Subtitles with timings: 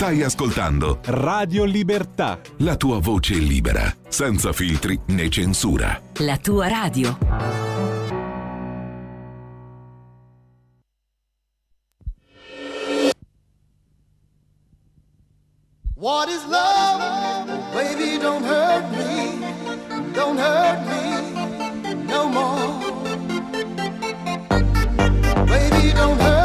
[0.00, 2.40] Stai ascoltando Radio Libertà.
[2.60, 6.00] la tua voce libera, senza filtri né censura.
[6.20, 7.18] La tua radio.
[15.96, 17.60] What is love?
[17.74, 20.12] Baby, don't hurt me.
[20.14, 22.78] Don't hurt me no more.
[25.44, 26.39] Baby, don't hurt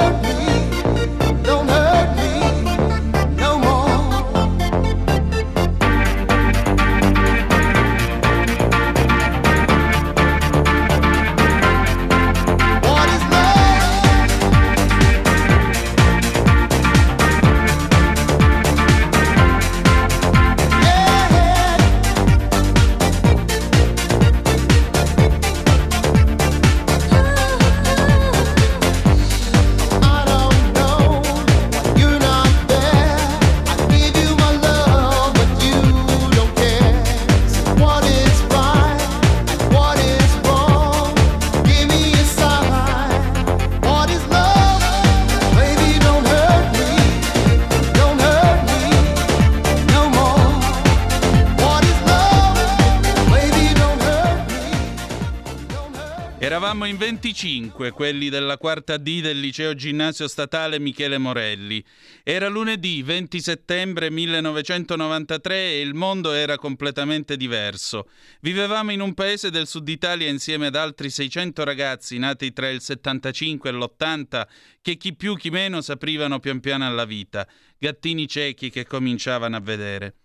[56.66, 61.85] Eravamo in 25, quelli della quarta D del liceo ginnasio statale Michele Morelli.
[62.23, 68.09] Era lunedì 20 settembre 1993 e il mondo era completamente diverso.
[68.41, 72.81] Vivevamo in un paese del sud Italia insieme ad altri 600 ragazzi nati tra il
[72.81, 74.47] 75 e l'80
[74.81, 79.61] che chi più chi meno s'aprivano pian piano alla vita, gattini ciechi che cominciavano a
[79.61, 80.16] vedere.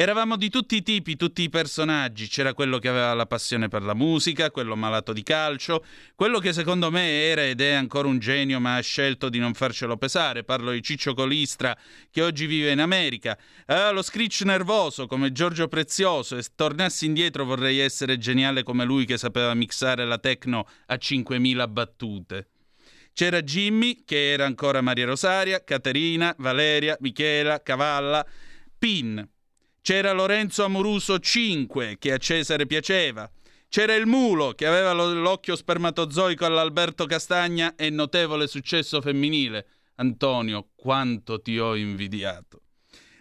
[0.00, 2.26] Eravamo di tutti i tipi, tutti i personaggi.
[2.26, 5.84] C'era quello che aveva la passione per la musica, quello malato di calcio,
[6.14, 9.52] quello che secondo me era ed è ancora un genio ma ha scelto di non
[9.52, 10.42] farcelo pesare.
[10.42, 11.76] Parlo di Ciccio Colistra
[12.10, 13.38] che oggi vive in America.
[13.66, 19.04] Aveva lo screech nervoso come Giorgio Prezioso e tornassi indietro vorrei essere geniale come lui
[19.04, 22.48] che sapeva mixare la techno a 5000 battute.
[23.12, 28.26] C'era Jimmy, che era ancora Maria Rosaria, Caterina, Valeria, Michela, Cavalla,
[28.78, 29.28] Pin.
[29.82, 33.30] C'era Lorenzo Amoruso 5, che a Cesare piaceva.
[33.68, 39.66] C'era il Mulo, che aveva lo- l'occhio spermatozoico all'Alberto Castagna e notevole successo femminile.
[39.96, 42.62] Antonio, quanto ti ho invidiato.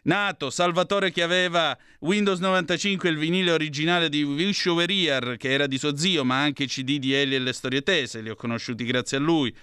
[0.03, 5.77] Nato, Salvatore che aveva Windows 95 il vinile originale di Wish Wearier, che era di
[5.77, 8.83] suo zio, ma anche i CD di Eli e le storie tese, li ho conosciuti
[8.83, 9.55] grazie a lui.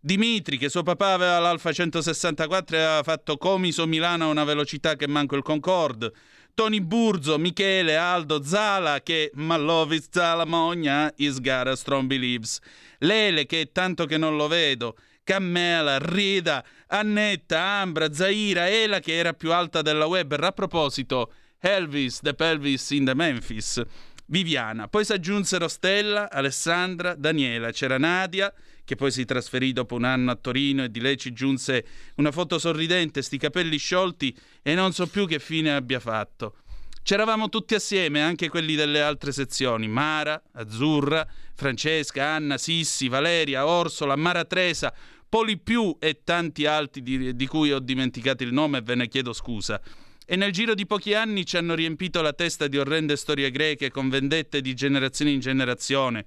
[0.00, 4.96] Dimitri, che suo papà aveva l'Alfa 164 e aveva fatto Comiso Milano a una velocità
[4.96, 6.12] che manco il Concorde.
[6.54, 12.60] Tony Burzo, Michele, Aldo, Zala, che Ma love is Zala Mogna, is gara strong believes.
[12.98, 14.96] Lele, che tanto che non lo vedo.
[15.24, 20.32] Cammela, Rida, Annetta, Ambra, Zaira, Ela, che era più alta della web.
[20.32, 23.82] A proposito, Elvis, The Pelvis in the Memphis.
[24.26, 24.88] Viviana.
[24.88, 27.70] Poi si aggiunsero Stella, Alessandra, Daniela.
[27.70, 28.52] C'era Nadia,
[28.84, 31.84] che poi si trasferì dopo un anno a Torino e di lei ci giunse
[32.16, 36.56] una foto sorridente, sti capelli sciolti e non so più che fine abbia fatto.
[37.02, 44.14] C'eravamo tutti assieme, anche quelli delle altre sezioni, Mara, Azzurra, Francesca, Anna, Sissi, Valeria, Orsola,
[44.14, 44.94] Mara Tresa,
[45.28, 49.08] Poli Più e tanti altri di, di cui ho dimenticato il nome e ve ne
[49.08, 49.80] chiedo scusa.
[50.24, 53.90] E nel giro di pochi anni ci hanno riempito la testa di orrende storie greche
[53.90, 56.24] con vendette di generazione in generazione.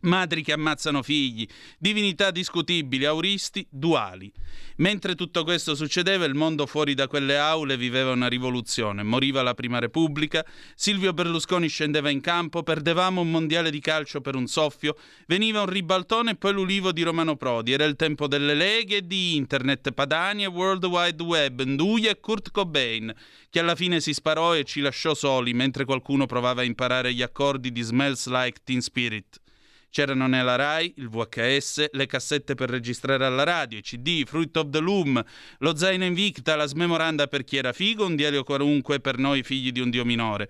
[0.00, 1.44] Madri che ammazzano figli,
[1.76, 4.32] divinità discutibili, auristi duali.
[4.76, 9.02] Mentre tutto questo succedeva, il mondo fuori da quelle aule viveva una rivoluzione.
[9.02, 14.36] Moriva la Prima Repubblica, Silvio Berlusconi scendeva in campo, perdevamo un mondiale di calcio per
[14.36, 17.72] un soffio, veniva un ribaltone e poi l'ulivo di Romano Prodi.
[17.72, 22.20] Era il tempo delle leghe e di internet, Padani e World Wide Web, Nduja e
[22.20, 23.12] Kurt Cobain,
[23.50, 27.22] che alla fine si sparò e ci lasciò soli mentre qualcuno provava a imparare gli
[27.22, 29.40] accordi di Smells Like Teen Spirit.
[29.90, 34.70] C'erano nella Rai, il VHS, le cassette per registrare alla radio, i CD, Fruit of
[34.70, 35.22] the Loom,
[35.58, 39.72] lo zaino Invicta, la smemoranda per chi era figo, un diario qualunque per noi figli
[39.72, 40.48] di un dio minore.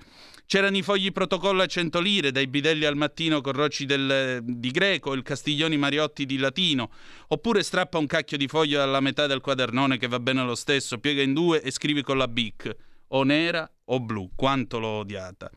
[0.49, 4.71] C'erano i fogli protocollo a 100 lire, dai bidelli al mattino con rocci del- di
[4.71, 6.91] greco, il Castiglioni Mariotti di latino,
[7.29, 10.99] oppure strappa un cacchio di foglio alla metà del quadernone che va bene lo stesso,
[10.99, 12.75] piega in due e scrivi con la bic,
[13.09, 15.51] o nera o blu, quanto l'ho odiata.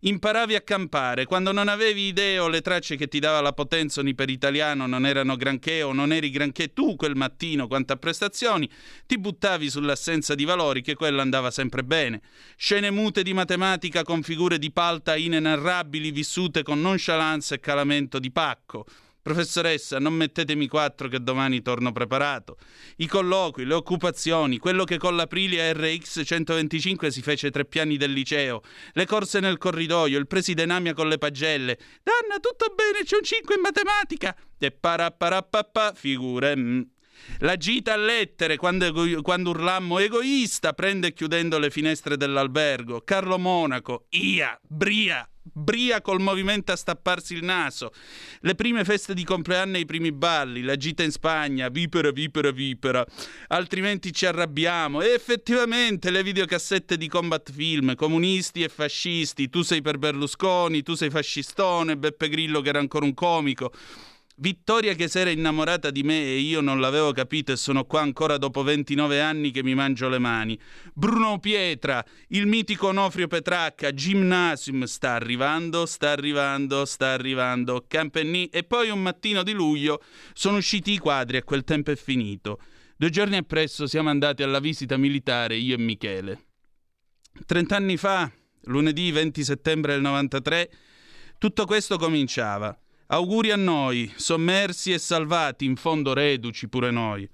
[0.00, 4.02] Imparavi a campare, quando non avevi idee o le tracce che ti dava la potenza
[4.02, 7.96] ni per italiano non erano granché o non eri granché tu quel mattino quanto a
[7.96, 8.68] prestazioni,
[9.06, 12.20] ti buttavi sull'assenza di valori che quella andava sempre bene.
[12.56, 18.30] Scene mute di matematica con figure di palta inenarrabili vissute con nonchalance e calamento di
[18.30, 18.86] pacco.
[19.26, 22.58] Professoressa, non mettetemi quattro che domani torno preparato.
[22.98, 28.12] I colloqui, le occupazioni, quello che con l'Aprilia RX 125 si fece tre piani del
[28.12, 28.62] liceo,
[28.92, 31.76] le corse nel corridoio, il presidinamia con le pagelle.
[32.04, 34.36] Danna, tutto bene, c'è un 5 in matematica.
[34.60, 36.56] E parapparapapà, figure.
[36.56, 36.80] Mm.
[37.38, 38.92] La gita a lettere quando,
[39.22, 43.00] quando, urlammo egoista prende chiudendo le finestre dell'albergo.
[43.00, 47.92] Carlo Monaco, Ia, Bria, Bria col movimento a stapparsi il naso.
[48.40, 52.50] Le prime feste di compleanno e i primi balli, la gita in Spagna, vipera, vipera,
[52.50, 53.06] vipera.
[53.48, 55.02] Altrimenti ci arrabbiamo.
[55.02, 60.94] E effettivamente le videocassette di combat film, comunisti e fascisti, tu sei per Berlusconi, tu
[60.94, 63.72] sei fascistone, Beppe Grillo che era ancora un comico.
[64.38, 68.02] Vittoria che si era innamorata di me e io non l'avevo capito e sono qua
[68.02, 70.60] ancora dopo 29 anni che mi mangio le mani.
[70.92, 77.86] Bruno Pietra, il mitico Onofrio Petracca, Gymnasium, sta arrivando, sta arrivando, sta arrivando.
[77.88, 80.02] Campenni e poi un mattino di luglio
[80.34, 82.60] sono usciti i quadri e quel tempo è finito.
[82.94, 86.46] Due giorni appresso siamo andati alla visita militare io e Michele.
[87.46, 88.30] Trent'anni fa,
[88.64, 90.70] lunedì 20 settembre del 93,
[91.38, 92.78] tutto questo cominciava.
[93.08, 97.28] Auguri a noi, sommersi e salvati, in fondo reduci pure noi.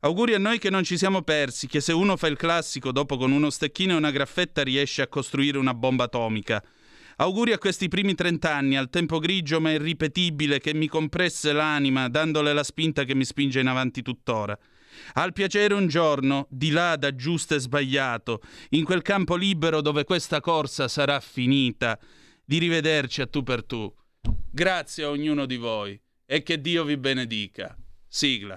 [0.00, 3.16] Auguri a noi che non ci siamo persi, che se uno fa il classico dopo
[3.16, 6.62] con uno stecchino e una graffetta riesce a costruire una bomba atomica.
[7.16, 12.52] Auguri a questi primi trent'anni, al tempo grigio ma irripetibile che mi compresse l'anima, dandole
[12.52, 14.58] la spinta che mi spinge in avanti tuttora.
[15.14, 20.04] Al piacere un giorno, di là da giusto e sbagliato, in quel campo libero dove
[20.04, 21.98] questa corsa sarà finita,
[22.44, 23.90] di rivederci a tu per tu
[24.54, 27.76] Grazie a ognuno di voi e che Dio vi benedica.
[28.06, 28.56] Sigla.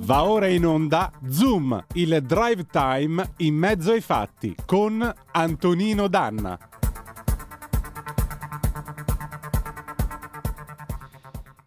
[0.00, 6.69] Va ora in onda Zoom, il drive time in mezzo ai fatti con Antonino Danna.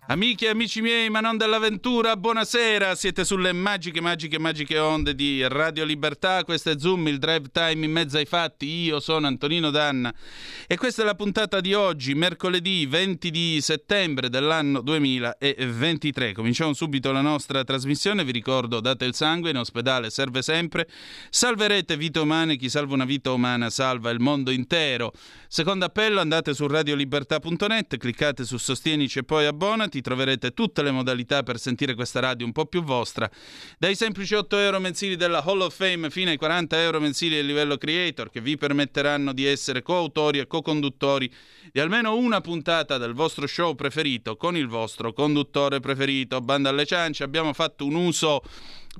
[0.05, 2.93] Amiche e amici miei, ma non dell'avventura, buonasera.
[2.93, 6.43] Siete sulle magiche, magiche, magiche onde di Radio Libertà.
[6.43, 8.65] Questo è Zoom, il drive time in mezzo ai fatti.
[8.65, 10.13] Io sono Antonino Danna
[10.67, 16.33] e questa è la puntata di oggi, mercoledì 20 di settembre dell'anno 2023.
[16.33, 18.25] Cominciamo subito la nostra trasmissione.
[18.25, 20.85] Vi ricordo, date il sangue, in ospedale serve sempre.
[21.29, 25.13] Salverete vite umane, chi salva una vita umana salva il mondo intero.
[25.47, 30.91] Secondo appello, andate su radiolibertà.net, cliccate su Sostienici e poi abbonati abbonati troverete tutte le
[30.91, 33.29] modalità per sentire questa radio un po' più vostra,
[33.77, 37.45] dai semplici 8 euro mensili della Hall of Fame fino ai 40 euro mensili del
[37.45, 41.31] livello creator che vi permetteranno di essere coautori e co-conduttori
[41.71, 46.41] di almeno una puntata del vostro show preferito con il vostro conduttore preferito.
[46.41, 48.41] Banda alle ciance, abbiamo fatto un uso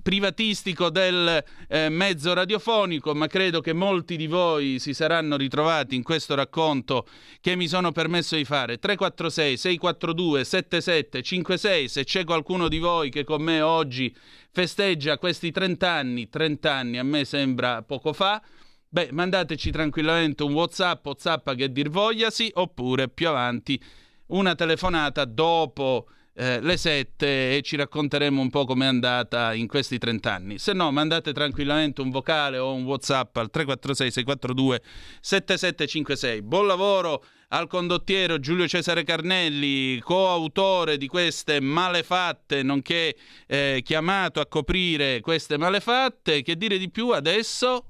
[0.02, 6.04] privatistico del eh, mezzo radiofonico, ma credo che molti di voi si saranno ritrovati in
[6.04, 7.06] questo racconto
[7.40, 8.80] che mi sono permesso di fare.
[8.80, 14.14] 346 642 7756, se c'è qualcuno di voi che con me oggi
[14.52, 18.42] festeggia questi 30 anni, 30 anni a me sembra poco fa,
[18.90, 23.82] beh, mandateci tranquillamente un WhatsApp, WhatsApp che dir vogliasi, oppure più avanti
[24.28, 29.98] una telefonata dopo eh, le 7 e ci racconteremo un po' com'è andata in questi
[29.98, 30.58] 30 anni.
[30.58, 34.82] Se no, mandate tranquillamente un vocale o un WhatsApp al 346 642
[35.22, 36.42] 7756.
[36.42, 44.48] Buon lavoro al condottiero Giulio Cesare Carnelli, coautore di queste malefatte, nonché eh, chiamato a
[44.48, 46.42] coprire queste malefatte.
[46.42, 47.86] Che dire di più adesso?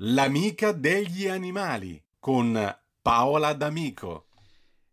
[0.00, 4.27] L'amica degli animali con Paola D'Amico.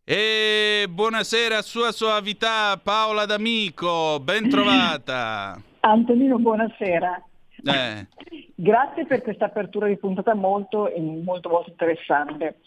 [0.08, 5.60] E buonasera, Sua Soavità Paola D'Amico, ben trovata.
[5.80, 7.24] Antonino, buonasera.
[7.64, 8.06] Eh.
[8.54, 10.92] Grazie per questa apertura di puntata molto,
[11.24, 12.60] molto, molto interessante.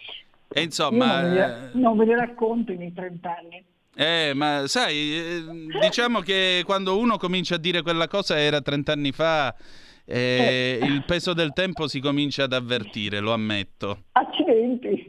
[0.48, 1.20] E insomma...
[1.20, 3.64] non, ve ne, non ve ne racconto in 30 anni.
[3.94, 5.44] Eh, ma sai, eh,
[5.80, 9.54] diciamo che quando uno comincia a dire quella cosa era 30 anni fa,
[10.04, 10.84] eh, eh.
[10.84, 14.06] il peso del tempo si comincia ad avvertire, lo ammetto.
[14.10, 15.06] Accidenti.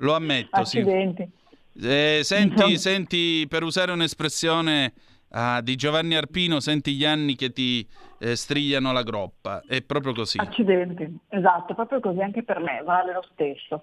[0.00, 1.22] Lo ammetto, Accidenti.
[1.22, 1.44] sì.
[1.82, 4.92] Eh, senti, senti, per usare un'espressione
[5.30, 7.86] ah, di Giovanni Arpino, senti gli anni che ti
[8.18, 9.62] eh, strigliano la groppa.
[9.66, 10.38] È proprio così.
[10.38, 13.82] Accidenti, esatto, proprio così anche per me, vale lo stesso.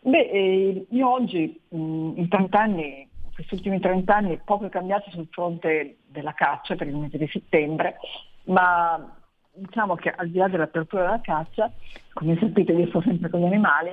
[0.00, 5.10] Beh, eh, io oggi mh, in 30 anni, questi ultimi 30 anni, poco è cambiato
[5.10, 7.98] sul fronte della caccia per il mese di settembre,
[8.44, 9.14] ma
[9.52, 11.70] diciamo che al di là dell'apertura della caccia,
[12.12, 13.92] come sapete io sto sempre con gli animali,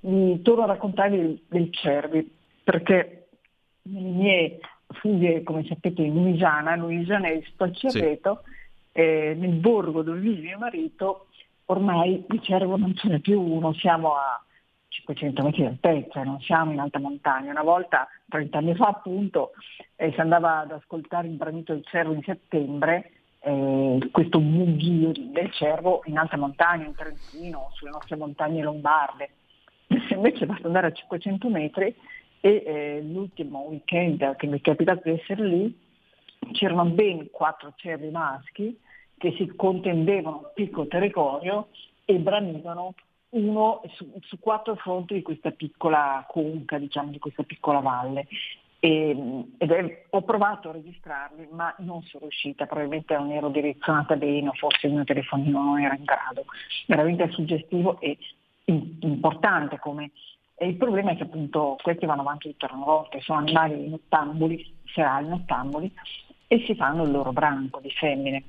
[0.00, 3.28] vi torno a raccontarvi del, del cervi perché
[3.82, 8.42] nelle mie fugge, come sapete, in Louisiana, Louisiana è il Cerreto,
[8.92, 11.26] eh, nel borgo dove vive mio marito,
[11.66, 14.42] ormai di cervo non ce n'è più uno, siamo a
[14.88, 17.50] 500 metri di altezza, non siamo in alta montagna.
[17.50, 19.52] Una volta, 30 anni fa appunto,
[19.96, 25.52] eh, si andava ad ascoltare il bramito del cervo in settembre, eh, questo mughio del
[25.52, 29.30] cervo in alta montagna, in Trentino, sulle nostre montagne lombarde.
[30.10, 31.94] Invece basta andare a 500 metri
[32.44, 35.78] e eh, l'ultimo weekend che mi è capitato di essere lì
[36.52, 38.78] c'erano ben quattro cervi maschi
[39.16, 41.68] che si contendevano un piccolo territorio
[42.04, 42.92] e bramivano
[43.30, 48.26] uno su, su, quattro fronti di questa piccola conca, diciamo, di questa piccola valle.
[48.78, 54.16] E, ed è, ho provato a registrarli, ma non sono riuscita, probabilmente non ero direzionata
[54.16, 56.44] bene, o forse il mio telefonino non era in grado.
[56.86, 58.18] Veramente suggestivo e
[58.66, 60.10] importante come
[60.56, 64.76] e il problema è che appunto questi vanno avanti tutte le volte, sono animali nottambuli,
[64.84, 65.92] serali nottambuli,
[66.46, 68.44] e si fanno il loro branco di femmine.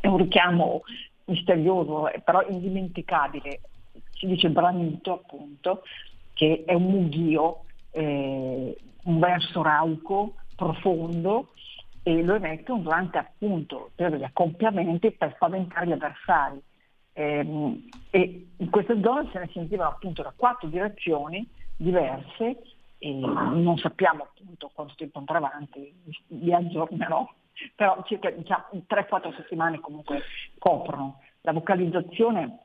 [0.00, 0.82] È un richiamo
[1.26, 3.60] misterioso, però indimenticabile.
[4.10, 5.82] Si dice branito appunto,
[6.34, 11.52] che è un mughio, eh, un verso rauco, profondo,
[12.02, 16.60] e lo emettono durante appunto per gli accoppiamenti per spaventare gli avversari.
[17.14, 22.62] Eh, e in queste zone se ne sentivano appunto da quattro direzioni diverse
[22.98, 25.92] e non sappiamo appunto quanto tempo andrà avanti,
[26.28, 27.28] vi aggiornerò,
[27.74, 30.22] però circa diciamo, 3-4 settimane comunque
[30.58, 31.20] coprono.
[31.40, 32.60] La vocalizzazione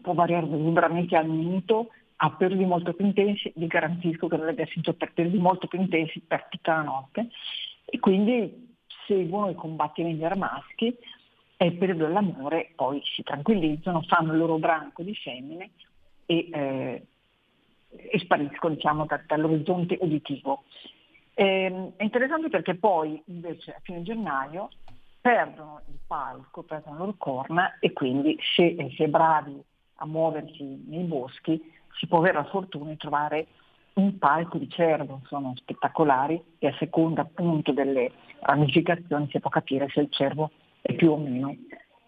[0.00, 1.88] può variare da al minuto
[2.20, 6.20] a periodi molto più intensi, vi garantisco che abbia sentito per periodi molto più intensi
[6.20, 7.28] per tutta la notte
[7.84, 10.36] e quindi seguono i combattimenti era
[11.60, 15.70] e il periodo dell'amore poi si tranquillizzano, fanno il loro branco di femmine
[16.24, 17.06] e, eh,
[17.88, 20.62] e spariscono diciamo, da, dall'orizzonte uditivo.
[21.34, 24.68] Eh, è interessante perché poi invece a fine gennaio
[25.20, 29.60] perdono il palco, perdono le loro corna e quindi se si è bravi
[29.96, 31.60] a muoversi nei boschi
[31.98, 33.46] si può avere la fortuna di trovare
[33.94, 38.12] un palco di cervo, sono spettacolari e a seconda appunto delle
[38.42, 41.54] ramificazioni si può capire se il cervo è più o meno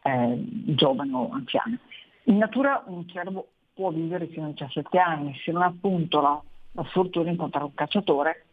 [0.02, 1.78] eh, giovane o anziano.
[2.24, 6.40] In natura un cervo può vivere fino a 17 anni, se non appunto la,
[6.72, 8.44] la fortuna di incontrare un cacciatore.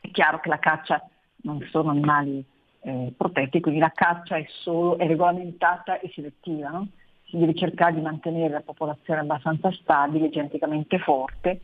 [0.00, 1.08] È chiaro che la caccia
[1.42, 2.44] non sono animali
[2.80, 6.70] eh, protetti, quindi la caccia è, solo, è regolamentata e selettiva.
[6.70, 6.88] No?
[7.24, 11.60] Si deve cercare di mantenere la popolazione abbastanza stabile, geneticamente forte,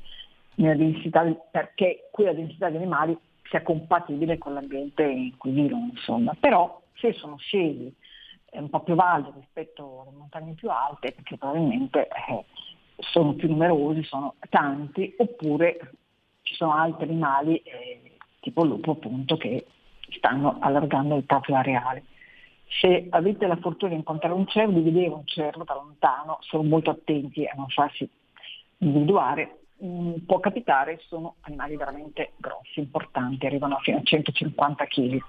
[0.55, 5.91] densità, perché quella densità di animali sia compatibile con l'ambiente in cui vivono.
[5.93, 6.35] Insomma.
[6.39, 7.95] Però se sono scesi
[8.47, 12.45] eh, un po' più validi rispetto alle montagne più alte, perché probabilmente eh,
[12.99, 15.93] sono più numerosi, sono tanti, oppure
[16.43, 19.67] ci sono altri animali, eh, tipo il lupo appunto, che
[20.17, 22.05] stanno allargando il proprio areale.
[22.81, 26.63] Se avete la fortuna di incontrare un cervo, di vedere un cervo da lontano, sono
[26.63, 28.09] molto attenti a non farsi
[28.79, 35.23] individuare, mm, può capitare, sono animali veramente grossi, importanti, arrivano fino a 150 kg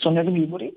[0.00, 0.74] sono erbivori,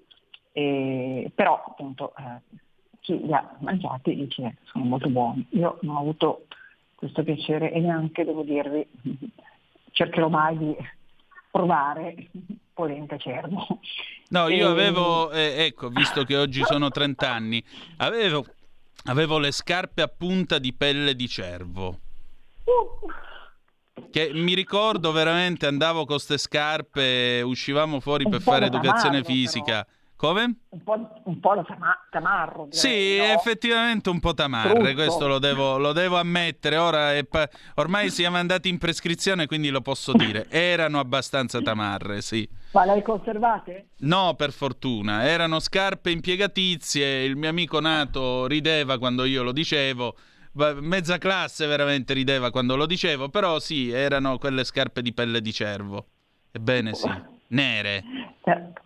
[0.52, 2.58] eh, però appunto eh,
[3.00, 5.46] chi li ha mangiati dice sono molto buoni.
[5.52, 6.46] Io non ho avuto
[6.96, 8.88] questo piacere e neanche devo dirvi,
[9.92, 10.76] cercherò mai di
[11.50, 12.30] provare
[12.74, 13.66] polenta cervo.
[14.30, 17.64] No, io avevo, eh, ecco, visto che oggi sono 30 anni,
[17.98, 18.46] avevo,
[19.06, 22.00] avevo le scarpe a punta di pelle di cervo.
[24.12, 29.24] Che mi ricordo veramente andavo con queste scarpe, uscivamo fuori un per fare educazione tamarro,
[29.26, 29.84] fisica.
[29.84, 30.02] Però.
[30.16, 30.56] Come?
[30.70, 32.68] Un po', un po da tama- tamarro.
[32.70, 33.26] Sì, no?
[33.26, 34.94] effettivamente un po' tamarre, Brutto.
[34.94, 36.78] questo lo devo, lo devo ammettere.
[36.78, 40.48] Ora pa- ormai siamo andati in prescrizione, quindi lo posso dire.
[40.50, 42.48] Erano abbastanza tamarre, sì.
[42.72, 43.88] Ma le hai conservate?
[44.00, 45.26] No, per fortuna.
[45.28, 47.24] Erano scarpe impiegatizie.
[47.26, 50.16] Il mio amico nato rideva quando io lo dicevo
[50.54, 55.52] mezza classe veramente rideva quando lo dicevo, però sì, erano quelle scarpe di pelle di
[55.52, 56.06] cervo.
[56.52, 57.10] Ebbene sì,
[57.48, 58.04] nere.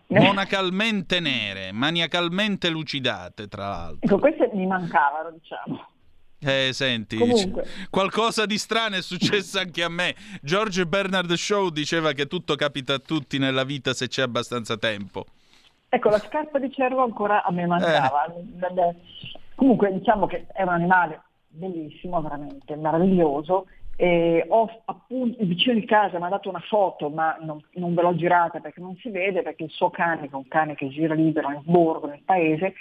[0.06, 3.98] Monacalmente nere, maniacalmente lucidate, tra l'altro.
[4.00, 5.86] Ecco, queste mi mancavano, diciamo.
[6.40, 7.66] Eh, senti, Comunque.
[7.90, 10.14] qualcosa di strano è successo anche a me.
[10.40, 15.26] George Bernard Shaw diceva che tutto capita a tutti nella vita se c'è abbastanza tempo.
[15.90, 18.26] Ecco, la scarpa di cervo ancora a me mancava.
[18.26, 18.94] Eh.
[19.56, 21.22] Comunque diciamo che è un animale
[21.58, 23.66] bellissimo, veramente meraviglioso.
[23.96, 27.94] E ho appunto il vicino di casa mi ha dato una foto, ma non, non,
[27.94, 30.76] ve l'ho girata perché non si vede, perché il suo cane, che è un cane
[30.76, 32.74] che gira libero nel borgo, nel paese,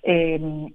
[0.00, 0.72] e,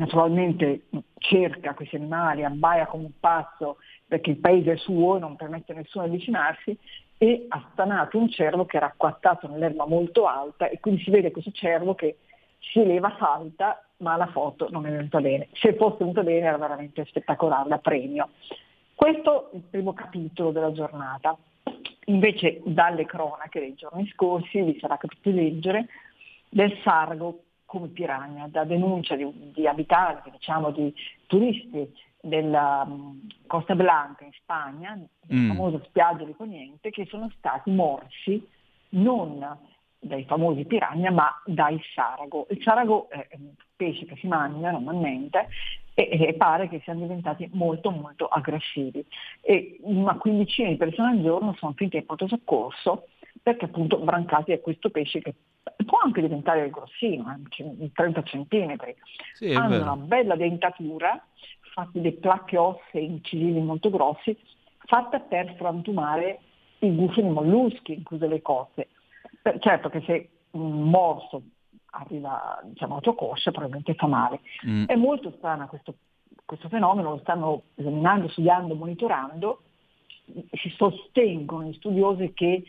[0.00, 0.86] naturalmente
[1.18, 5.72] cerca questi animali, abbaia come un pazzo perché il paese è suo e non permette
[5.72, 6.76] a nessuno di avvicinarsi
[7.18, 11.30] e ha stanato un cervo che era acquattato nell'erba molto alta e quindi si vede
[11.30, 12.16] questo cervo che
[12.60, 15.48] si eleva, salta, ma la foto non è venuta bene.
[15.52, 18.30] Se fosse venuta bene era veramente spettacolare, da premio.
[18.94, 21.36] Questo è il primo capitolo della giornata.
[22.06, 25.86] Invece dalle cronache dei giorni scorsi vi sarà capito leggere
[26.48, 30.92] del sargo come piranha, da denuncia di, di abitanti, diciamo di
[31.26, 31.88] turisti
[32.20, 34.98] della um, Costa Blanca in Spagna,
[35.32, 35.48] Mm.
[35.48, 38.44] la famosa spiaggia di Poniente, che sono stati morsi
[38.90, 39.46] non
[40.00, 42.46] dai famosi piranha ma dal sarago.
[42.50, 45.48] Il sarago è un pesce che si mangia normalmente
[45.94, 49.04] e, e pare che siano diventati molto molto aggressivi.
[49.42, 53.06] E una quindicina di persone al giorno sono finite in pronto soccorso
[53.42, 55.34] perché appunto brancati da questo pesce che
[55.84, 58.94] può anche diventare grossino, eh, 30 centimetri.
[59.34, 59.82] Sì, Hanno vero.
[59.82, 61.22] una bella dentatura,
[61.72, 64.36] fatti dei placche ossee incisivi molto grossi,
[64.86, 66.40] fatta per frantumare
[66.80, 68.88] i gufi dei molluschi, incluse le cozze.
[69.58, 71.42] Certo che se un morso
[71.92, 74.40] arriva diciamo, tua coscia probabilmente fa male.
[74.66, 74.84] Mm.
[74.84, 75.94] È molto strano questo,
[76.44, 79.62] questo fenomeno, lo stanno esaminando, studiando, monitorando,
[80.52, 82.64] si sostengono gli studiosi che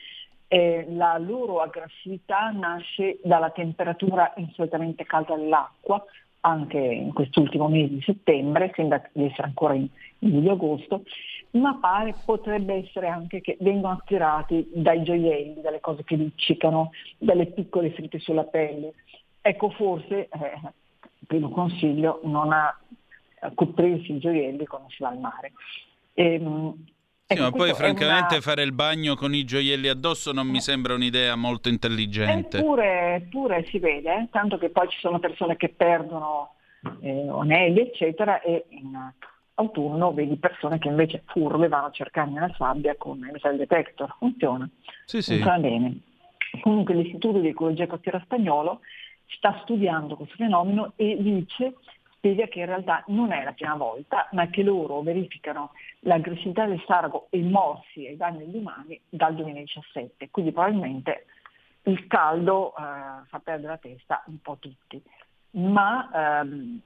[0.48, 6.04] eh, la loro aggressività nasce dalla temperatura insolitamente calda dell'acqua,
[6.42, 9.88] anche in quest'ultimo mese di settembre, sembra di essere ancora in,
[10.20, 11.04] in luglio-agosto,
[11.52, 17.48] ma pare potrebbe essere anche che vengono attirati dai gioielli, dalle cose che luccicano, dalle
[17.48, 18.94] piccole ferite sulla pelle.
[19.42, 20.60] Ecco, forse, eh,
[21.20, 22.76] il primo consiglio, non a
[23.44, 25.54] a coprirsi i gioielli quando si va al mare.
[26.14, 26.86] Ehm,
[27.26, 30.60] Sì, ecco, ma poi francamente una- fare il bagno con i gioielli addosso non mi
[30.60, 32.58] sembra un'idea molto intelligente.
[32.58, 36.56] Eppure, eppure si vede, eh, tanto che poi ci sono persone che perdono
[37.02, 39.12] eh, anelli, eccetera, e in
[39.62, 44.16] autunno vedi persone che invece furbe vanno a cercare nella sabbia con il metal detector.
[44.18, 44.70] Funziona,
[45.06, 45.34] Sì, sì.
[45.34, 46.00] funziona bene.
[46.62, 48.82] Comunque l'Istituto di Ecologia Costiera Spagnolo
[49.28, 51.76] sta studiando questo fenomeno e dice,
[52.16, 56.84] spiega che in realtà non è la prima volta, ma che loro verificano l'aggressività del
[56.86, 60.30] sargo e i morsi ai danni degli umani dal 2017.
[60.30, 61.26] Quindi probabilmente
[61.84, 65.02] il caldo eh, fa perdere la testa un po' tutti.
[65.52, 66.80] Ma ehm,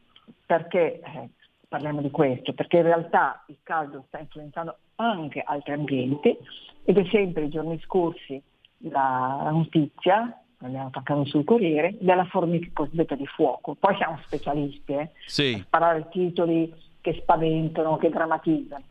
[0.45, 1.29] perché eh,
[1.75, 2.53] parliamo di questo?
[2.53, 6.37] Perché in realtà il caldo sta influenzando anche altri ambienti
[6.85, 8.41] ed è sempre i giorni scorsi
[8.89, 13.75] la, notizia, abbiamo attaccato sul Corriere, della formica cosiddetta di fuoco.
[13.75, 15.11] Poi siamo specialisti, eh?
[15.25, 15.61] Sì.
[15.65, 18.83] sparare titoli che spaventano, che drammatizzano.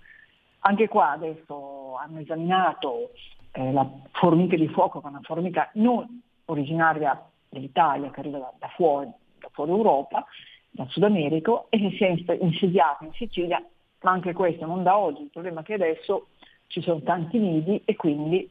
[0.61, 3.13] Anche qua adesso hanno esaminato
[3.53, 7.19] eh, la formica di fuoco, che è una formica non originaria
[7.49, 10.27] dell'Italia, che arriva da, da fuori, da fuori Europa,
[10.75, 13.65] da Sud America, e si è insediata in Sicilia,
[14.03, 15.23] ma anche questo non da oggi.
[15.23, 16.29] Il problema è che adesso
[16.67, 18.51] ci sono tanti nidi e quindi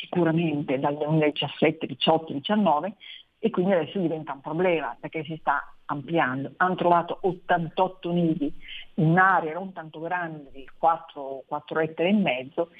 [0.00, 2.94] sicuramente dal 2017, 18, 19
[3.38, 6.52] e quindi adesso diventa un problema perché si sta ampliando.
[6.56, 8.52] Hanno trovato 88 nidi
[8.94, 12.70] in un'area non tanto grande di 4, 4 ettari e mezzo.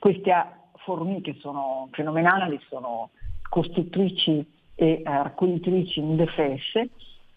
[0.00, 0.32] Queste
[0.78, 3.10] formiche sono fenomenali, sono
[3.48, 4.44] costruttrici
[4.74, 6.90] e eh, raccoglitrici indefesse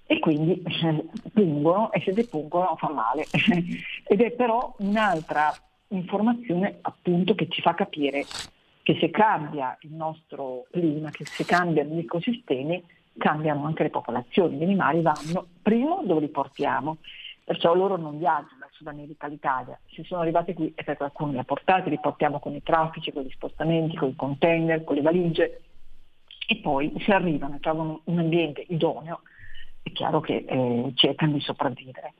[0.06, 3.26] e quindi eh, pungono e se depungono fa male.
[4.06, 5.54] Ed è però un'altra
[5.89, 8.26] informazione appunto che ci fa capire
[8.84, 12.84] che se cambia il nostro clima, che se cambiano gli ecosistemi,
[13.18, 14.58] cambiano anche le popolazioni.
[14.58, 16.98] Gli animali vanno, primo, dove li portiamo.
[17.46, 19.78] Perciò loro non viaggiano dal Sud America all'Italia.
[19.89, 23.12] Se sono arrivati qui è perché qualcuno li ha portati, li portiamo con i traffici,
[23.12, 25.62] con gli spostamenti, con i container, con le valigie.
[26.46, 29.22] E poi se arrivano e trovano un ambiente idoneo,
[29.84, 32.13] è chiaro che eh, cercano di sopravvivere.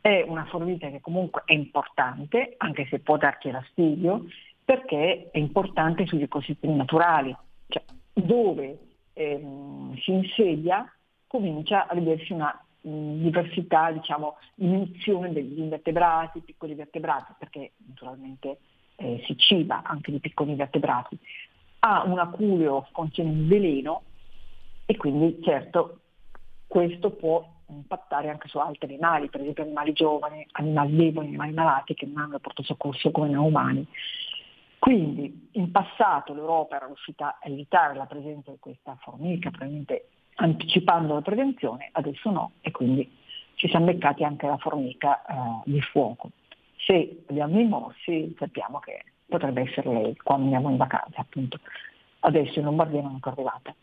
[0.00, 4.26] È una formica che comunque è importante, anche se può darci fastidio,
[4.64, 7.34] perché è importante sugli ecosistemi naturali,
[7.68, 8.78] cioè dove
[9.14, 10.90] ehm, si insedia
[11.26, 18.58] comincia a vedersi una mh, diversità, diciamo, diminuzione degli invertebrati, piccoli vertebrati, perché naturalmente
[18.96, 21.18] eh, si ciba anche di piccoli vertebrati.
[21.80, 24.02] Ha un aculeo contiene un veleno
[24.84, 26.00] e quindi certo
[26.68, 31.94] questo può impattare anche su altri animali, per esempio animali giovani, animali deboli, animali malati
[31.94, 33.86] che non hanno portato soccorso come noi umani.
[34.78, 41.14] Quindi in passato l'Europa era riuscita a evitare la presenza di questa formica, probabilmente anticipando
[41.14, 43.10] la prevenzione, adesso no, e quindi
[43.54, 46.30] ci siamo beccati anche la formica eh, di fuoco.
[46.76, 51.58] Se abbiamo i morsi sappiamo che potrebbe essere lei quando andiamo in vacanza, appunto.
[52.20, 53.74] Adesso in Lombardia non è ancora arrivata.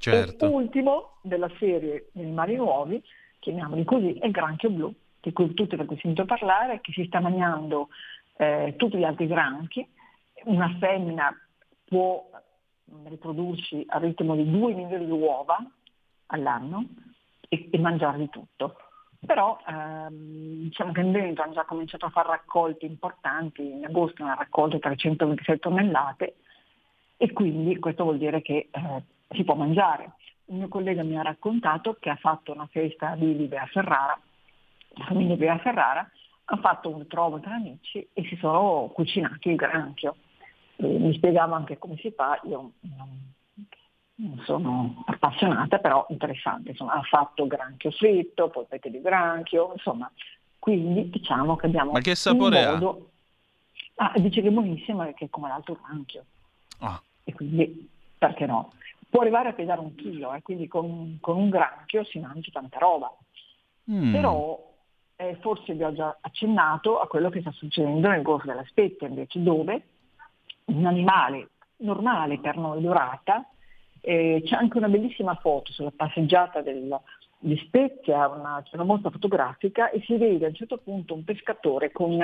[0.00, 0.46] Certo.
[0.46, 3.02] E ultimo della serie di animali nuovi,
[3.38, 7.20] chiamiamoli così, è il granchio blu, di cui tutti avete sentito parlare, che si sta
[7.20, 7.88] mangiando
[8.36, 9.86] eh, tutti gli altri granchi
[10.44, 11.36] una femmina
[11.84, 12.28] può
[13.04, 15.58] riprodursi al ritmo di 2 milioni di uova
[16.26, 16.86] all'anno
[17.48, 18.76] e, e mangiare di tutto.
[19.24, 24.22] Però ehm, diciamo che in Veneto hanno già cominciato a fare raccolti importanti, in agosto
[24.22, 26.36] hanno raccolto 326 tonnellate
[27.18, 30.12] e quindi questo vuol dire che eh, si può mangiare.
[30.46, 34.18] Un mio collega mi ha raccontato che ha fatto una festa di Livia Ferrara,
[34.94, 36.08] la famiglia Livia Ferrara,
[36.44, 40.16] ha fatto un ritrovo tra amici e si sono cucinati il granchio.
[40.76, 43.32] E mi spiegava anche come si fa, io non,
[44.16, 50.10] non sono appassionata, però interessante, insomma, ha fatto granchio fritto, polpette di granchio, insomma,
[50.58, 53.10] quindi diciamo che abbiamo Ma che sapore modo...
[53.96, 56.24] Ah, dice che è buonissimo e che è come l'altro granchio
[56.78, 58.72] Ah, e quindi perché no?
[59.10, 62.78] Può arrivare a pesare un chilo, eh, quindi con, con un granchio si mangia tanta
[62.78, 63.12] roba.
[63.90, 64.12] mm.
[64.12, 64.70] Però
[65.16, 69.06] eh, forse vi ho già accennato a quello che sta succedendo nel Golfo della Spezia,
[69.06, 69.82] invece, dove
[70.66, 73.46] un animale normale per noi dorata,
[74.00, 76.98] eh, c'è anche una bellissima foto sulla passeggiata del-
[77.38, 81.24] di Spezia, una, c'è una mostra fotografica e si vede a un certo punto un
[81.24, 82.18] pescatore con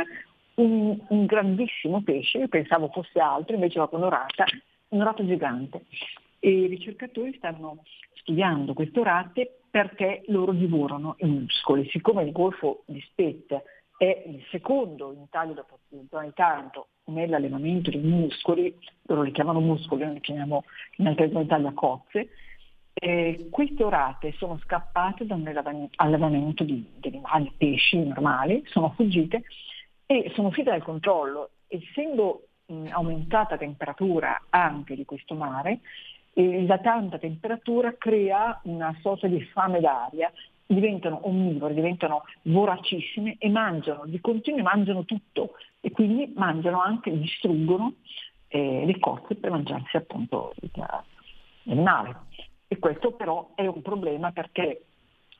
[0.54, 4.44] un, un grandissimo pesce, io pensavo fosse altro, invece va con orata,
[4.88, 5.84] un orato gigante.
[6.46, 7.82] E i ricercatori stanno
[8.12, 11.88] studiando queste orate perché loro divorano i muscoli.
[11.90, 13.60] Siccome il Golfo di Spezia
[13.96, 18.72] è il secondo in Italia dopo di Taranto nell'allevamento dei muscoli,
[19.06, 20.62] loro li chiamano muscoli, noi li chiamiamo
[20.98, 22.28] in altre zone d'Italia cozze,
[22.94, 28.90] eh, queste orate sono scappate da un alleva- allevamento di, di animali, pesci normali, sono
[28.90, 29.42] fuggite
[30.06, 31.50] e sono uscite dal controllo.
[31.66, 35.80] Essendo mh, aumentata la temperatura anche di questo mare,
[36.66, 40.30] la tanta temperatura crea una sorta di fame d'aria,
[40.66, 47.94] diventano onnivore, diventano voracissime e mangiano, di continuo mangiano tutto e quindi mangiano anche, distruggono
[48.48, 50.70] eh, le cozze per mangiarsi appunto il-
[51.64, 52.16] l'animale.
[52.68, 54.84] E questo però è un problema perché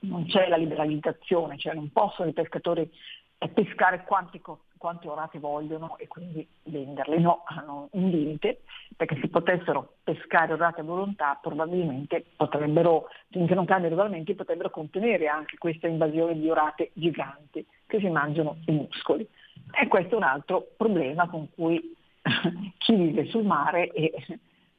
[0.01, 2.89] non c'è la liberalizzazione, cioè non possono i pescatori
[3.39, 4.41] eh, pescare quanti,
[4.87, 8.61] quante orate vogliono e quindi venderle, no, hanno un limite,
[8.97, 14.71] perché se potessero pescare orate a volontà probabilmente potrebbero, finché non cambiano i regolamenti, potrebbero
[14.71, 19.29] contenere anche questa invasione di orate giganti che si mangiano i muscoli.
[19.73, 21.93] E questo è un altro problema con cui
[22.79, 24.13] chi vive sul mare e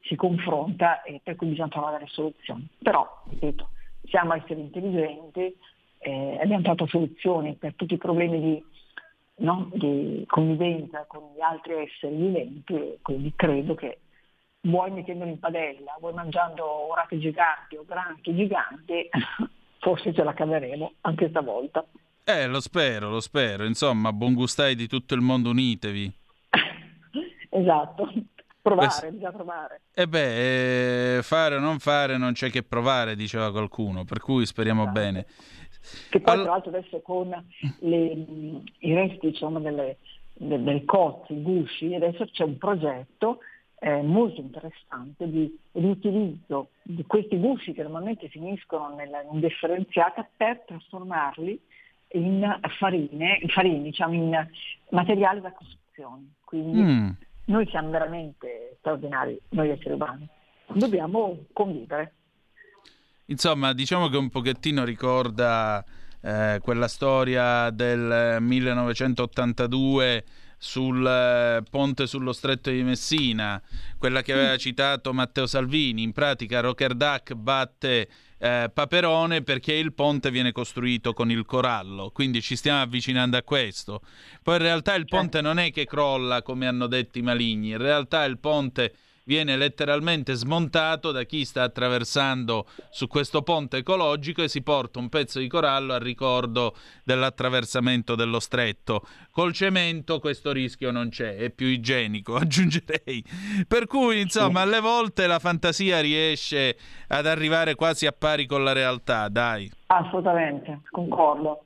[0.04, 2.66] si confronta e per cui bisogna trovare delle soluzioni.
[2.82, 3.68] Però, ripeto,
[4.04, 5.54] siamo esseri intelligenti,
[5.98, 8.64] eh, abbiamo trovato soluzioni per tutti i problemi di,
[9.38, 14.00] no, di convivenza con gli altri esseri viventi e quindi credo che
[14.62, 19.08] vuoi mettendoli in padella, vuoi mangiando orate giganti o granchi giganti,
[19.80, 21.84] forse ce la caveremo anche stavolta.
[22.24, 23.64] Eh, lo spero, lo spero.
[23.64, 26.12] Insomma, buon gustai di tutto il mondo, unitevi.
[27.50, 28.12] esatto,
[28.60, 29.80] provare, Questo- bisogna provare.
[29.94, 34.44] E beh, eh, fare o non fare non c'è che provare, diceva qualcuno, per cui
[34.44, 34.98] speriamo Esatto.
[35.00, 35.26] bene.
[36.10, 37.28] Che poi All- tra l'altro adesso con
[37.80, 38.26] le-
[38.78, 39.98] i resti diciamo, delle,
[40.34, 43.40] de- del cozzi, i gusci, adesso c'è un progetto
[43.80, 51.60] eh, molto interessante di riutilizzo di questi gusci che normalmente finiscono nella indifferenziata per trasformarli
[52.12, 54.48] in farine, in farini, diciamo in
[54.90, 56.32] materiali da costruzione.
[56.44, 57.08] Quindi Mm.
[57.46, 60.26] noi siamo veramente straordinari, noi esseri umani.
[60.72, 62.14] Dobbiamo convivere.
[63.30, 65.84] Insomma, diciamo che un pochettino ricorda
[66.22, 70.24] eh, quella storia del 1982
[70.56, 73.62] sul eh, ponte sullo stretto di Messina,
[73.98, 76.02] quella che aveva citato Matteo Salvini.
[76.02, 82.40] In pratica Rockerdack batte eh, Paperone perché il ponte viene costruito con il corallo, quindi
[82.40, 84.00] ci stiamo avvicinando a questo.
[84.42, 87.78] Poi in realtà il ponte non è che crolla come hanno detto i maligni, in
[87.78, 88.94] realtà il ponte
[89.28, 95.10] viene letteralmente smontato da chi sta attraversando su questo ponte ecologico e si porta un
[95.10, 99.02] pezzo di corallo a ricordo dell'attraversamento dello stretto.
[99.30, 103.22] Col cemento questo rischio non c'è, è più igienico, aggiungerei.
[103.68, 108.72] Per cui, insomma, alle volte la fantasia riesce ad arrivare quasi a pari con la
[108.72, 109.70] realtà, dai.
[109.88, 111.64] Assolutamente, concordo.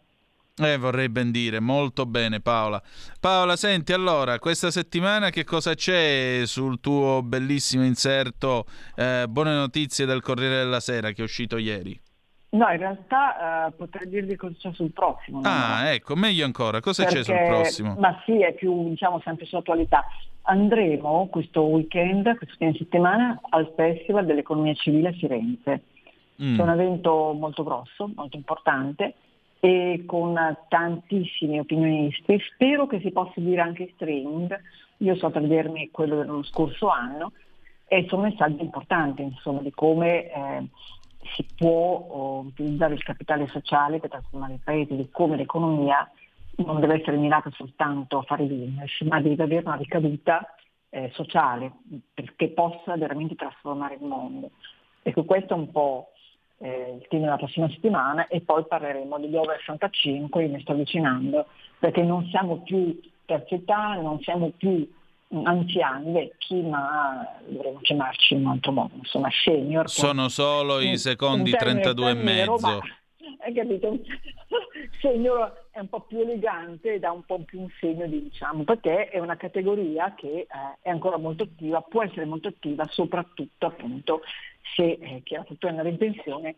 [0.54, 2.82] Eh, vorrei ben dire, molto bene Paola.
[3.18, 10.04] Paola, senti, allora, questa settimana che cosa c'è sul tuo bellissimo inserto eh, Buone notizie
[10.04, 11.98] del Corriere della Sera che è uscito ieri?
[12.50, 15.40] No, in realtà eh, potrei dirvi cosa c'è sul prossimo.
[15.40, 15.48] no?
[15.48, 16.80] Ah, ecco, meglio ancora.
[16.80, 17.94] Cosa c'è sul Perché- prossimo?
[17.98, 20.04] Ma sì, è più, diciamo, sempre sull'attualità.
[20.42, 25.84] Andremo questo weekend, questo fine settimana, al Festival dell'Economia Civile a Firenze.
[26.42, 26.56] Mm.
[26.56, 29.14] C'è un evento molto grosso, molto importante,
[29.64, 32.36] e con tantissimi opinionisti.
[32.52, 34.60] Spero che si possa dire anche streaming.
[34.96, 37.30] Io so per vedermi quello dello scorso anno
[37.86, 40.66] e sono messaggi importanti insomma, di come eh,
[41.36, 46.10] si può oh, utilizzare il capitale sociale per trasformare il paese, di come l'economia
[46.56, 50.44] non deve essere mirata soltanto a fare business, ma deve avere una ricaduta
[50.88, 51.70] eh, sociale
[52.12, 54.50] perché possa veramente trasformare il mondo.
[55.02, 56.11] Ecco, questo è un po'
[56.62, 60.72] eh, il tema della prossima settimana e poi parleremo degli over 65, io mi sto
[60.72, 61.46] avvicinando,
[61.78, 64.88] perché non siamo più terza età, non siamo più
[65.42, 69.88] anziani, vecchi, ma dovremmo chiamarci in un altro modo, insomma senior.
[69.90, 72.58] Sono solo i secondi 32 e mezzo.
[72.60, 72.80] Ma,
[73.40, 73.98] hai capito?
[75.00, 78.62] Senior è un po' più elegante e dà un po' più un segno di diciamo,
[78.62, 80.46] perché è una categoria che eh,
[80.80, 84.20] è ancora molto attiva, può essere molto attiva soprattutto appunto
[84.74, 86.56] se eh, chi ha fatto andare in pensione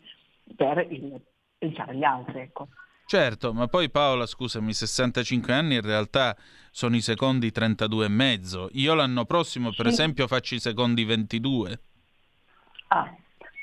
[0.56, 1.20] per il,
[1.58, 2.40] pensare agli altri.
[2.40, 2.68] Ecco.
[3.06, 6.36] Certo, ma poi Paola, scusami, 65 anni in realtà
[6.70, 8.68] sono i secondi 32 e mezzo.
[8.72, 9.92] Io l'anno prossimo, per sì.
[9.92, 11.80] esempio, faccio i secondi 22.
[12.88, 13.14] Ah.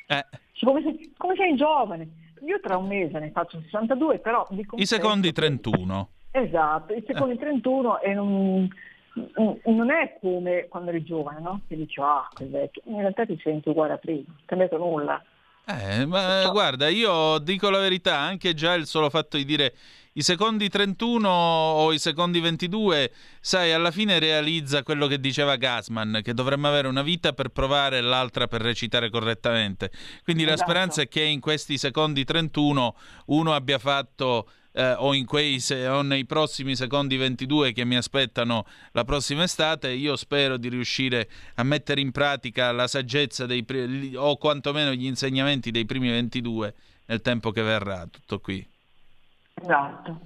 [0.08, 0.25] Eh.
[0.62, 2.10] Come, sei, come sei giovane?
[2.45, 4.47] Io tra un mese ne faccio 62, però...
[4.75, 6.10] I secondi 31.
[6.32, 7.39] Esatto, i secondi eh.
[7.39, 8.69] 31 e non,
[9.13, 11.62] non è come quando eri giovane, no?
[11.67, 12.82] Che dici, ah, quel vecchio.
[12.86, 15.24] In realtà ti senti uguale a prima, non è cambiato nulla.
[15.65, 19.74] Eh, ma guarda, io dico la verità, anche già il solo fatto di dire
[20.13, 26.19] i secondi 31 o i secondi 22, sai, alla fine realizza quello che diceva Gasman,
[26.24, 29.91] che dovremmo avere una vita per provare e l'altra per recitare correttamente.
[30.24, 30.60] Quindi esatto.
[30.60, 32.95] la speranza è che in questi secondi 31
[33.28, 37.95] uno abbia fatto eh, o, in quei se- o nei prossimi secondi 22 che mi
[37.95, 43.65] aspettano la prossima estate, io spero di riuscire a mettere in pratica la saggezza dei
[44.15, 46.73] o quantomeno gli insegnamenti dei primi 22
[47.05, 48.07] nel tempo che verrà.
[48.10, 48.65] Tutto qui.
[49.53, 50.19] Esatto.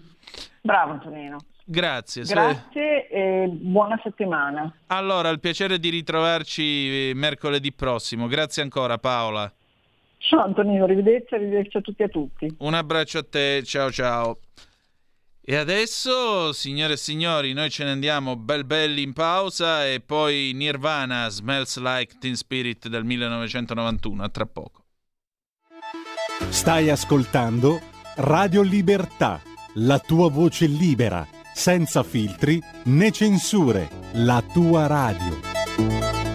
[0.61, 1.37] Bravo Antonino.
[1.67, 2.23] Grazie.
[2.23, 4.71] Grazie e buona settimana.
[4.87, 8.27] Allora, il piacere di ritrovarci mercoledì prossimo.
[8.27, 9.51] Grazie ancora Paola.
[10.17, 12.55] Ciao Antonino, arrivederci, arrivederci a tutti e a tutti.
[12.59, 14.39] Un abbraccio a te, ciao ciao.
[15.47, 20.53] E adesso, signore e signori, noi ce ne andiamo bel belli in pausa e poi
[20.55, 24.85] Nirvana, Smells Like Teen Spirit del 1991, a tra poco.
[26.49, 27.79] Stai ascoltando
[28.15, 29.39] Radio Libertà,
[29.75, 36.34] la tua voce libera, senza filtri né censure, la tua radio.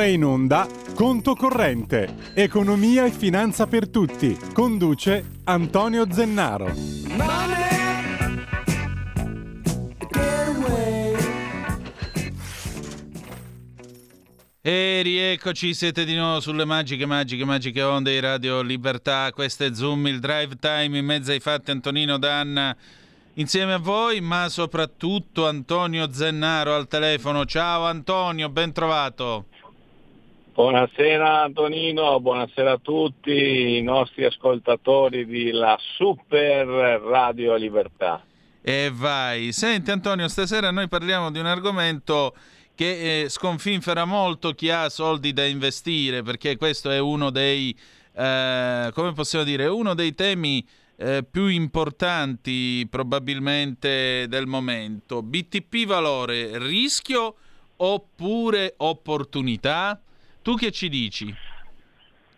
[0.00, 4.36] Ora in onda Conto Corrente, Economia e Finanza per Tutti.
[4.54, 6.72] Conduce Antonio Zennaro.
[14.62, 19.30] E rieccoci, siete di nuovo sulle magiche, magiche, magiche onde di Radio Libertà.
[19.32, 21.70] Questo è Zoom, il drive time in mezzo ai fatti.
[21.70, 22.74] Antonino Danna
[23.34, 27.44] insieme a voi, ma soprattutto Antonio Zennaro al telefono.
[27.44, 29.46] Ciao Antonio, ben trovato.
[30.60, 36.66] Buonasera Antonino, buonasera a tutti i nostri ascoltatori di La Super
[37.00, 38.22] Radio Libertà.
[38.60, 39.52] E vai.
[39.52, 42.34] Senti Antonio, stasera noi parliamo di un argomento
[42.74, 47.74] che eh, sconfinfera molto chi ha soldi da investire, perché questo è uno dei,
[48.12, 50.62] eh, come possiamo dire, uno dei temi
[50.96, 55.22] eh, più importanti probabilmente del momento.
[55.22, 57.34] BTP valore, rischio
[57.76, 59.98] oppure opportunità?
[60.42, 61.34] Tu che ci dici?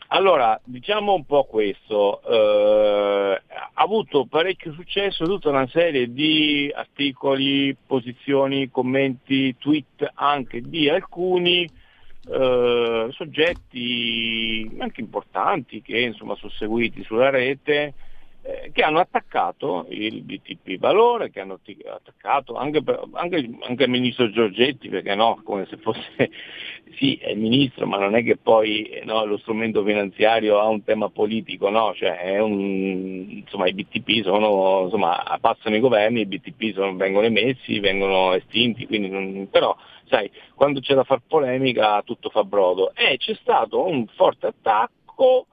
[0.08, 7.74] Allora, diciamo un po' questo, eh, ha avuto parecchio successo tutta una serie di articoli,
[7.86, 11.62] posizioni, commenti, tweet anche di alcuni
[12.28, 17.94] eh, soggetti anche importanti che insomma sono seguiti sulla rete
[18.44, 23.90] eh, che hanno attaccato il BTP valore, che hanno attaccato anche, per, anche, anche, il
[23.90, 26.02] ministro Giorgetti, perché no, come se fosse,
[26.98, 31.08] sì, è ministro, ma non è che poi no, lo strumento finanziario ha un tema
[31.08, 36.96] politico, no, cioè un, insomma, i BTP sono, insomma, passano i governi, i BTP sono,
[36.96, 39.76] vengono emessi, vengono estinti, quindi non, però
[40.08, 42.92] sai, quando c'è da far polemica tutto fa brodo.
[42.94, 45.46] E c'è stato un forte attacco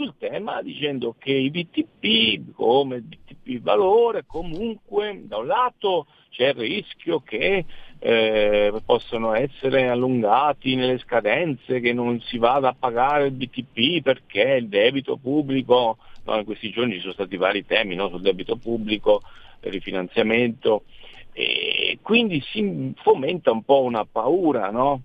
[0.00, 6.48] sul tema dicendo che i BTP come il BTP valore comunque da un lato c'è
[6.48, 7.66] il rischio che
[7.98, 14.42] eh, possano essere allungati nelle scadenze, che non si vada a pagare il BTP perché
[14.58, 18.56] il debito pubblico, no, in questi giorni ci sono stati vari temi no, sul debito
[18.56, 19.20] pubblico,
[19.60, 20.84] il rifinanziamento,
[21.32, 24.70] e quindi si fomenta un po' una paura.
[24.70, 25.02] No?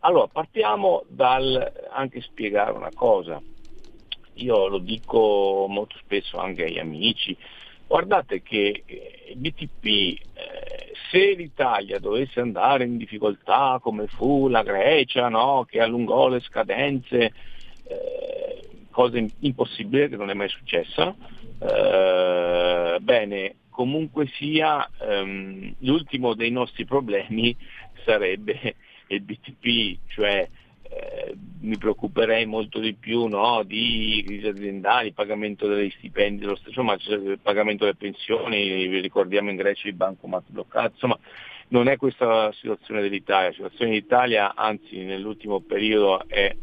[0.00, 3.40] Allora partiamo dal anche spiegare una cosa
[4.34, 7.36] io lo dico molto spesso anche agli amici,
[7.86, 14.62] guardate che eh, il BTP, eh, se l'Italia dovesse andare in difficoltà come fu la
[14.62, 15.64] Grecia, no?
[15.68, 17.32] che allungò le scadenze,
[17.86, 21.14] eh, cosa impossibile che non è mai successa,
[23.00, 27.56] bene, comunque sia, ehm, l'ultimo dei nostri problemi
[28.04, 28.76] sarebbe
[29.08, 30.48] il BTP, cioè
[30.94, 36.80] eh, mi preoccuperei molto di più no, di crisi aziendali, pagamento degli stipendi, lo stesso,
[36.80, 41.18] insomma, il pagamento delle pensioni, vi ricordiamo in Grecia i bancomat bloccati, insomma
[41.68, 46.54] non è questa la situazione dell'Italia, la situazione dell'Italia anzi nell'ultimo periodo è,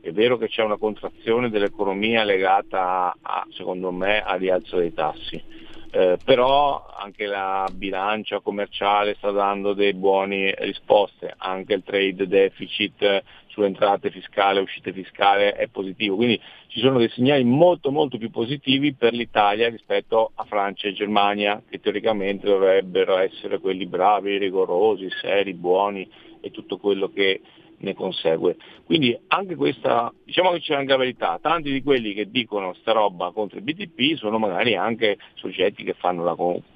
[0.00, 5.42] è vero che c'è una contrazione dell'economia legata a, secondo me al rialzo dei tassi,
[5.90, 13.22] eh, però anche la bilancia commerciale sta dando delle buone risposte, anche il trade deficit
[13.54, 18.30] sulle entrate fiscali uscite fiscali è positivo, quindi ci sono dei segnali molto molto più
[18.30, 25.08] positivi per l'Italia rispetto a Francia e Germania che teoricamente dovrebbero essere quelli bravi, rigorosi,
[25.20, 26.08] seri, buoni
[26.40, 27.40] e tutto quello che
[27.78, 28.56] ne consegue.
[28.84, 32.90] Quindi anche questa, diciamo che c'è anche la verità, tanti di quelli che dicono sta
[32.90, 36.34] roba contro il BTP sono magari anche soggetti che fanno la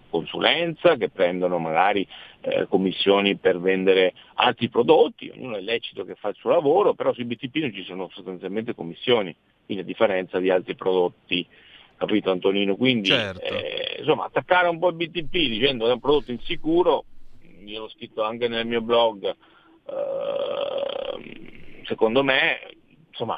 [0.09, 2.07] consulenza, che prendono magari
[2.41, 7.13] eh, commissioni per vendere altri prodotti, ognuno è lecito che fa il suo lavoro, però
[7.13, 9.35] sui BTP non ci sono sostanzialmente commissioni,
[9.65, 11.47] quindi a differenza di altri prodotti
[11.99, 12.77] capito Antonino?
[12.77, 13.43] Quindi certo.
[13.43, 17.05] eh, insomma attaccare un po' il BTP dicendo che è un prodotto insicuro,
[17.65, 19.35] io l'ho scritto anche nel mio blog, eh,
[21.85, 22.61] secondo me,
[23.09, 23.37] insomma,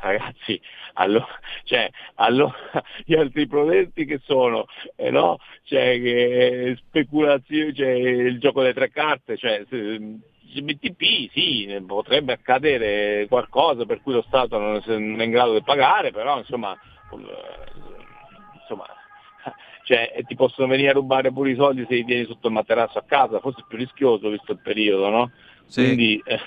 [0.02, 0.60] ragazzi,
[0.94, 1.28] allora,
[1.64, 2.54] cioè, allora,
[3.04, 5.38] gli altri prodotti che sono, eh, no?
[5.64, 13.84] cioè, che speculazione, cioè, il gioco delle tre carte, cioè, BTP sì, potrebbe accadere qualcosa
[13.84, 16.76] per cui lo Stato non è in grado di pagare, però insomma,
[18.60, 18.86] insomma
[19.84, 22.98] cioè, ti possono venire a rubare pure i soldi se li tieni sotto il materasso
[22.98, 25.30] a casa, forse è più rischioso visto il periodo, no?
[25.66, 25.84] Sì.
[25.84, 26.40] Quindi, eh,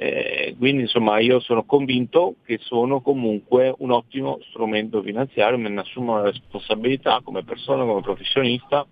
[0.00, 5.80] eh, quindi insomma io sono convinto che sono comunque un ottimo strumento finanziario, me ne
[5.80, 8.86] assumo la responsabilità come persona, come professionista,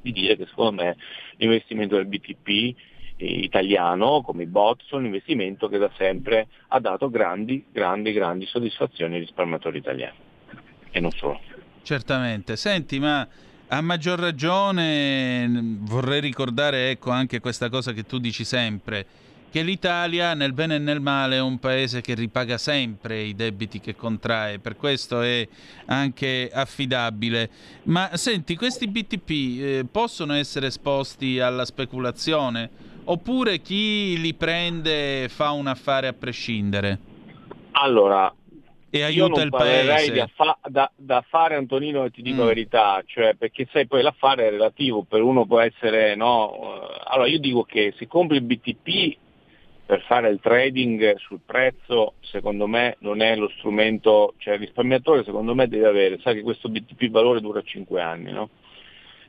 [0.00, 0.96] di dire che secondo me
[1.38, 2.76] l'investimento del BTP
[3.16, 8.46] italiano come i bot sono un investimento che da sempre ha dato grandi, grandi, grandi
[8.46, 10.16] soddisfazioni ai risparmiatori italiani
[10.92, 11.40] e non solo.
[11.82, 12.54] Certamente.
[12.54, 13.26] Senti, ma
[13.66, 19.04] a maggior ragione vorrei ricordare ecco, anche questa cosa che tu dici sempre,
[19.50, 23.80] che l'Italia nel bene e nel male è un paese che ripaga sempre i debiti
[23.80, 25.46] che contrae, per questo è
[25.86, 27.48] anche affidabile.
[27.84, 32.68] Ma senti, questi BTP eh, possono essere esposti alla speculazione
[33.04, 36.98] oppure chi li prende fa un affare a prescindere?
[37.72, 38.30] Allora,
[38.90, 40.12] e io aiuta non il parlerei paese.
[40.12, 42.40] di affa- da, da fare Antonino e ti dico Mm.
[42.40, 46.86] la verità, cioè perché sai poi l'affare è relativo, per uno può essere no.
[47.04, 49.16] Allora io dico che se compri il BTP
[49.88, 55.24] per fare il trading sul prezzo, secondo me non è lo strumento, cioè il risparmiatore
[55.24, 58.50] secondo me deve avere, sai che questo BTP valore dura 5 anni, no?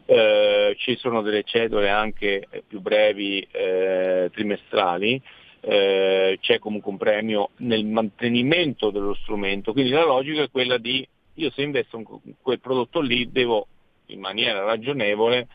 [0.03, 5.21] Eh, ci sono delle cedole anche eh, più brevi eh, trimestrali,
[5.61, 11.07] eh, c'è comunque un premio nel mantenimento dello strumento, quindi la logica è quella di
[11.35, 13.65] io se investo in quel prodotto lì devo
[14.07, 15.47] in maniera ragionevole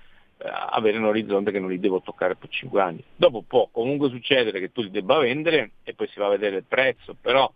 [0.44, 3.02] avere un orizzonte che non li devo toccare per 5 anni.
[3.16, 6.56] Dopo può comunque succedere che tu li debba vendere e poi si va a vedere
[6.56, 7.50] il prezzo, però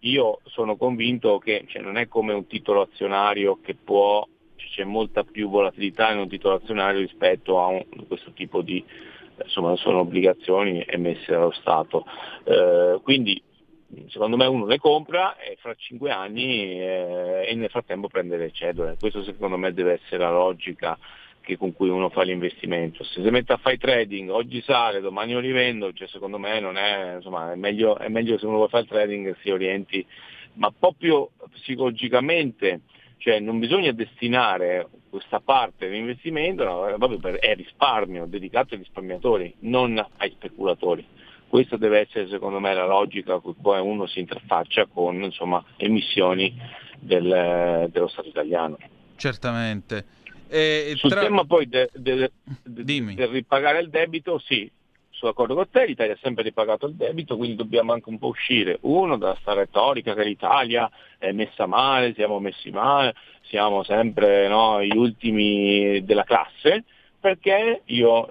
[0.00, 4.26] io sono convinto che cioè, non è come un titolo azionario che può,
[4.56, 8.84] cioè, c'è molta più volatilità in un titolo azionario rispetto a un- questo tipo di,
[9.42, 12.04] insomma sono obbligazioni emesse dallo Stato.
[12.44, 13.42] Eh, quindi
[14.08, 18.50] secondo me uno le compra e fra 5 anni eh, e nel frattempo prende le
[18.50, 18.96] cedole.
[18.98, 20.98] Questo secondo me deve essere la logica
[21.44, 23.04] che- con cui uno fa l'investimento.
[23.04, 27.14] Se si mette a fare trading, oggi sale, domani lo rivendo, cioè secondo me è,
[27.16, 30.04] insomma, è, meglio, è meglio se uno vuole fare trading si orienti,
[30.54, 32.80] ma proprio psicologicamente,
[33.18, 39.54] cioè non bisogna destinare questa parte dell'investimento no, proprio per, è risparmio dedicato ai risparmiatori,
[39.60, 41.06] non ai speculatori.
[41.46, 46.52] Questa deve essere secondo me la logica con cui uno si interfaccia con insomma, emissioni
[46.98, 48.76] del- dello Stato italiano.
[49.16, 50.04] Certamente.
[50.56, 52.30] E Sul tra- tema poi de- de-
[52.62, 53.14] de- Dimmi.
[53.16, 54.70] del ripagare il debito, sì,
[55.10, 58.28] sono d'accordo con te, l'Italia ha sempre ripagato il debito, quindi dobbiamo anche un po'
[58.28, 60.88] uscire, uno, da sta retorica che l'Italia
[61.18, 66.84] è messa male, siamo messi male, siamo sempre no, gli ultimi della classe,
[67.24, 68.26] perché io,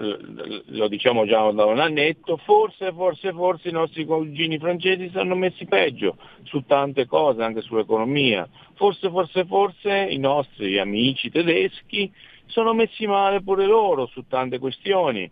[0.66, 5.66] lo diciamo già da un annetto, forse, forse, forse i nostri cugini francesi stanno messi
[5.66, 8.48] peggio su tante cose, anche sull'economia.
[8.76, 12.14] Forse, forse, forse i nostri amici tedeschi
[12.46, 15.28] sono messi male pure loro su tante questioni.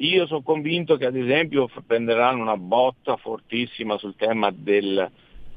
[0.00, 4.98] Io sono convinto che ad esempio prenderanno una botta fortissima sul tema del,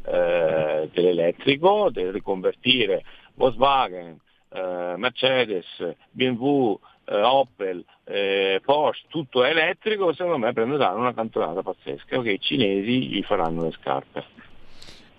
[0.05, 4.17] eh, dell'elettrico, del riconvertire Volkswagen,
[4.53, 5.65] eh, Mercedes,
[6.11, 6.75] BMW,
[7.19, 13.23] Opel, eh, Porsche, tutto elettrico, secondo me prenderanno una cantonata pazzesca, che i cinesi gli
[13.23, 14.25] faranno le scarpe.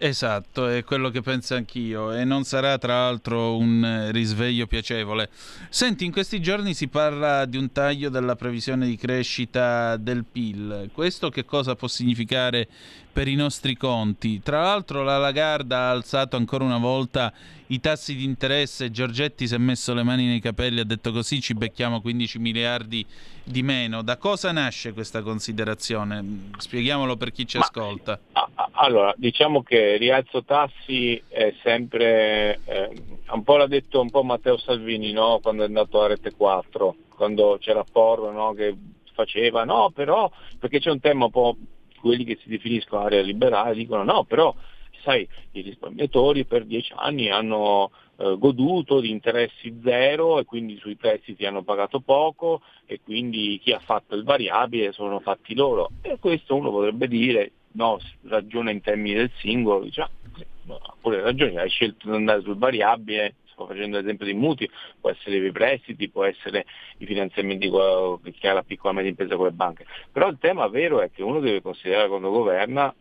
[0.04, 5.30] Esatto, è quello che penso anch'io e non sarà tra l'altro un eh, risveglio piacevole.
[5.68, 10.90] Senti, in questi giorni si parla di un taglio della previsione di crescita del PIL.
[10.92, 12.66] Questo che cosa può significare
[13.12, 14.40] per i nostri conti?
[14.42, 17.32] Tra l'altro la Lagarda ha alzato ancora una volta
[17.66, 21.40] i tassi di interesse, Giorgetti si è messo le mani nei capelli, ha detto così
[21.40, 23.04] ci becchiamo 15 miliardi
[23.44, 24.02] di meno.
[24.02, 26.50] Da cosa nasce questa considerazione?
[26.58, 28.18] Spieghiamolo per chi ci Ma- ascolta.
[28.32, 32.90] Ah, ah, Allora, diciamo che rialzo tassi è sempre, eh,
[33.30, 35.38] un po' l'ha detto un po' Matteo Salvini no?
[35.42, 38.52] quando è andato a Rete 4, quando c'era Porro no?
[38.52, 38.74] che
[39.14, 41.56] faceva, no però, perché c'è un tema un po',
[42.02, 44.54] quelli che si definiscono area liberale dicono no però,
[45.02, 50.96] sai, i risparmiatori per dieci anni hanno eh, goduto di interessi zero e quindi sui
[50.96, 55.90] prestiti hanno pagato poco e quindi chi ha fatto il variabile sono fatti loro.
[56.02, 61.68] E questo uno potrebbe dire, no, ragiona in termini del singolo, ha pure ragione, hai
[61.68, 64.68] scelto di andare sul variabile, sto facendo l'esempio dei mutui,
[65.00, 66.64] può essere i prestiti, può essere
[66.98, 69.86] i finanziamenti che ha la piccola e media impresa con le banche.
[70.10, 72.92] Però il tema vero è che uno deve considerare quando governa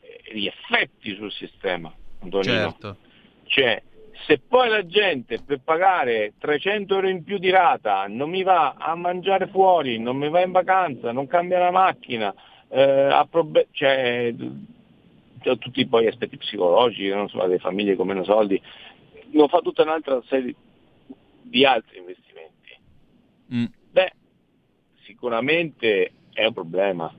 [0.00, 2.70] eh, gli effetti sul sistema, Antonino.
[2.70, 2.96] Certo.
[3.44, 3.82] Cioè,
[4.26, 8.74] se poi la gente per pagare 300 euro in più di rata non mi va
[8.78, 12.32] a mangiare fuori, non mi va in vacanza, non cambia la macchina,
[12.68, 14.34] eh, prob- cioè,
[15.40, 18.60] tutti poi aspetti psicologici, non so, delle famiglie con meno soldi,
[19.32, 20.54] non fa tutta un'altra serie
[21.42, 22.78] di altri investimenti.
[23.54, 23.64] Mm.
[23.90, 24.12] Beh,
[25.04, 27.12] sicuramente è un problema,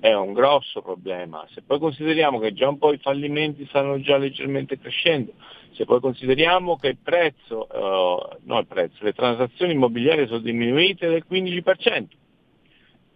[0.00, 1.46] è un grosso problema.
[1.52, 5.32] Se poi consideriamo che già un po' i fallimenti stanno già leggermente crescendo,
[5.72, 11.08] se poi consideriamo che il prezzo, eh, no il prezzo, le transazioni immobiliari sono diminuite
[11.08, 12.06] del 15%,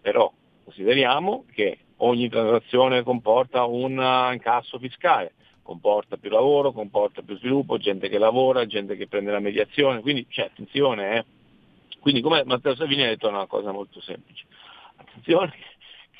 [0.00, 0.32] però
[0.64, 3.92] consideriamo che ogni transazione comporta un
[4.32, 5.32] incasso fiscale,
[5.70, 10.26] comporta più lavoro, comporta più sviluppo, gente che lavora, gente che prende la mediazione, quindi
[10.26, 11.24] c'è attenzione, eh.
[12.00, 14.46] quindi come Matteo Salvini ha detto una cosa molto semplice,
[14.96, 15.52] attenzione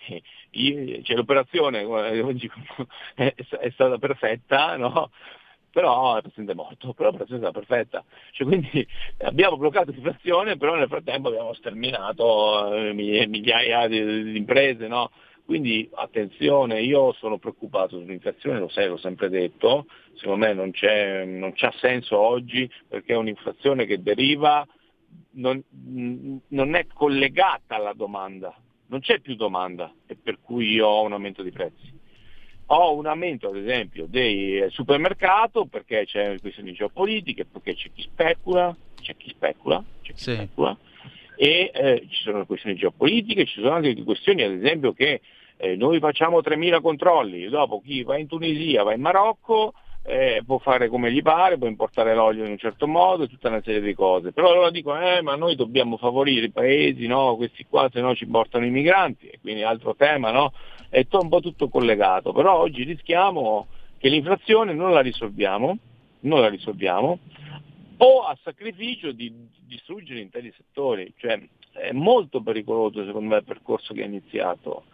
[0.07, 1.81] che i- cioè, l'operazione
[3.15, 5.11] è, è stata perfetta, no?
[5.73, 8.05] però il Presidente è morto, però l'operazione è stata perfetta.
[8.33, 8.87] Cioè, quindi
[9.19, 15.11] abbiamo bloccato l'inflazione, però nel frattempo abbiamo sterminato eh, migliaia, di imprese, no?
[15.51, 21.25] Quindi attenzione, io sono preoccupato sull'inflazione, lo sai, l'ho sempre detto, secondo me non, c'è,
[21.25, 24.65] non c'ha senso oggi perché è un'inflazione che deriva,
[25.33, 25.61] non,
[26.47, 28.55] non è collegata alla domanda,
[28.87, 31.99] non c'è più domanda e per cui io ho un aumento di prezzi.
[32.67, 38.73] Ho un aumento ad esempio dei supermercati perché c'è questioni geopolitiche, perché c'è chi specula,
[39.03, 40.33] c'è chi specula, c'è chi Sì.
[40.33, 40.79] specula
[41.35, 45.23] e eh, ci sono questioni geopolitiche, ci sono anche questioni ad esempio che
[45.63, 50.57] eh, noi facciamo 3.000 controlli, dopo chi va in Tunisia, va in Marocco, eh, può
[50.57, 53.93] fare come gli pare, può importare l'olio in un certo modo, tutta una serie di
[53.93, 54.33] cose.
[54.33, 57.37] Però allora dicono, eh, ma noi dobbiamo favorire i paesi, no?
[57.37, 60.55] questi qua se no ci portano i migranti, e quindi altro tema, no?
[60.89, 63.67] È un po' tutto collegato, però oggi rischiamo
[63.99, 65.77] che l'inflazione non la risolviamo,
[66.21, 67.19] non la risolviamo,
[67.99, 69.31] o a sacrificio di
[69.67, 71.13] distruggere interi settori.
[71.19, 71.39] Cioè,
[71.73, 74.85] è molto pericoloso secondo me il percorso che è iniziato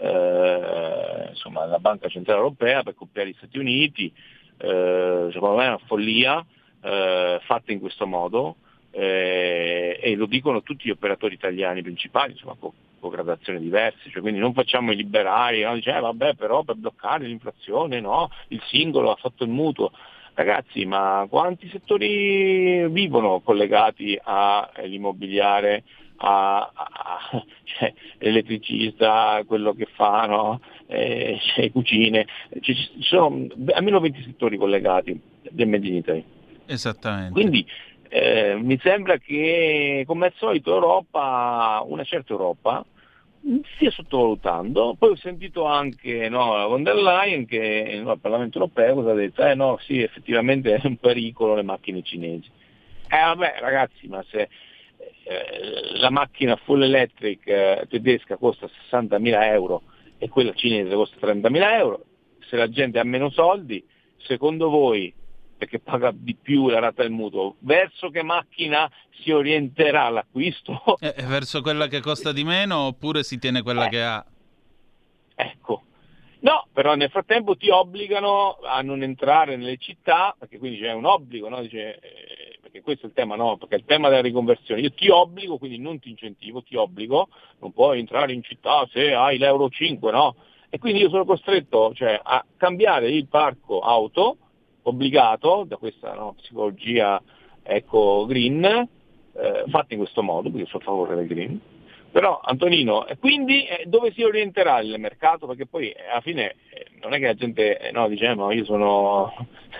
[0.00, 4.12] eh, insomma, la Banca Centrale Europea per copiare gli Stati Uniti,
[4.58, 6.44] eh, secondo me è una follia
[6.82, 8.56] eh, fatta in questo modo
[8.90, 14.20] eh, e lo dicono tutti gli operatori italiani principali, insomma, con, con gradazioni diverse, cioè,
[14.20, 15.74] quindi non facciamo i liberali, no?
[15.74, 18.30] Dice, eh, vabbè però per bloccare l'inflazione no?
[18.48, 19.92] il singolo ha fatto il mutuo.
[20.32, 25.82] Ragazzi, ma quanti settori vivono collegati all'immobiliare,
[26.22, 30.60] a, a- cioè, l'elettricista, quello che fa, no?
[30.86, 32.26] Eh, cioè, cucine,
[32.60, 35.18] ci, ci sono almeno 20 settori collegati
[35.50, 36.24] del Made in Italy.
[36.66, 37.32] Esattamente.
[37.32, 37.66] Quindi
[38.08, 42.84] eh, mi sembra che come al solito Europa, una certa Europa,
[43.74, 44.96] stia sottovalutando.
[44.98, 49.12] Poi ho sentito anche no, la von der Leyen che no, al Parlamento europeo cosa
[49.12, 49.42] ha detto?
[49.42, 52.50] Eh no, sì, effettivamente è un pericolo le macchine cinesi.
[53.08, 54.48] Eh vabbè ragazzi, ma se
[55.30, 59.82] eh, la macchina full electric eh, tedesca costa 60.000 euro
[60.18, 62.04] e quella cinese costa 30.000 euro,
[62.48, 63.82] se la gente ha meno soldi,
[64.18, 65.14] secondo voi,
[65.56, 68.90] perché paga di più la rata del mutuo, verso che macchina
[69.22, 70.82] si orienterà l'acquisto?
[71.00, 73.88] Eh, verso quella che costa di meno oppure si tiene quella Eh.
[73.88, 74.24] che ha?
[75.36, 75.82] Ecco.
[76.40, 81.04] No, però nel frattempo ti obbligano a non entrare nelle città, perché quindi c'è un
[81.04, 81.60] obbligo, no?
[81.60, 82.00] Dice,
[82.80, 83.56] perché questo è il tema, no?
[83.56, 84.80] Perché è il tema della riconversione.
[84.80, 87.28] Io ti obbligo, quindi non ti incentivo, ti obbligo,
[87.60, 90.34] non puoi entrare in città se hai l'euro 5, no?
[90.68, 94.36] E quindi io sono costretto cioè, a cambiare il parco auto,
[94.82, 97.20] obbligato da questa no, psicologia
[97.62, 101.60] ecco, green, eh, fatta in questo modo, perché sono a favore del green.
[102.12, 105.46] Però Antonino, quindi eh, dove si orienterà il mercato?
[105.46, 108.52] Perché poi eh, alla fine eh, non è che la gente no, dice "Eh, ma
[108.52, 109.32] io sono...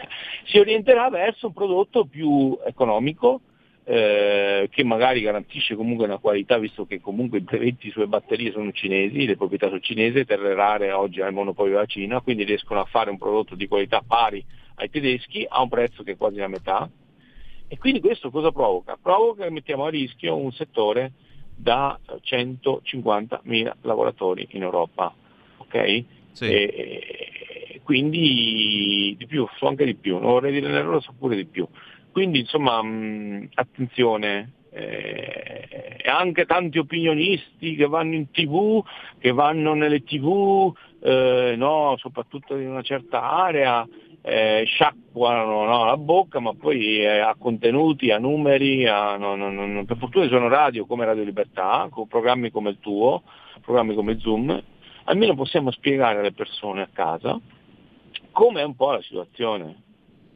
[0.47, 3.41] si orienterà verso un prodotto più economico,
[3.85, 8.71] eh, che magari garantisce comunque una qualità, visto che comunque i brevetti sulle batterie sono
[8.71, 12.79] cinesi, le proprietà sono cinesi, terre rare oggi ha il monopolio della Cina, quindi riescono
[12.79, 14.45] a fare un prodotto di qualità pari
[14.77, 16.89] ai tedeschi a un prezzo che è quasi la metà.
[17.67, 18.97] E quindi questo cosa provoca?
[19.01, 21.13] Provoca che mettiamo a rischio un settore
[21.61, 25.15] da 150.000 lavoratori in Europa.
[25.59, 26.05] ok?
[26.33, 26.45] Sì.
[26.47, 31.45] E quindi di più, so anche di più, non vorrei dire l'errore, so pure di
[31.45, 31.67] più.
[32.13, 38.83] Quindi insomma mh, attenzione, eh, e anche tanti opinionisti che vanno in tv,
[39.19, 43.87] che vanno nelle tv, eh, no, soprattutto in una certa area,
[44.23, 49.85] eh, sciacquano no, la bocca, ma poi eh, a contenuti, a numeri, a- no, no,
[49.85, 53.23] per fortuna sono radio come Radio Libertà, con programmi come il tuo,
[53.61, 54.63] programmi come Zoom,
[55.05, 57.41] almeno possiamo spiegare alle persone a casa
[58.33, 59.83] come è un po' la situazione,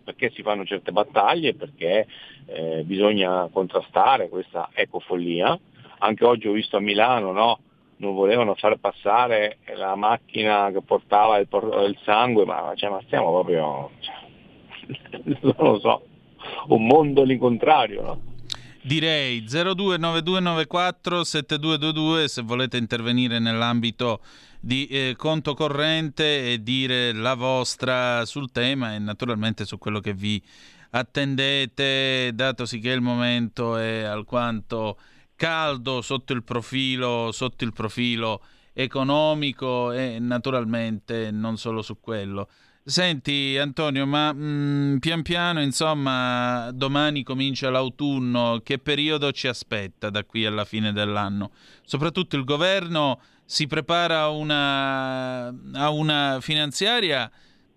[0.05, 2.07] perché si fanno certe battaglie, perché
[2.47, 5.59] eh, bisogna contrastare questa ecofollia.
[5.99, 7.59] Anche oggi ho visto a Milano, no?
[7.99, 13.31] Non volevano far passare la macchina che portava il, il sangue, ma, cioè, ma stiamo
[13.31, 16.03] proprio, cioè, non lo so,
[16.69, 18.03] un mondo all'incontrario.
[18.03, 18.21] No?
[18.83, 24.21] Direi 029294 7222 se volete intervenire nell'ambito
[24.61, 30.13] di eh, conto corrente e dire la vostra sul tema e naturalmente su quello che
[30.13, 30.43] vi
[30.91, 34.99] attendete, datosi che il momento è alquanto
[35.37, 42.49] caldo sotto il profilo, sotto il profilo economico e naturalmente non solo su quello.
[42.87, 50.23] Senti Antonio, ma mh, pian piano, insomma, domani comincia l'autunno, che periodo ci aspetta da
[50.25, 51.53] qui alla fine dell'anno?
[51.83, 57.31] Soprattutto il governo si prepara una, a una finanziaria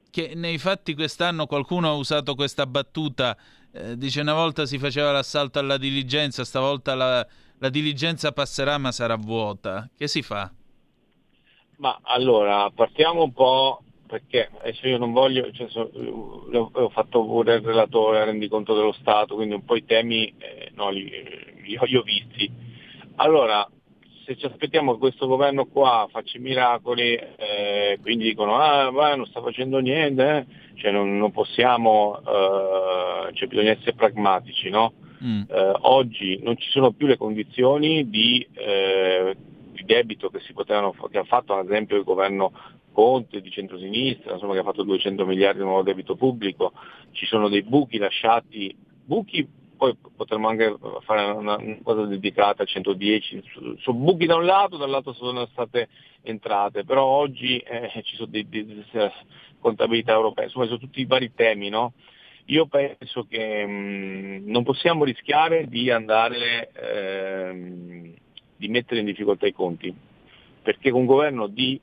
[0.09, 3.37] che nei fatti quest'anno qualcuno ha usato questa battuta,
[3.71, 7.25] eh, dice una volta si faceva l'assalto alla diligenza, stavolta la,
[7.59, 9.89] la diligenza passerà ma sarà vuota.
[9.95, 10.51] Che si fa?
[11.77, 17.55] Ma allora, partiamo un po' perché adesso io non voglio, cioè, so, ho fatto pure
[17.55, 21.95] il relatore, rendiconto dello Stato, quindi un po' i temi eh, no, li, li, li
[21.97, 22.49] ho visti.
[23.17, 23.69] Allora,
[24.25, 29.15] se ci aspettiamo che questo governo qua faccia i miracoli, eh, quindi dicono ah va,
[29.15, 30.45] non sta facendo niente, eh?
[30.75, 34.93] cioè non, non possiamo, eh, cioè bisogna essere pragmatici, no?
[35.23, 35.41] Mm.
[35.47, 39.35] Eh, oggi non ci sono più le condizioni di, eh,
[39.71, 42.51] di debito che potevano, che ha fatto ad esempio il governo
[42.91, 46.73] Conte di centrosinistra, insomma, che ha fatto 200 miliardi di nuovo debito pubblico,
[47.11, 49.47] ci sono dei buchi lasciati, buchi
[49.77, 53.43] poi potremmo anche fare una, cosa dedicata a 110,
[53.77, 55.89] su, buchi da un lato, dall'altro sono state
[56.23, 59.13] entrate, però oggi eh, ci sono delle
[59.59, 61.93] contabilità europee, insomma sono tutti i vari temi, no?
[62.47, 68.13] Io penso che mh, non possiamo rischiare di andare, ehm,
[68.55, 69.93] di mettere in difficoltà i conti,
[70.61, 71.79] perché con un governo di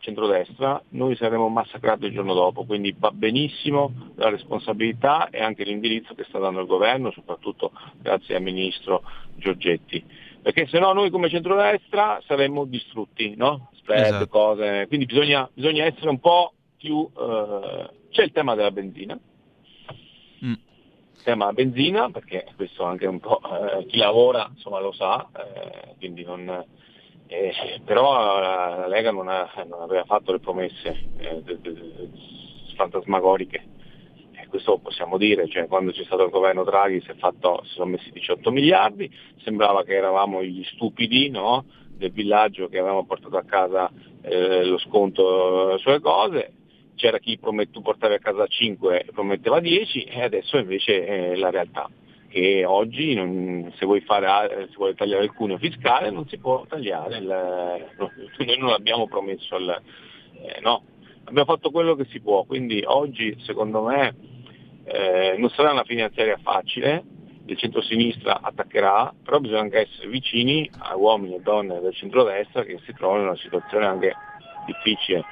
[0.00, 6.14] centrodestra, noi saremo massacrati il giorno dopo, quindi va benissimo la responsabilità e anche l'indirizzo
[6.14, 7.70] che sta dando il governo, soprattutto
[8.00, 9.02] grazie al ministro
[9.36, 10.02] Giorgetti.
[10.42, 13.70] Perché se no noi come centrodestra saremmo distrutti, no?
[13.74, 14.28] Spread, esatto.
[14.28, 14.86] cose.
[14.88, 17.06] Quindi bisogna, bisogna, essere un po' più.
[17.14, 17.90] Eh...
[18.10, 19.18] c'è il tema della benzina.
[21.20, 25.28] Il tema della benzina, perché questo anche un po' eh, chi lavora insomma, lo sa,
[25.36, 26.64] eh, non,
[27.26, 31.42] eh, però la Lega non, ha, non, aveva fatto le promesse eh,
[32.74, 33.62] fantasmagoriche,
[34.32, 37.90] eh, questo possiamo dire, cioè, quando c'è stato il governo Draghi si, fatto, si, sono
[37.90, 39.12] messi 18 miliardi,
[39.44, 41.66] sembrava che eravamo gli stupidi no?
[41.98, 43.90] del villaggio che avevamo portato a casa
[44.22, 46.52] eh, lo sconto sulle cose,
[47.00, 51.48] c'era chi promette, portava a casa 5 e prometteva 10 e adesso invece è la
[51.48, 51.88] realtà
[52.28, 56.64] che oggi non, se, vuoi fare, se vuoi tagliare il cuneo fiscale non si può
[56.68, 57.26] tagliare, il,
[57.96, 59.82] noi non l'abbiamo promesso, il,
[60.42, 60.84] eh, no,
[61.24, 64.14] abbiamo fatto quello che si può, quindi oggi secondo me
[64.84, 67.02] eh, non sarà una finanziaria facile,
[67.46, 72.78] il centro-sinistra attaccherà, però bisogna anche essere vicini a uomini e donne del centro-destra che
[72.84, 74.14] si trovano in una situazione anche
[74.66, 75.24] difficile.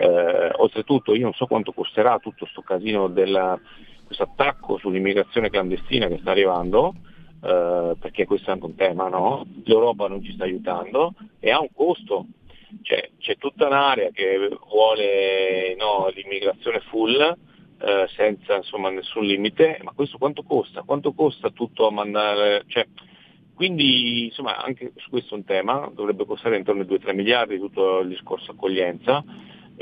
[0.00, 3.60] Eh, oltretutto io non so quanto costerà tutto questo casino della,
[4.06, 6.94] questo attacco sull'immigrazione clandestina che sta arrivando,
[7.42, 9.44] eh, perché questo è anche un tema, no?
[9.64, 12.24] l'Europa non ci sta aiutando e ha un costo,
[12.80, 19.92] cioè, c'è tutta un'area che vuole no, l'immigrazione full, eh, senza insomma, nessun limite, ma
[19.94, 20.80] questo quanto costa?
[20.80, 22.64] Quanto costa tutto a mandare?
[22.68, 22.86] Cioè,
[23.52, 27.98] quindi insomma anche su questo è un tema, dovrebbe costare intorno ai 2-3 miliardi tutto
[27.98, 29.22] il discorso accoglienza,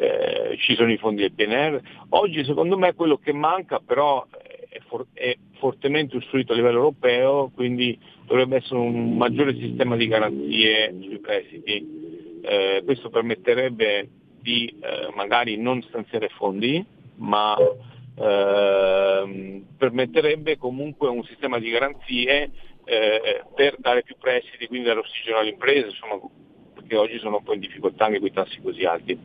[0.01, 1.81] eh, ci sono i fondi del PNR.
[2.11, 4.25] Oggi secondo me quello che manca però
[4.69, 10.07] è, for- è, fortemente usufruito a livello europeo, quindi dovrebbe essere un maggiore sistema di
[10.07, 12.41] garanzie sui prestiti.
[12.43, 14.09] Eh, questo permetterebbe
[14.41, 16.85] di eh, magari non stanziare fondi,
[17.17, 17.57] ma
[18.15, 22.53] ehm, permetterebbe comunque un sistema di garanzie
[22.85, 26.21] eh, per dare più prestiti, quindi dare ossigeno alle imprese, insomma,
[26.73, 29.19] perché oggi sono un po' in difficoltà anche con i tassi così alti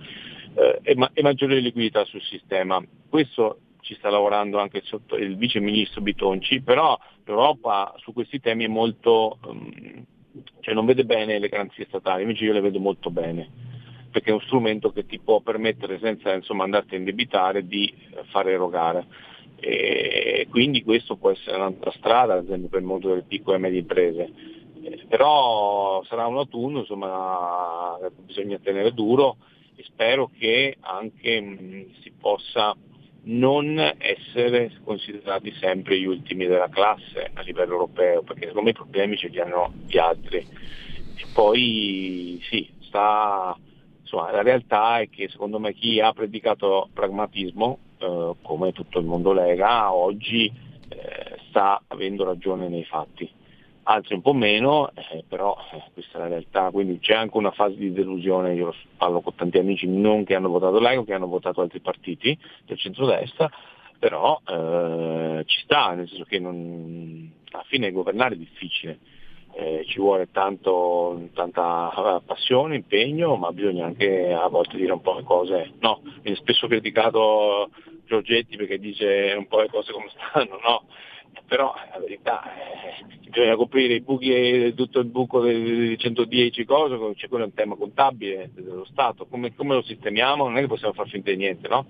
[0.55, 2.83] eh, e, ma- e, maggiore liquidità sul sistema.
[3.09, 8.65] Questo ci sta lavorando anche sotto il vice ministro Bitonci, però l'Europa su questi temi
[8.65, 10.05] è molto, um,
[10.61, 13.49] cioè non vede bene le garanzie statali, invece io le vedo molto bene,
[14.09, 17.93] perché è uno strumento che ti può permettere senza insomma, andarti a indebitare di
[18.31, 19.31] fare erogare.
[19.59, 23.59] E quindi questo può essere un'altra strada, ad esempio per il mondo delle piccole e
[23.59, 24.33] medie imprese.
[24.83, 29.37] Eh, però sarà un autunno, insomma, bisogna tenere duro
[29.75, 32.75] e spero che anche mh, si possa
[33.25, 38.73] non essere considerati sempre gli ultimi della classe a livello europeo, perché secondo me i
[38.73, 40.37] problemi ce li hanno gli altri.
[40.37, 43.57] E poi sì, sta,
[44.01, 49.05] insomma, la realtà è che secondo me chi ha predicato pragmatismo, eh, come tutto il
[49.05, 50.51] mondo Lega, oggi
[50.89, 53.41] eh, sta avendo ragione nei fatti
[53.83, 57.51] altri un po' meno, eh, però eh, questa è la realtà, quindi c'è anche una
[57.51, 61.27] fase di delusione, io parlo con tanti amici non che hanno votato Lega, che hanno
[61.27, 63.49] votato altri partiti del centrodestra,
[63.99, 68.99] però eh, ci sta, nel senso che non, alla fine governare è difficile,
[69.55, 75.01] eh, ci vuole tanto, tanta eh, passione, impegno, ma bisogna anche a volte dire un
[75.01, 75.73] po' le cose.
[75.79, 77.69] No, viene spesso criticato
[78.05, 80.83] Giorgetti perché dice un po' le cose come stanno, no?
[81.47, 83.03] Però la verità è
[83.33, 87.75] bisogna coprire i buchi, tutto il buco dei 110 cose, c'è quello è un tema
[87.75, 90.43] contabile dello Stato, come, come, lo sistemiamo?
[90.43, 91.87] Non è che possiamo far finta di niente, no?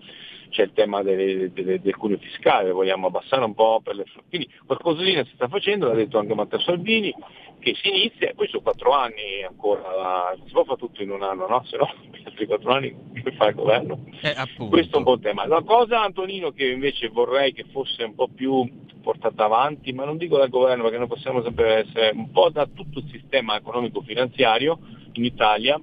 [0.50, 4.06] C'è il tema delle, delle, del cuneo fiscale, vogliamo abbassare un po' per le...
[4.30, 7.14] Quindi qualcosina si sta facendo, l'ha detto anche Matteo Salvini,
[7.60, 11.24] che si inizia e poi sono quattro anni ancora, si può fare tutto in un
[11.24, 11.64] anno, no?
[11.66, 14.06] Se no, per altri quattro anni che fa il governo.
[14.22, 14.34] Eh,
[14.70, 15.46] Questo è un po' il tema.
[15.48, 18.70] La cosa Antonino che invece vorrei che fosse un po' più
[19.02, 22.68] portata avanti, ma non dico dal governo perché noi possiamo sempre essere un po' da
[22.68, 24.80] tutto il sistema economico-finanziario
[25.14, 25.80] in Italia,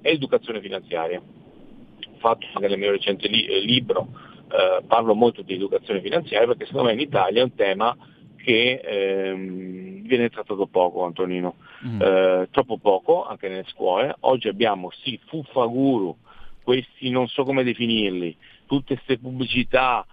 [0.00, 1.18] è l'educazione finanziaria.
[1.20, 4.08] Ho fatto anche nel mio recente li- eh, libro,
[4.50, 7.96] eh, parlo molto di educazione finanziaria perché secondo me in Italia è un tema
[8.36, 12.00] che ehm, viene trattato poco Antonino, mm.
[12.00, 14.14] eh, troppo poco anche nelle scuole.
[14.20, 16.16] Oggi abbiamo sì fuffaguru,
[16.62, 18.34] questi non so come definirli,
[18.66, 20.06] tutte queste pubblicità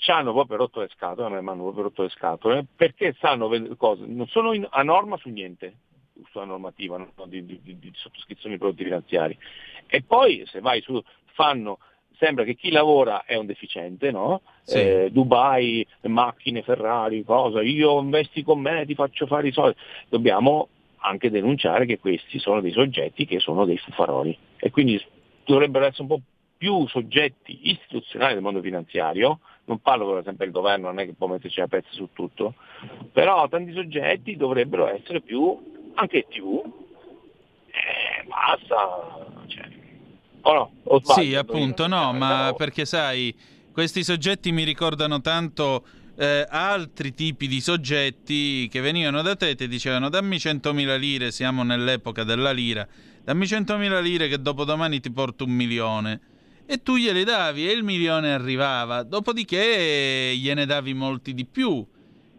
[0.00, 3.14] ci hanno proprio rotto le scatole, a me mi hanno proprio rotto le scatole, perché
[3.20, 5.74] sanno cose, non sono in, a norma su niente,
[6.30, 7.12] sulla normativa no?
[7.26, 9.36] di, di, di, di, sottoscrizione di prodotti finanziari.
[9.86, 11.02] E poi se vai su,
[11.34, 11.78] fanno
[12.16, 14.40] sembra che chi lavora è un deficiente, no?
[14.62, 14.78] Sì.
[14.78, 19.76] Eh, Dubai, macchine, Ferrari, cosa, io investi con me, ti faccio fare i soldi.
[20.08, 20.68] Dobbiamo
[21.02, 25.02] anche denunciare che questi sono dei soggetti che sono dei fufaroli e quindi
[25.44, 26.20] dovrebbero essere un po'
[26.60, 31.14] più soggetti istituzionali del mondo finanziario, non parlo per esempio del governo, non è che
[31.14, 32.52] può metterci la pezza su tutto,
[33.12, 35.58] però tanti soggetti dovrebbero essere più,
[35.94, 36.62] anche TV,
[37.68, 39.68] eh, basta, cioè,
[40.42, 40.72] o no?
[40.84, 43.34] O sbaglio, sì, appunto, no, ma perché sai,
[43.72, 45.86] questi soggetti mi ricordano tanto
[46.16, 51.30] eh, altri tipi di soggetti che venivano da te e ti dicevano dammi 100.000 lire,
[51.30, 52.86] siamo nell'epoca della lira,
[53.24, 56.20] dammi 100.000 lire che dopodomani ti porto un milione.
[56.72, 61.84] E tu gliele davi e il milione arrivava, dopodiché gliene davi molti di più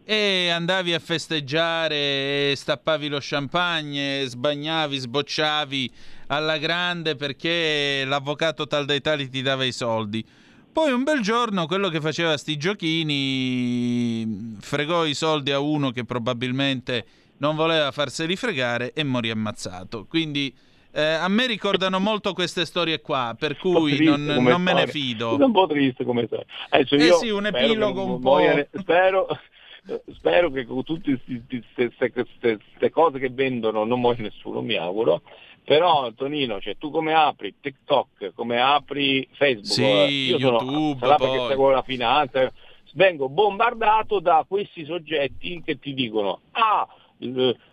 [0.05, 5.91] e andavi a festeggiare, stappavi lo champagne, sbagnavi, sbocciavi
[6.27, 10.25] alla grande perché l'avvocato tal dei tali ti dava i soldi.
[10.71, 16.05] Poi un bel giorno quello che faceva sti giochini fregò i soldi a uno che
[16.05, 17.05] probabilmente
[17.39, 20.05] non voleva farseli fregare e morì ammazzato.
[20.05, 20.55] Quindi
[20.93, 25.37] eh, a me ricordano molto queste storie qua, per cui non, non me ne fido.
[25.37, 26.43] È un po' triste come sai.
[26.69, 28.39] Adesso eh sì, un epilogo un po'...
[28.73, 29.27] Spero,
[30.13, 35.21] spero che con tutte queste cose che vendono non muore nessuno, mi auguro.
[35.63, 41.47] Però Tonino, cioè, tu come apri TikTok, come apri Facebook, sì, io YouTube, sono, perché
[41.49, 42.51] seguo la finanza,
[42.93, 46.87] vengo bombardato da questi soggetti che ti dicono ah,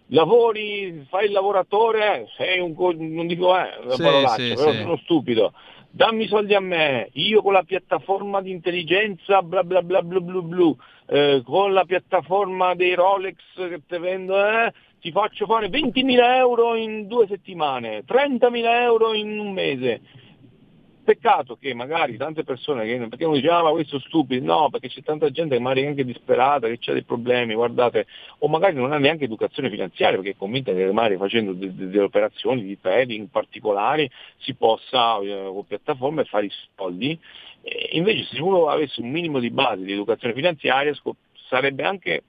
[0.07, 4.79] lavori, fai il lavoratore, sei un non dico eh, una sì, parolaccia, sì, però sì.
[4.79, 5.53] sono stupido.
[5.91, 10.21] Dammi i soldi a me, io con la piattaforma di intelligenza bla bla bla bla
[10.21, 10.75] bla, bla
[11.07, 16.75] eh, con la piattaforma dei Rolex che ti vendo, eh, ti faccio fare 20.000 euro
[16.75, 20.01] in due settimane, 30.000 euro in un mese.
[21.09, 24.69] Peccato che magari tante persone, che, perché uno dice ah ma questo è stupido, no
[24.69, 28.07] perché c'è tanta gente che magari è anche disperata, che ha dei problemi, guardate,
[28.41, 31.89] o magari non ha neanche educazione finanziaria perché è convinta che magari facendo de- de-
[31.89, 34.07] delle operazioni di trading particolari
[34.37, 37.19] si possa eh, con piattaforme fare i soldi.
[37.63, 40.93] E invece se uno avesse un minimo di base di educazione finanziaria
[41.49, 42.23] sarebbe anche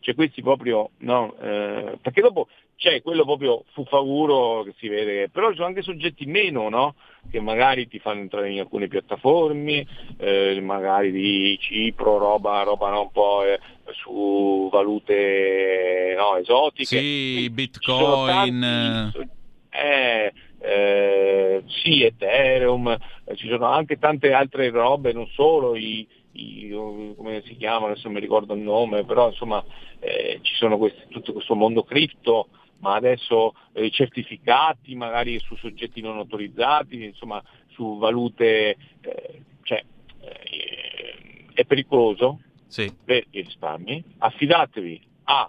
[0.00, 2.48] cioè questi proprio, no, eh, perché dopo
[2.82, 6.96] c'è quello proprio fuffaguro che si vede, però ci sono anche soggetti meno, no?
[7.30, 9.86] Che magari ti fanno entrare in alcune piattaforme,
[10.18, 13.60] eh, magari di Cipro, roba, roba no, un po' eh,
[14.02, 16.98] su valute no, esotiche.
[16.98, 18.60] Sì, Bitcoin.
[18.60, 19.28] Tanti,
[19.70, 26.68] eh, eh, sì, Ethereum, eh, ci sono anche tante altre robe, non solo i, i
[27.16, 29.64] come si chiama, adesso non mi ricordo il nome, però insomma
[30.00, 32.48] eh, ci sono questi, tutto questo mondo cripto,
[32.82, 39.82] ma adesso eh, certificati magari su soggetti non autorizzati, insomma su valute, eh, cioè,
[40.20, 42.92] eh, è pericoloso sì.
[43.04, 44.02] per i risparmi.
[44.18, 45.48] Affidatevi a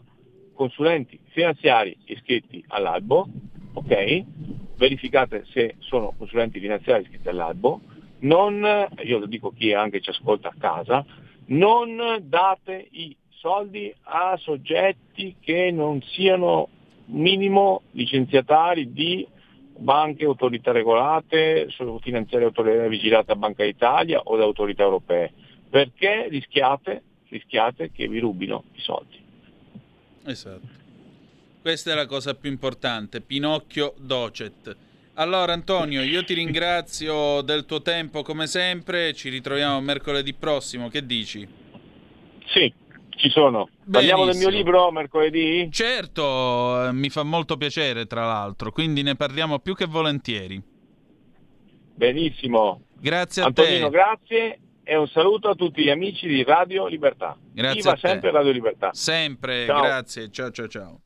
[0.53, 3.27] consulenti finanziari iscritti all'albo,
[3.73, 4.23] ok?
[4.77, 7.81] Verificate se sono consulenti finanziari iscritti all'albo,
[8.19, 11.03] non, io lo dico chi anche ci ascolta a casa,
[11.47, 16.69] non date i soldi a soggetti che non siano
[17.05, 19.27] minimo licenziatari di
[19.75, 21.67] banche, autorità regolate,
[22.01, 25.31] finanziarie autorità vigilate da Banca d'Italia o da autorità europee,
[25.69, 29.21] perché rischiate, rischiate che vi rubino i soldi.
[30.25, 30.81] Esatto.
[31.61, 34.75] Questa è la cosa più importante, Pinocchio Docet.
[35.15, 41.05] Allora Antonio, io ti ringrazio del tuo tempo come sempre, ci ritroviamo mercoledì prossimo, che
[41.05, 41.47] dici?
[42.47, 42.73] Sì,
[43.17, 43.67] ci sono.
[43.89, 44.49] Parliamo del mio Benissimo.
[44.71, 45.69] libro mercoledì?
[45.71, 50.61] Certo, eh, mi fa molto piacere tra l'altro, quindi ne parliamo più che volentieri.
[51.95, 52.81] Benissimo.
[52.99, 53.91] Grazie a Antonino, te.
[53.91, 57.37] grazie e un saluto a tutti gli amici di Radio Libertà.
[57.53, 58.07] Grazie Viva a te.
[58.07, 58.89] sempre Radio Libertà.
[58.93, 59.81] Sempre, Ciao.
[59.81, 61.01] grazie, ciao ciao ciao.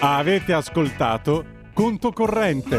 [0.00, 2.78] Avete ascoltato Conto Corrente.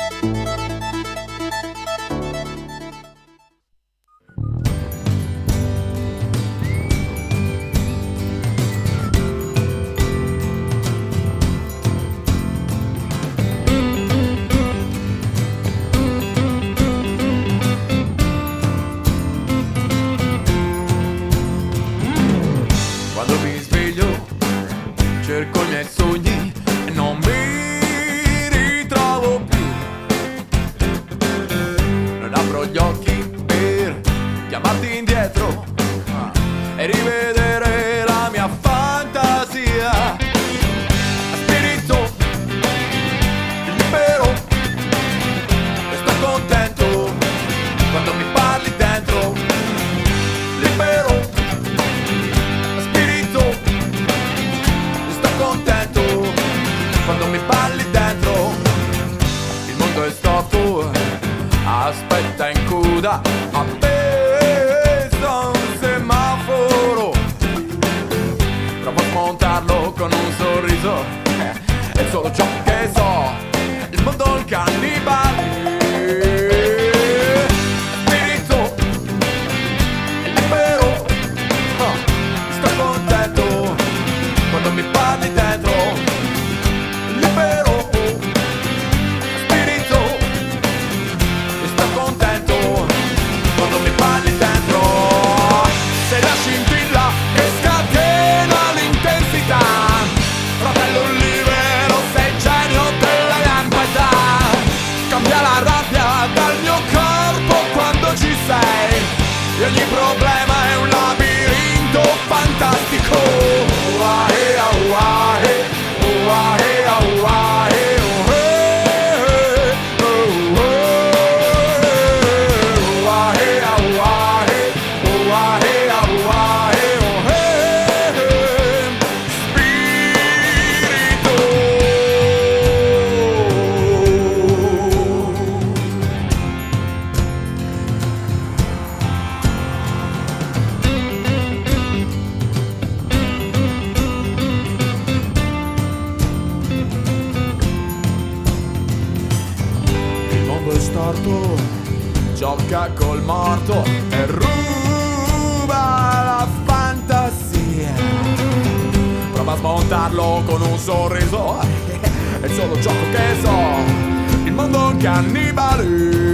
[165.01, 166.30] Cannibale.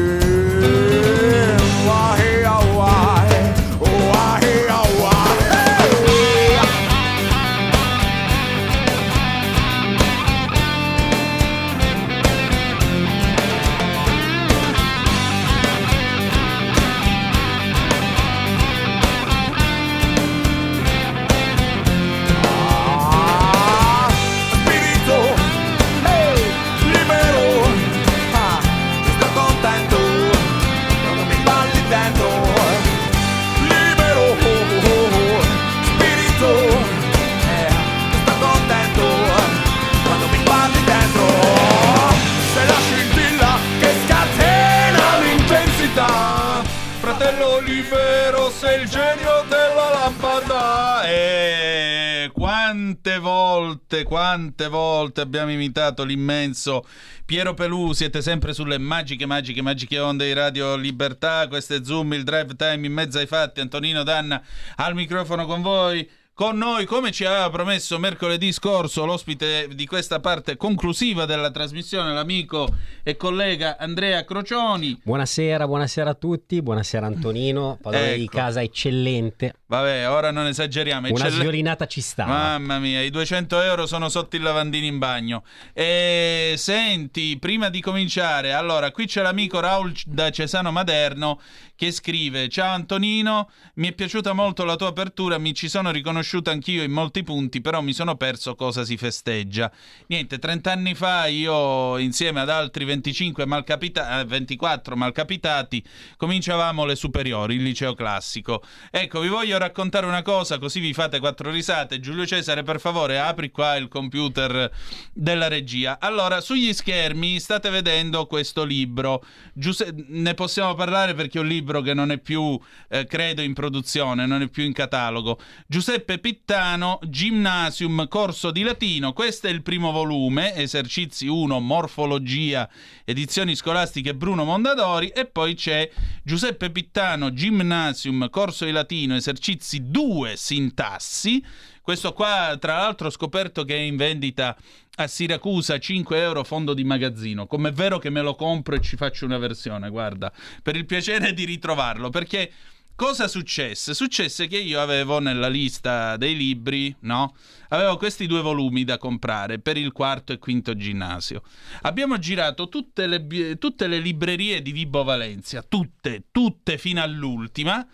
[54.08, 56.88] Quante volte abbiamo imitato l'immenso
[57.26, 62.14] Piero Pelù, siete sempre sulle magiche, magiche, magiche onde di Radio Libertà, questo è Zoom,
[62.14, 64.42] il drive time in mezzo ai fatti, Antonino Danna
[64.78, 66.10] al microfono con voi.
[66.38, 72.14] Con noi, come ci aveva promesso mercoledì scorso, l'ospite di questa parte conclusiva della trasmissione,
[72.14, 72.68] l'amico
[73.02, 75.02] e collega Andrea Crocioni.
[75.04, 78.38] Buonasera, buonasera a tutti, buonasera Antonino, padrone di Ecco.
[78.38, 79.56] casa eccellente.
[79.66, 81.08] Vabbè, ora non esageriamo.
[81.08, 82.28] Una eccelle- sviolinata ci sta.
[82.28, 85.44] Mamma mia, i 200 euro sono sotto il lavandino in bagno.
[85.74, 91.42] E senti, prima di cominciare, allora, qui c'è l'amico Raul da Cesano Maderno
[91.78, 96.50] che scrive: Ciao Antonino, mi è piaciuta molto la tua apertura, mi ci sono riconosciuto
[96.50, 99.72] anch'io in molti punti, però mi sono perso cosa si festeggia.
[100.08, 105.84] Niente, 30 anni fa io, insieme ad altri 25 malcapita- eh, 24 malcapitati,
[106.18, 108.64] cominciavamo le superiori, il liceo classico.
[108.90, 112.00] Ecco, vi voglio raccontare una cosa, così vi fate quattro risate.
[112.00, 114.72] Giulio Cesare, per favore, apri qua il computer
[115.14, 116.00] della regia.
[116.00, 119.24] Allora, sugli schermi state vedendo questo libro.
[119.54, 122.60] Giuse- ne possiamo parlare perché è un libro che non è più,
[122.90, 125.40] eh, credo, in produzione, non è più in catalogo.
[125.68, 129.14] Giuseppe Pittano, Gymnasium, corso di latino.
[129.14, 132.70] Questo è il primo volume, esercizi 1, morfologia,
[133.06, 135.10] edizioni scolastiche Bruno Mondadori.
[135.10, 135.90] E poi c'è
[136.24, 141.44] Giuseppe Pittano, Gymnasium, corso di latino, esercizi 2, sintassi.
[141.88, 144.58] Questo qua, tra l'altro, ho scoperto che è in vendita
[145.00, 147.46] a Siracusa 5 euro fondo di magazzino.
[147.46, 150.32] Com'è vero che me lo compro e ci faccio una versione, guarda,
[150.64, 152.52] per il piacere di ritrovarlo, perché
[152.96, 153.94] cosa successe?
[153.94, 157.36] Successe che io avevo nella lista dei libri, no?
[157.70, 161.44] Avevo questi due volumi da comprare per il quarto e quinto ginnasio.
[161.82, 167.86] Abbiamo girato tutte le, tutte le librerie di Vibo Valencia, tutte, tutte fino all'ultima,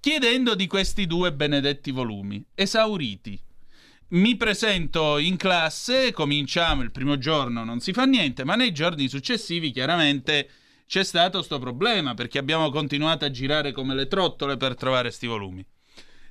[0.00, 3.40] chiedendo di questi due benedetti volumi, esauriti.
[4.12, 9.08] Mi presento in classe, cominciamo il primo giorno, non si fa niente, ma nei giorni
[9.08, 10.50] successivi chiaramente
[10.86, 15.26] c'è stato sto problema perché abbiamo continuato a girare come le trottole per trovare sti
[15.26, 15.66] volumi.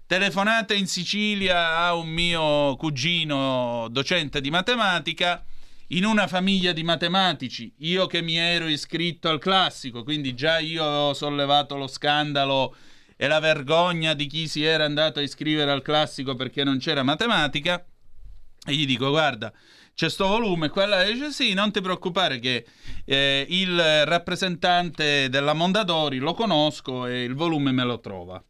[0.05, 5.43] Telefonate in Sicilia a un mio cugino docente di matematica
[5.87, 10.83] in una famiglia di matematici, io che mi ero iscritto al classico, quindi già io
[10.83, 12.75] avevo sollevato lo scandalo
[13.21, 17.03] e la vergogna di chi si era andato a iscrivere al classico perché non c'era
[17.03, 17.85] matematica.
[18.65, 19.53] E gli dico, guarda,
[19.93, 22.65] c'è sto volume, quella dice sì, non ti preoccupare che
[23.05, 28.43] eh, il rappresentante della Mondadori lo conosco e il volume me lo trova.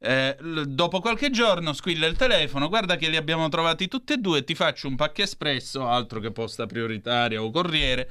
[0.00, 4.16] Eh, l- dopo qualche giorno squilla il telefono, guarda che li abbiamo trovati tutti e
[4.16, 8.10] due, ti faccio un pacche espresso, altro che posta prioritaria o corriere,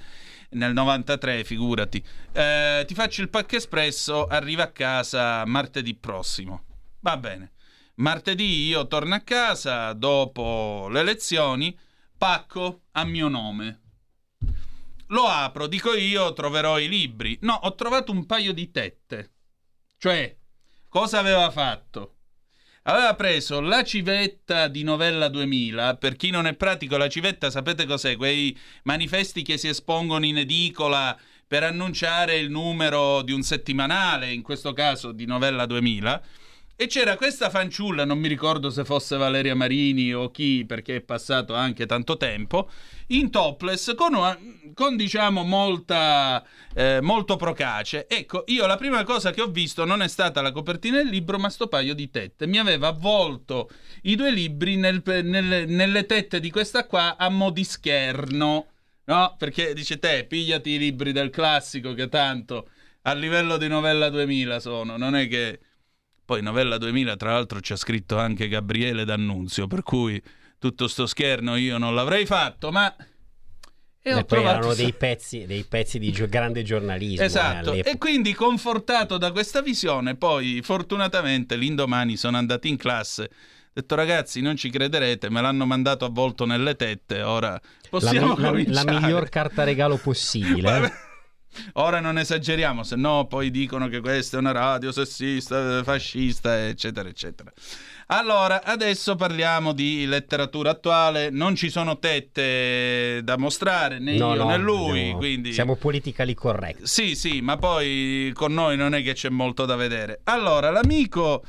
[0.49, 6.63] nel 93 figurati, Eh, ti faccio il pacche espresso, arriva a casa martedì prossimo.
[7.01, 7.53] Va bene.
[7.95, 11.77] Martedì io torno a casa dopo le lezioni,
[12.17, 13.81] pacco a mio nome.
[15.07, 17.37] Lo apro, dico io, troverò i libri.
[17.41, 19.31] No, ho trovato un paio di tette.
[19.97, 20.37] Cioè,
[20.89, 22.16] cosa aveva fatto?
[22.89, 25.97] Aveva preso la civetta di Novella 2000.
[25.97, 28.15] Per chi non è pratico, la civetta sapete cos'è?
[28.15, 34.41] Quei manifesti che si espongono in edicola per annunciare il numero di un settimanale, in
[34.41, 36.21] questo caso di Novella 2000.
[36.80, 41.01] E c'era questa fanciulla, non mi ricordo se fosse Valeria Marini o chi, perché è
[41.01, 42.69] passato anche tanto tempo,
[43.07, 44.38] in topless con, una-
[44.75, 48.05] con diciamo molta, eh, molto procace.
[48.07, 51.39] Ecco, io la prima cosa che ho visto non è stata la copertina del libro,
[51.39, 52.45] ma sto paio di tette.
[52.45, 53.69] Mi aveva avvolto
[54.03, 58.67] i due libri nel- nelle, nelle tette di questa qua a mo' di scherno.
[59.05, 62.69] No, perché dice te, pigliati i libri del classico che tanto
[63.03, 65.59] a livello di novella 2000 sono, non è che...
[66.28, 70.21] Poi novella 2000 tra l'altro c'è scritto anche Gabriele D'Annunzio, per cui
[70.59, 72.93] tutto sto scherno io non l'avrei fatto, ma...
[74.01, 77.21] E E poi erano dei pezzi, dei pezzi di gio- grande giornalismo.
[77.21, 77.89] eh, Esatto, all'epoca.
[77.95, 83.23] e quindi confortato da questa visione, poi fortunatamente l'indomani sono andato in classe.
[83.23, 88.36] Ho detto ragazzi, non ci crederete, me l'hanno mandato avvolto nelle tette, ora la, possiamo
[88.36, 88.91] mi- la- la cominciare.
[88.99, 90.91] miglior carta regalo possibile.
[91.65, 91.69] eh.
[91.73, 97.09] Ora non esageriamo, se no poi dicono che questa è una radio sessista, fascista, eccetera,
[97.09, 97.51] eccetera.
[98.09, 101.29] Allora, adesso parliamo di letteratura attuale.
[101.29, 105.51] Non ci sono tette da mostrare, né No, io no, né lui, siamo- quindi...
[105.53, 106.83] Siamo politically correct.
[106.83, 110.21] Sì, sì, ma poi con noi non è che c'è molto da vedere.
[110.23, 111.43] Allora, l'amico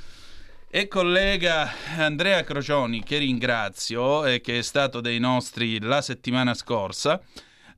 [0.69, 7.21] e collega Andrea Crocioni, che ringrazio e che è stato dei nostri la settimana scorsa,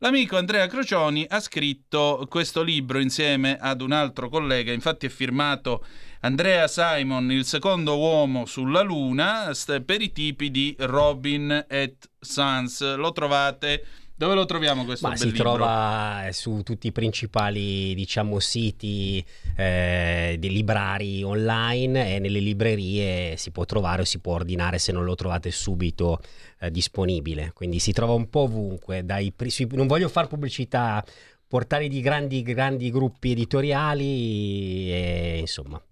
[0.03, 5.84] L'amico Andrea Crocioni ha scritto questo libro insieme ad un altro collega, infatti è firmato
[6.20, 9.53] Andrea Simon, il secondo uomo sulla Luna,
[9.84, 12.96] per i tipi di Robin et Sons.
[12.96, 13.84] Lo trovate
[14.20, 15.54] dove lo troviamo questo Ma si libro?
[15.54, 19.24] trova eh, su tutti i principali, diciamo, siti
[19.56, 24.92] eh, di librari online e nelle librerie si può trovare o si può ordinare se
[24.92, 26.20] non lo trovate subito
[26.58, 27.52] eh, disponibile.
[27.54, 29.06] Quindi si trova un po' ovunque.
[29.06, 29.32] Dai,
[29.70, 31.02] non voglio fare pubblicità,
[31.48, 35.82] portali di grandi, grandi gruppi editoriali e insomma.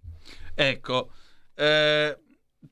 [0.54, 1.08] Ecco,
[1.54, 2.18] eh,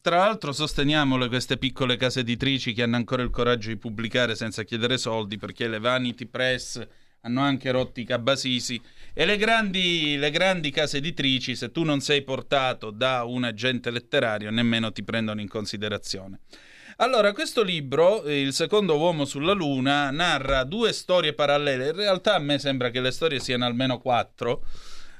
[0.00, 4.34] tra l'altro sosteniamo le- queste piccole case editrici che hanno ancora il coraggio di pubblicare
[4.34, 6.86] senza chiedere soldi perché le Vanity Press
[7.22, 8.80] hanno anche rotti i cabasisi
[9.12, 13.90] e le grandi, le grandi case editrici se tu non sei portato da un agente
[13.90, 16.40] letterario nemmeno ti prendono in considerazione.
[16.98, 21.88] Allora, questo libro, eh, Il secondo uomo sulla Luna, narra due storie parallele.
[21.88, 24.64] In realtà a me sembra che le storie siano almeno quattro.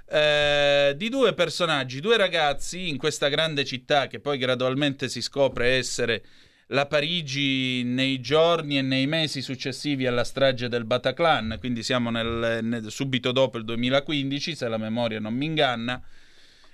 [0.09, 5.71] Eh, di due personaggi, due ragazzi in questa grande città che poi gradualmente si scopre
[5.71, 6.23] essere
[6.71, 12.59] la Parigi nei giorni e nei mesi successivi alla strage del Bataclan, quindi siamo nel-
[12.63, 16.03] nel- subito dopo il 2015, se la memoria non mi inganna.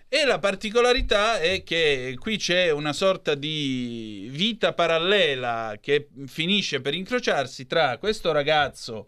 [0.09, 6.93] E la particolarità è che qui c'è una sorta di vita parallela che finisce per
[6.93, 9.07] incrociarsi tra questo ragazzo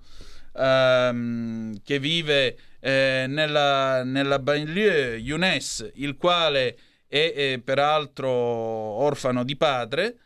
[0.56, 6.76] ehm, che vive eh, nella, nella banlieue Younes, il quale
[7.08, 10.16] è, eh, peraltro orfano di padre,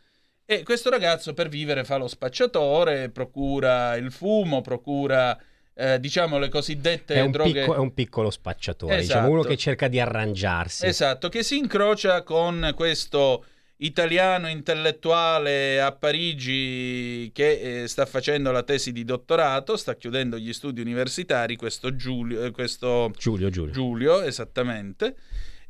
[0.45, 5.39] e questo ragazzo per vivere fa lo spacciatore, procura il fumo, procura
[5.73, 7.61] eh, diciamo le cosiddette È droghe.
[7.61, 9.19] picco- è un piccolo spacciatore, Esatto.
[9.19, 10.85] diciamo uno che cerca di arrangiarsi.
[10.85, 13.45] Esatto, che si incrocia con questo
[13.81, 20.51] italiano intellettuale a Parigi che eh, sta facendo la tesi di dottorato, sta chiudendo gli
[20.53, 23.73] studi universitari, questo Giulio, eh, questo Giulio, Giulio.
[23.73, 25.15] Giulio, esattamente.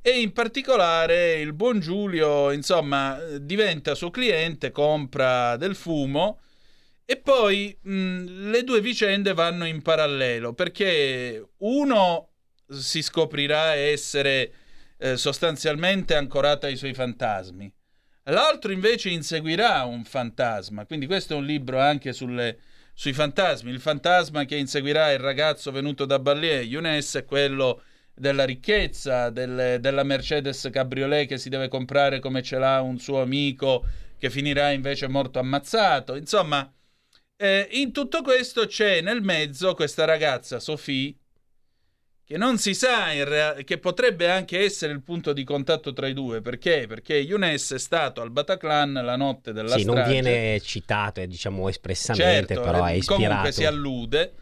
[0.02, 6.40] E in particolare il buon Giulio, insomma, eh, diventa suo cliente, compra del fumo
[7.06, 12.30] e poi mh, le due vicende vanno in parallelo perché uno
[12.70, 14.54] si scoprirà essere
[14.98, 17.72] eh, sostanzialmente ancorato ai suoi fantasmi,
[18.30, 20.86] l'altro invece inseguirà un fantasma.
[20.86, 22.60] Quindi questo è un libro anche sulle-
[22.94, 23.72] sui fantasmi.
[23.72, 27.82] Il fantasma che inseguirà il ragazzo venuto da Ballier, Younes, è quello
[28.14, 33.22] della ricchezza, del- della Mercedes Cabriolet che si deve comprare come ce l'ha un suo
[33.22, 33.86] amico
[34.18, 36.16] che finirà invece morto ammazzato.
[36.16, 36.70] Insomma,
[37.38, 41.16] eh, in tutto questo c'è nel mezzo questa ragazza, Sophie,
[42.30, 46.06] che non si sa in rea- che potrebbe anche essere il punto di contatto tra
[46.06, 46.42] i due.
[46.42, 46.86] Perché?
[46.86, 50.12] Perché Younes è stato al Bataclan la notte della Sì, non strage.
[50.12, 53.24] viene citato, eh, diciamo espressamente, Certo, però è eh, ispirato.
[53.26, 54.34] Comunque si allude.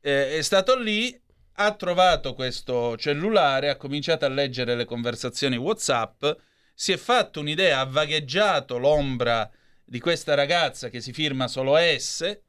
[0.00, 1.20] Eh, è stato lì,
[1.54, 6.24] ha trovato questo cellulare, ha cominciato a leggere le conversazioni WhatsApp,
[6.72, 9.50] si è fatto un'idea, ha vagheggiato l'ombra
[9.84, 12.42] di questa ragazza che si firma solo S.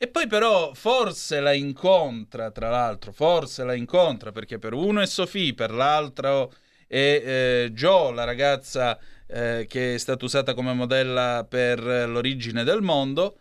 [0.00, 5.06] E poi però forse la incontra, tra l'altro, forse la incontra perché per uno è
[5.06, 6.52] Sophie, per l'altro
[6.86, 6.94] è
[7.66, 8.96] eh, Joe, la ragazza
[9.26, 13.40] eh, che è stata usata come modella per l'origine del mondo,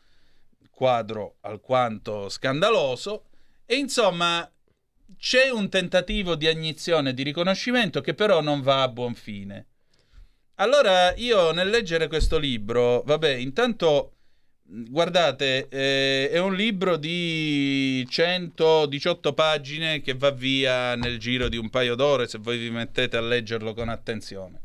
[0.71, 3.25] quadro alquanto scandaloso,
[3.63, 4.51] e insomma
[5.15, 9.67] c'è un tentativo di agnizione di riconoscimento che però non va a buon fine.
[10.55, 14.16] Allora io nel leggere questo libro, vabbè, intanto
[14.69, 21.69] guardate, eh, è un libro di 118 pagine che va via nel giro di un
[21.69, 24.61] paio d'ore se voi vi mettete a leggerlo con attenzione.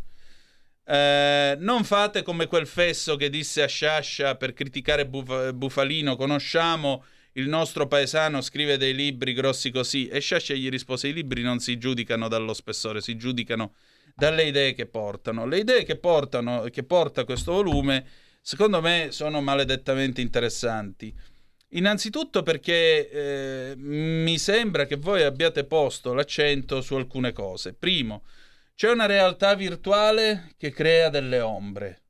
[0.85, 7.05] Eh, non fate come quel fesso che disse a Sciascia per criticare Buf- Bufalino, conosciamo
[7.35, 11.61] il nostro paesano, scrive dei libri grossi così e Sciascia gli rispose i libri non
[11.61, 13.75] si giudicano dallo spessore, si giudicano
[14.15, 15.47] dalle idee che portano.
[15.47, 18.05] Le idee che, portano, che porta questo volume
[18.43, 21.15] secondo me sono maledettamente interessanti.
[21.75, 27.73] Innanzitutto perché eh, mi sembra che voi abbiate posto l'accento su alcune cose.
[27.73, 28.25] Primo,
[28.75, 32.01] c'è una realtà virtuale che crea delle ombre.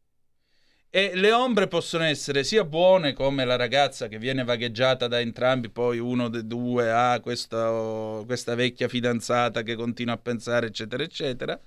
[0.90, 5.70] E le ombre possono essere sia buone come la ragazza che viene vagheggiata da entrambi,
[5.70, 11.58] poi uno dei due ha questa, questa vecchia fidanzata che continua a pensare, eccetera, eccetera.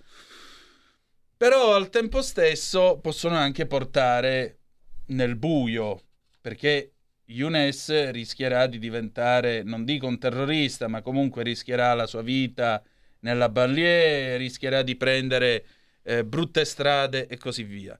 [1.38, 4.60] Però al tempo stesso possono anche portare
[5.08, 6.02] nel buio,
[6.40, 6.94] perché
[7.26, 12.82] Younes rischierà di diventare, non dico un terrorista, ma comunque rischierà la sua vita
[13.20, 15.66] nella banlieue, rischierà di prendere
[16.04, 18.00] eh, brutte strade e così via.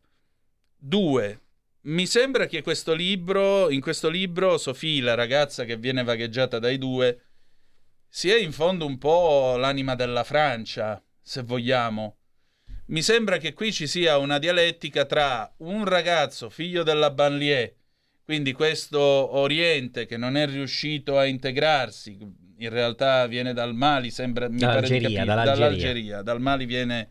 [0.78, 1.42] Due,
[1.82, 6.78] mi sembra che questo libro, in questo libro, Sofì, la ragazza che viene vagheggiata dai
[6.78, 7.22] due,
[8.08, 12.18] sia in fondo un po' l'anima della Francia, se vogliamo.
[12.88, 17.76] Mi sembra che qui ci sia una dialettica tra un ragazzo figlio della banlieue,
[18.24, 22.18] quindi questo Oriente che non è riuscito a integrarsi,
[22.58, 25.54] in realtà viene dal Mali, sembra mi Dall'Algeria, capire, dall'Algeria.
[25.56, 26.22] dall'Algeria.
[26.22, 27.10] Dal Mali viene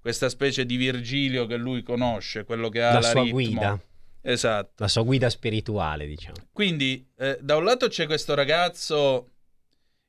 [0.00, 3.32] questa specie di Virgilio che lui conosce, quello che ha La la sua ritmo.
[3.36, 3.80] guida.
[4.22, 4.72] Esatto.
[4.76, 6.36] La sua guida spirituale, diciamo.
[6.52, 9.30] Quindi, eh, da un lato c'è questo ragazzo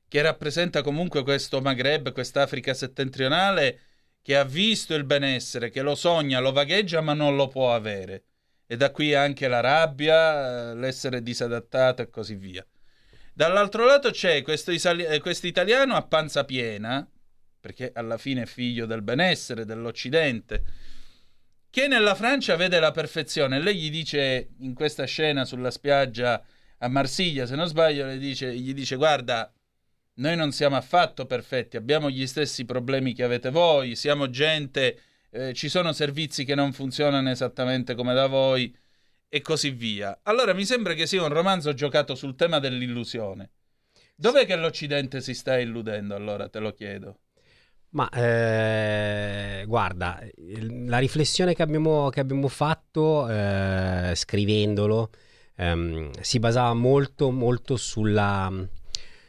[0.08, 3.80] che rappresenta comunque questo Maghreb, quest'Africa settentrionale,
[4.28, 8.24] che ha visto il benessere, che lo sogna, lo vagheggia, ma non lo può avere.
[8.66, 12.62] E da qui anche la rabbia, eh, l'essere disadattato e così via.
[13.32, 17.10] Dall'altro lato c'è questo, isali- eh, italiano a panza piena,
[17.58, 20.62] perché alla fine è figlio del benessere, dell'Occidente,
[21.70, 23.62] che nella Francia vede la perfezione.
[23.62, 26.44] Lei gli dice in questa scena sulla spiaggia
[26.76, 29.50] a Marsiglia, se non sbaglio, dice- gli dice guarda,
[30.18, 35.00] noi non siamo affatto perfetti, abbiamo gli stessi problemi che avete voi, siamo gente,
[35.30, 38.74] eh, ci sono servizi che non funzionano esattamente come da voi
[39.28, 40.20] e così via.
[40.22, 43.50] Allora mi sembra che sia un romanzo giocato sul tema dell'illusione.
[44.14, 46.14] Dov'è che l'Occidente si sta illudendo?
[46.14, 47.20] Allora te lo chiedo.
[47.90, 50.20] Ma eh, guarda,
[50.86, 55.10] la riflessione che abbiamo, che abbiamo fatto eh, scrivendolo
[55.56, 58.52] ehm, si basava molto, molto sulla,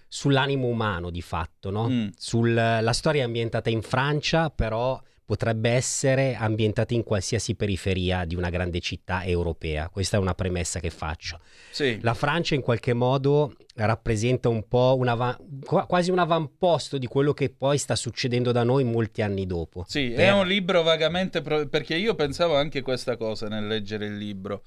[0.09, 1.87] sull'animo umano di fatto, no?
[1.87, 2.07] Mm.
[2.17, 8.33] Sul- la storia è ambientata in Francia, però potrebbe essere ambientata in qualsiasi periferia di
[8.33, 9.87] una grande città europea.
[9.89, 11.39] Questa è una premessa che faccio.
[11.69, 11.99] Sì.
[12.01, 17.33] La Francia in qualche modo rappresenta un po' un qua- quasi un avamposto di quello
[17.33, 19.85] che poi sta succedendo da noi molti anni dopo.
[19.87, 21.43] Sì, Per- è un libro vagamente...
[21.43, 24.63] pro- perché io pensavo anche questa cosa nel leggere il libro.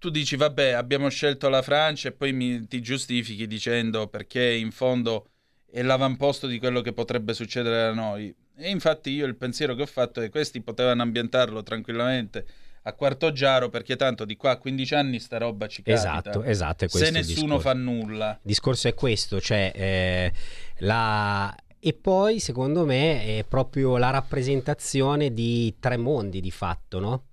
[0.00, 4.70] Tu dici, vabbè, abbiamo scelto la Francia e poi mi- ti giustifichi dicendo perché in
[4.70, 5.26] fondo
[5.70, 8.34] è l'avamposto di quello che potrebbe succedere a noi.
[8.56, 12.46] E infatti io il pensiero che ho fatto è che questi potevano ambientarlo tranquillamente
[12.84, 16.18] a Quarto Giaro perché tanto di qua a 15 anni sta roba ci capita.
[16.18, 18.30] Esatto, esatto, Se nessuno fa nulla.
[18.30, 20.32] Il discorso è questo, cioè eh,
[20.78, 21.54] la...
[21.78, 27.24] E poi, secondo me, è proprio la rappresentazione di tre mondi di fatto, no?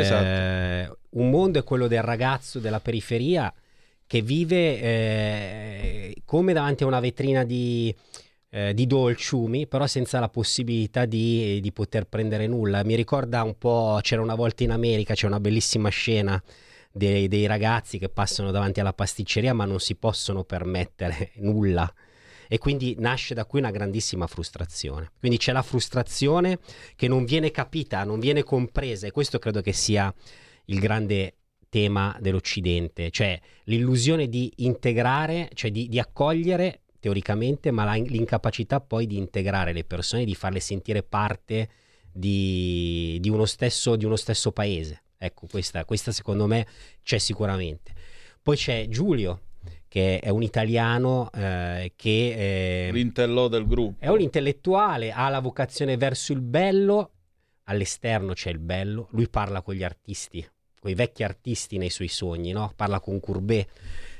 [0.00, 0.24] Esatto.
[0.24, 3.52] Eh, un mondo è quello del ragazzo della periferia
[4.06, 7.94] che vive eh, come davanti a una vetrina di,
[8.50, 12.84] eh, di dolciumi, però senza la possibilità di, di poter prendere nulla.
[12.84, 16.42] Mi ricorda un po', c'era una volta in America, c'è una bellissima scena
[16.90, 21.92] dei, dei ragazzi che passano davanti alla pasticceria ma non si possono permettere nulla.
[22.52, 25.12] E quindi nasce da qui una grandissima frustrazione.
[25.18, 26.58] Quindi c'è la frustrazione
[26.96, 30.14] che non viene capita, non viene compresa, e questo credo che sia
[30.66, 31.36] il grande
[31.70, 39.06] tema dell'Occidente, cioè l'illusione di integrare, cioè di, di accogliere teoricamente, ma la- l'incapacità poi
[39.06, 41.70] di integrare le persone, di farle sentire parte
[42.12, 45.04] di, di uno, stesso, di uno stesso paese.
[45.16, 46.66] Ecco, questa, questa secondo me
[47.02, 47.94] c'è sicuramente.
[48.42, 49.40] Poi c'è Giulio,
[49.92, 52.86] che è un italiano eh, che...
[52.88, 54.02] eh, L'intellò del gruppo.
[54.02, 57.10] è un intellettuale, ha la vocazione verso il bello,
[57.64, 60.42] all'esterno c'è il bello, lui parla con gli artisti,
[60.80, 62.72] con i vecchi artisti nei suoi sogni, no?
[62.74, 63.68] parla con Courbet,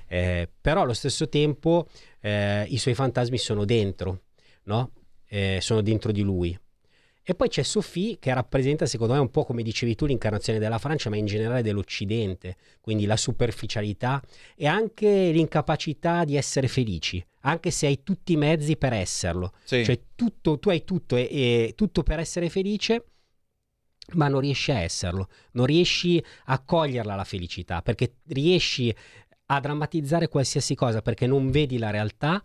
[0.09, 1.89] eh, però allo stesso tempo
[2.21, 4.25] eh, i suoi fantasmi sono dentro,
[4.65, 4.91] no?
[5.27, 6.55] Eh, sono dentro di lui.
[7.25, 10.79] E poi c'è Sophie che rappresenta, secondo me, un po' come dicevi tu, l'incarnazione della
[10.79, 14.21] Francia, ma in generale dell'Occidente, quindi la superficialità
[14.57, 19.53] e anche l'incapacità di essere felici, anche se hai tutti i mezzi per esserlo.
[19.63, 19.85] Sì.
[19.85, 23.05] Cioè tutto, tu hai tutto e, e tutto per essere felice,
[24.15, 28.93] ma non riesci a esserlo, non riesci a coglierla la felicità, perché riesci
[29.47, 32.43] a drammatizzare qualsiasi cosa, perché non vedi la realtà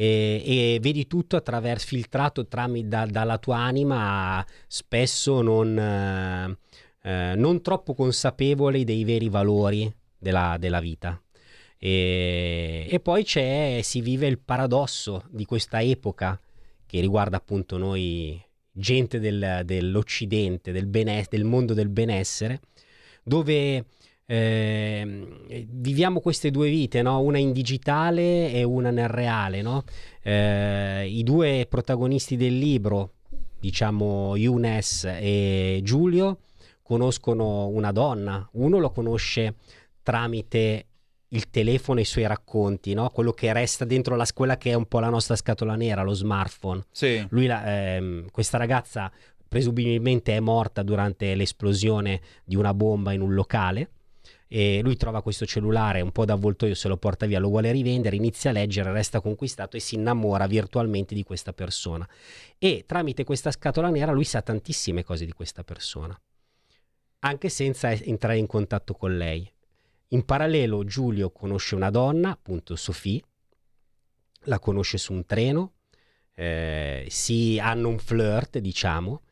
[0.00, 6.56] e, e vedi tutto attraverso filtrato tramite da- dalla tua anima spesso non, eh,
[7.02, 11.20] eh, non troppo consapevole dei veri valori della, della vita.
[11.76, 16.40] E, e poi si vive il paradosso di questa epoca
[16.86, 22.60] che riguarda appunto noi, gente del- dell'Occidente, del, bene- del mondo del benessere,
[23.24, 23.86] dove
[24.30, 27.20] ehm, viviamo queste due vite, no?
[27.20, 29.62] una in digitale e una nel reale.
[29.62, 29.84] no?
[30.22, 33.14] Eh, I due protagonisti del libro,
[33.58, 36.40] diciamo Younes e Giulio,
[36.82, 39.56] conoscono una donna, uno lo conosce
[40.02, 40.84] tramite
[41.32, 43.10] il telefono e i suoi racconti, no?
[43.10, 46.14] quello che resta dentro la, quella che è un po' la nostra scatola nera, lo
[46.14, 46.84] smartphone.
[46.90, 47.26] Sì.
[47.30, 49.10] Lui, la- ehm, questa ragazza
[49.46, 53.90] presumibilmente è morta durante l'esplosione di una bomba in un locale.
[54.48, 57.70] E lui trova questo cellulare un po' da avvoltoio, se lo porta via, lo vuole
[57.70, 62.08] rivendere, inizia a leggere, resta conquistato e si innamora virtualmente di questa persona.
[62.58, 66.18] E tramite questa scatola nera lui sa tantissime cose di questa persona,
[67.20, 69.50] anche senza entrare in contatto con lei.
[70.08, 73.22] In parallelo Giulio conosce una donna, appunto Sophie,
[74.44, 75.74] la conosce su un treno,
[76.34, 79.22] eh, si hanno un flirt, diciamo.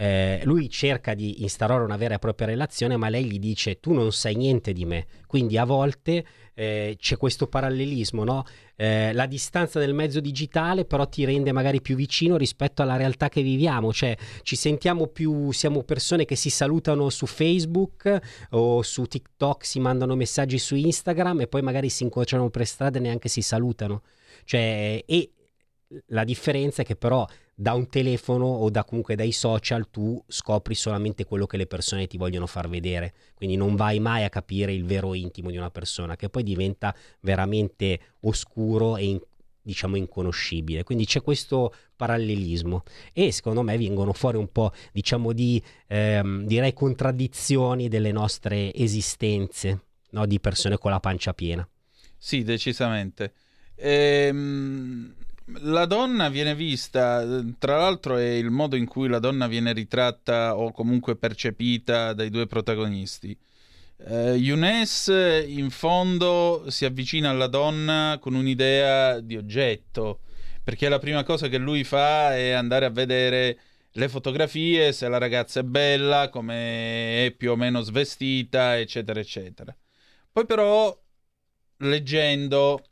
[0.00, 3.92] Eh, lui cerca di instaurare una vera e propria relazione, ma lei gli dice: Tu
[3.92, 5.06] non sai niente di me.
[5.26, 6.24] Quindi a volte
[6.54, 8.46] eh, c'è questo parallelismo, no?
[8.76, 13.28] Eh, la distanza del mezzo digitale, però ti rende magari più vicino rispetto alla realtà
[13.28, 13.92] che viviamo.
[13.92, 18.18] Cioè, ci sentiamo più, siamo persone che si salutano su Facebook
[18.52, 22.96] o su TikTok, si mandano messaggi su Instagram e poi magari si incrociano per strada
[22.96, 24.00] e neanche si salutano.
[24.44, 25.30] Cioè, e
[26.06, 27.26] la differenza è che però
[27.60, 32.06] da un telefono o da comunque dai social tu scopri solamente quello che le persone
[32.06, 35.70] ti vogliono far vedere, quindi non vai mai a capire il vero intimo di una
[35.70, 39.20] persona che poi diventa veramente oscuro e in-
[39.60, 40.84] diciamo inconoscibile.
[40.84, 42.82] Quindi c'è questo parallelismo
[43.12, 49.82] e secondo me vengono fuori un po' diciamo di ehm, direi contraddizioni delle nostre esistenze,
[50.12, 50.24] no?
[50.24, 51.68] di persone con la pancia piena.
[52.16, 53.34] Sì, decisamente.
[53.74, 55.14] Ehm,
[55.58, 57.24] la donna viene vista,
[57.58, 62.30] tra l'altro è il modo in cui la donna viene ritratta o comunque percepita dai
[62.30, 63.36] due protagonisti.
[63.98, 65.08] Eh, Younes
[65.46, 70.20] in fondo si avvicina alla donna con un'idea di oggetto,
[70.62, 73.58] perché la prima cosa che lui fa è andare a vedere
[73.92, 79.76] le fotografie, se la ragazza è bella, come è più o meno svestita, eccetera, eccetera.
[80.32, 80.96] Poi però,
[81.78, 82.84] leggendo,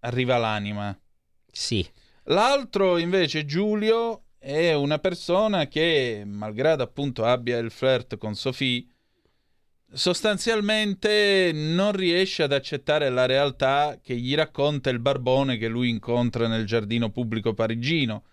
[0.00, 0.98] arriva l'anima.
[1.54, 1.86] Sì.
[2.24, 8.84] L'altro invece, Giulio, è una persona che, malgrado appunto abbia il flirt con Sophie,
[9.92, 16.48] sostanzialmente non riesce ad accettare la realtà che gli racconta il barbone che lui incontra
[16.48, 18.24] nel giardino pubblico parigino.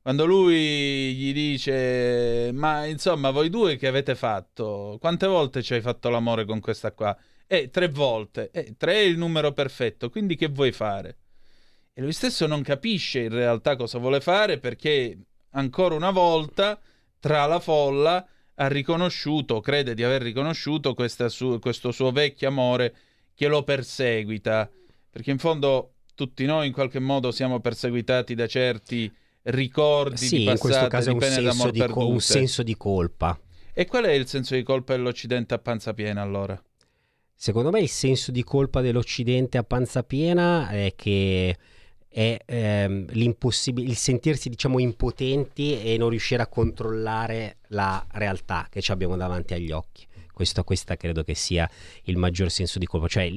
[0.00, 4.96] Quando lui gli dice: Ma insomma, voi due che avete fatto?
[5.00, 7.16] Quante volte ci hai fatto l'amore con questa qua?
[7.46, 8.50] Eh, tre volte.
[8.52, 11.16] Eh, tre è il numero perfetto, quindi che vuoi fare?
[11.98, 15.18] E lui stesso non capisce in realtà cosa vuole fare perché
[15.50, 16.78] ancora una volta
[17.18, 20.94] tra la folla ha riconosciuto, crede di aver riconosciuto
[21.26, 22.94] su- questo suo vecchio amore
[23.34, 24.70] che lo perseguita.
[25.10, 29.12] Perché in fondo tutti noi in qualche modo siamo perseguitati da certi
[29.42, 32.20] ricordi Sì, di in questo passate, caso di un pene senso d'amor di, co- un
[32.20, 33.40] senso di colpa.
[33.74, 36.62] E qual è il senso di colpa dell'Occidente a panza piena allora?
[37.34, 41.56] Secondo me il senso di colpa dell'Occidente a panza piena è che
[42.08, 48.90] è ehm, il sentirsi diciamo impotenti e non riuscire a controllare la realtà che ci
[48.90, 50.06] abbiamo davanti agli occhi.
[50.32, 51.68] Questo, questa credo che sia
[52.04, 53.28] il maggior senso di colpa, cioè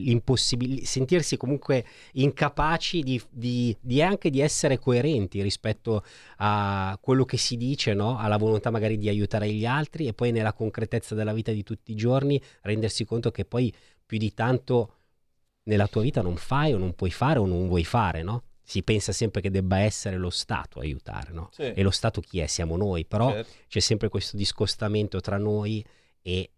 [0.84, 1.84] sentirsi comunque
[2.14, 6.04] incapaci di, di- di anche di essere coerenti rispetto
[6.38, 8.20] a quello che si dice, no?
[8.20, 11.92] alla volontà magari di aiutare gli altri e poi nella concretezza della vita di tutti
[11.92, 13.74] i giorni rendersi conto che poi
[14.06, 14.98] più di tanto
[15.64, 18.44] nella tua vita non fai o non puoi fare o non vuoi fare, no?
[18.72, 21.50] Si pensa sempre che debba essere lo Stato a aiutare, no?
[21.52, 21.64] Sì.
[21.64, 22.48] E lo Stato chi è?
[22.48, 23.52] Siamo noi, però Certo.
[23.68, 25.86] c'è sempre questo discostamento tra noi
[26.22, 26.52] e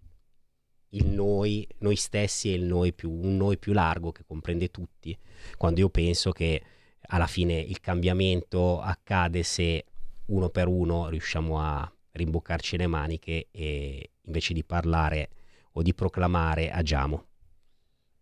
[0.90, 5.18] il noi, noi stessi e il noi più, un noi più largo che comprende tutti.
[5.58, 6.62] Quando io penso che
[7.08, 9.84] alla fine il cambiamento accade se
[10.28, 15.30] uno per uno riusciamo a rimboccarci le maniche e invece di parlare
[15.72, 17.26] o di proclamare agiamo.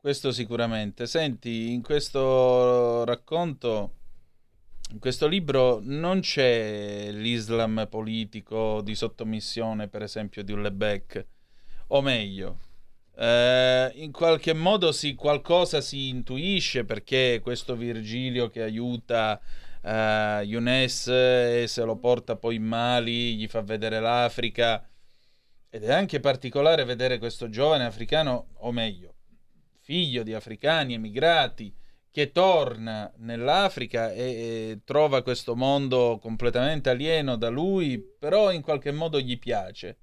[0.02, 1.06] Questo sicuramente.
[1.06, 3.94] Senti, in questo racconto,
[4.94, 11.28] in questo libro non c'è l'Islam politico di sottomissione, per esempio, di Ullebeck,
[11.90, 12.58] o meglio,
[13.16, 19.40] eh, in qualche modo si, qualcosa si intuisce perché questo Virgilio che aiuta
[19.84, 24.84] eh, Younes e se lo porta poi in Mali, gli fa vedere l'Africa.
[25.70, 29.11] Ed è anche particolare vedere questo giovane africano, o meglio,
[29.92, 31.76] figlio di africani emigrati,
[32.12, 38.94] che torna nell'Africa e, e trova questo mondo completamente alieno da lui, però in qualche
[38.94, 39.98] modo gli piace.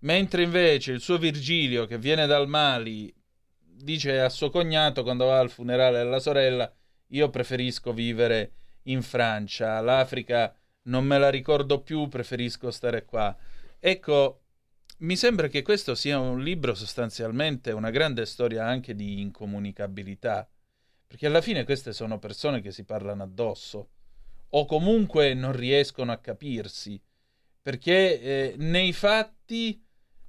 [0.00, 3.14] Mentre invece il suo Virgilio, che viene dal Mali,
[3.60, 6.72] dice a suo cognato quando va al funerale della sorella:
[7.08, 8.52] Io preferisco vivere
[8.84, 13.36] in Francia, l'Africa non me la ricordo più, preferisco stare qua.
[13.78, 14.39] Ecco,
[15.00, 20.48] mi sembra che questo sia un libro sostanzialmente una grande storia anche di incomunicabilità,
[21.06, 23.90] perché alla fine queste sono persone che si parlano addosso
[24.50, 27.00] o comunque non riescono a capirsi,
[27.62, 29.82] perché eh, nei fatti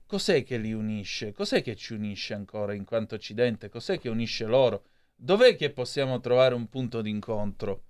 [0.05, 1.33] cos'è che li unisce?
[1.33, 3.67] Cos'è che ci unisce ancora in quanto Occidente?
[3.67, 4.85] Cos'è che unisce loro?
[5.15, 7.87] Dov'è che possiamo trovare un punto d'incontro?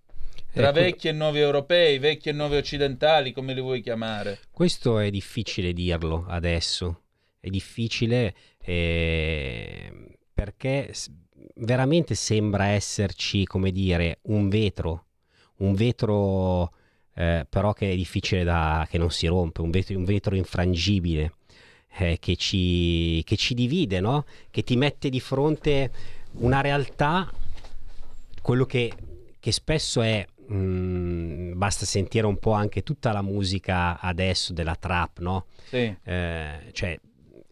[0.53, 0.79] Tra Ecco.
[0.79, 4.39] vecchi e nuovi europei, vecchi e nuovi occidentali, come li vuoi chiamare?
[4.51, 7.03] Questo è difficile dirlo adesso,
[7.39, 10.93] è difficile eh, perché
[11.55, 15.05] veramente sembra esserci, come dire, un vetro,
[15.57, 16.73] un vetro
[17.15, 21.33] eh, però che è difficile da, che non si rompe, un vetro, un vetro infrangibile
[21.97, 24.25] eh, che, ci, che ci divide, no?
[24.49, 25.91] che ti mette di fronte
[26.33, 27.31] una realtà,
[28.41, 28.91] quello che,
[29.41, 35.19] che spesso è, mm, basta sentire un po' anche tutta la musica adesso della trap,
[35.19, 35.47] no?
[35.67, 35.93] Sì.
[36.03, 36.97] Eh, cioè,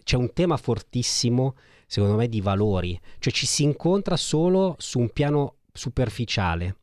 [0.03, 1.55] c'è un tema fortissimo,
[1.87, 6.75] secondo me, di valori, cioè ci si incontra solo su un piano superficiale.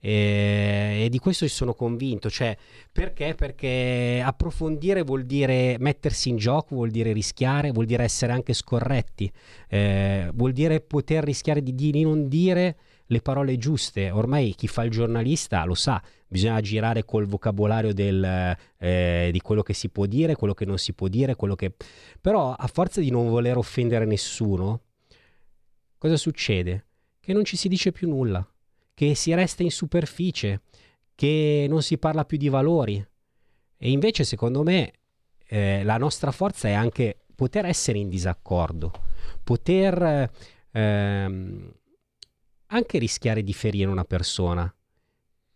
[0.00, 2.56] E, e di questo ci sono convinto, cioè
[2.90, 3.34] perché?
[3.36, 9.30] Perché approfondire vuol dire mettersi in gioco, vuol dire rischiare, vuol dire essere anche scorretti,
[9.68, 12.76] eh, vuol dire poter rischiare di, di non dire
[13.08, 14.10] le parole giuste.
[14.10, 19.62] Ormai chi fa il giornalista lo sa, bisogna girare col vocabolario del, eh, di quello
[19.62, 21.74] che si può dire, quello che non si può dire, quello che...
[22.20, 24.82] Però a forza di non voler offendere nessuno,
[25.98, 26.86] cosa succede?
[27.20, 28.46] Che non ci si dice più nulla,
[28.94, 30.62] che si resta in superficie,
[31.14, 33.04] che non si parla più di valori.
[33.80, 34.92] E invece, secondo me,
[35.46, 38.92] eh, la nostra forza è anche poter essere in disaccordo,
[39.44, 40.30] poter
[40.72, 41.72] ehm,
[42.68, 44.72] anche rischiare di ferire una persona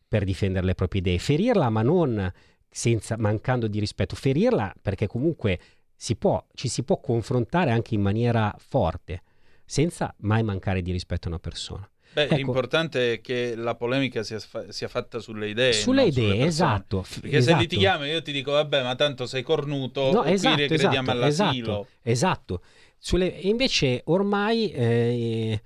[0.07, 2.31] per difendere le proprie idee, ferirla ma non
[2.69, 5.59] senza, mancando di rispetto, ferirla perché comunque
[5.95, 9.23] si può, ci si può confrontare anche in maniera forte,
[9.65, 11.89] senza mai mancare di rispetto a una persona.
[12.13, 12.35] Beh, Ecco.
[12.35, 15.73] l'importante è che la polemica sia, sia fatta sulle idee.
[15.73, 17.57] Sulle idee, sulle esatto, Perché esatto.
[17.57, 21.11] se litighiamo io ti dico, vabbè, ma tanto sei cornuto, No, qui esatto, ricrediamo esatto,
[21.11, 21.73] all'asilo.
[21.73, 22.63] esatto, esatto.
[22.99, 25.63] Sulle- invece ormai eh,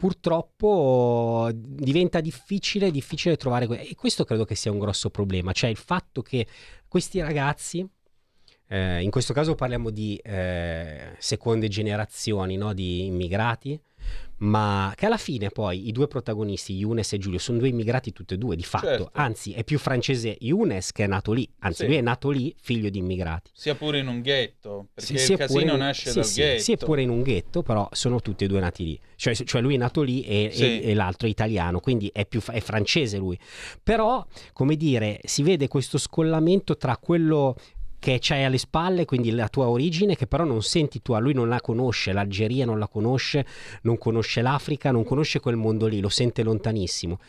[0.00, 5.68] purtroppo diventa difficile, difficile trovare que- e questo credo che sia un grosso problema, cioè
[5.68, 6.46] il fatto che
[6.88, 7.86] questi ragazzi
[8.68, 13.78] eh, in questo caso parliamo di eh, seconde generazioni no, di immigrati,
[14.40, 18.34] ma che alla fine poi i due protagonisti, Younes e Giulio, sono due immigrati tutti
[18.34, 18.86] e due, di fatto.
[18.86, 19.10] Certo.
[19.12, 21.86] Anzi, è più francese Younes che è nato lì, anzi Sì.
[21.86, 23.50] lui è nato lì, figlio di immigrati.
[23.52, 26.40] Sia pure in un ghetto, perché Sì, il sia casino in- nasce sì, dal sì,
[26.40, 26.62] ghetto.
[26.62, 29.00] Sì, è pure in un ghetto, però sono tutti e due nati lì.
[29.16, 32.40] Cioè, cioè lui è nato lì e, e- e l'altro è italiano, quindi è, più,
[32.42, 33.38] è francese lui.
[33.82, 37.56] Però, come dire, si vede questo scollamento tra quello
[38.00, 41.34] che c'hai alle spalle, quindi la tua origine, che però non senti tu, a lui
[41.34, 43.46] non la conosce, l'Algeria non la conosce,
[43.82, 47.20] non conosce l'Africa, non conosce quel mondo lì, lo sente lontanissimo.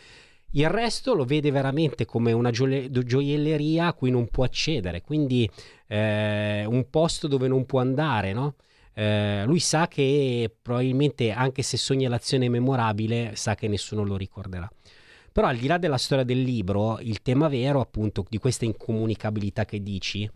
[0.54, 5.48] Il resto lo vede veramente come una gioielleria a cui non può accedere, quindi
[5.86, 8.56] eh, un posto dove non può andare, no?
[8.94, 14.70] Eh, lui sa che probabilmente anche se sogna l'azione memorabile, sa che nessuno lo ricorderà.
[15.32, 19.64] Però al di là della storia del libro, il tema vero appunto di questa incomunicabilità
[19.64, 20.30] che dici,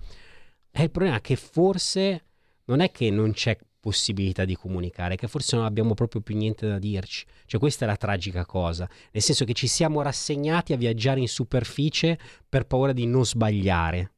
[0.76, 2.24] è il problema che forse
[2.64, 6.36] non è che non c'è possibilità di comunicare, è che forse non abbiamo proprio più
[6.36, 7.24] niente da dirci.
[7.46, 11.28] Cioè questa è la tragica cosa, nel senso che ci siamo rassegnati a viaggiare in
[11.28, 14.12] superficie per paura di non sbagliare.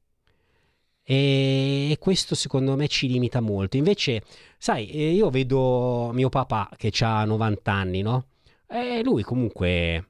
[1.03, 3.77] E e questo secondo me ci limita molto.
[3.77, 4.23] Invece,
[4.59, 8.27] sai, eh, io vedo mio papà che ha 90 anni, no?
[8.67, 10.09] E lui comunque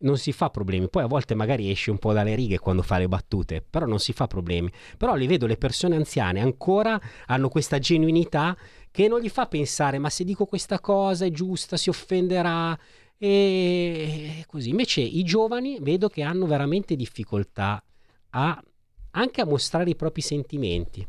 [0.00, 0.88] non si fa problemi.
[0.88, 3.98] Poi a volte magari esce un po' dalle righe quando fa le battute, però non
[3.98, 4.70] si fa problemi.
[4.96, 8.56] Però li vedo le persone anziane ancora hanno questa genuinità
[8.90, 12.78] che non gli fa pensare ma se dico questa cosa è giusta, si offenderà
[13.16, 14.70] e così.
[14.70, 17.82] Invece i giovani vedo che hanno veramente difficoltà
[18.30, 18.62] a
[19.12, 21.06] anche a mostrare i propri sentimenti.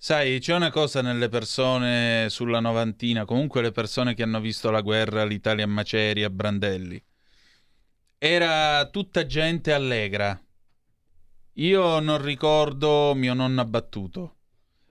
[0.00, 4.80] Sai, c'è una cosa nelle persone sulla novantina, comunque le persone che hanno visto la
[4.80, 7.02] guerra, l'Italia a macerie, a Brandelli.
[8.20, 10.40] Era tutta gente allegra.
[11.54, 14.34] Io non ricordo mio nonno abbattuto.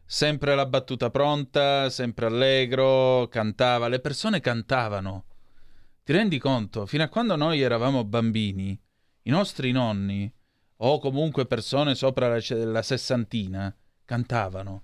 [0.05, 3.89] Sempre la battuta pronta, sempre allegro, cantava.
[3.89, 5.25] Le persone cantavano.
[6.03, 6.85] Ti rendi conto?
[6.85, 8.79] Fino a quando noi eravamo bambini,
[9.23, 10.31] i nostri nonni,
[10.77, 13.75] o comunque persone sopra la, la sessantina,
[14.05, 14.83] cantavano.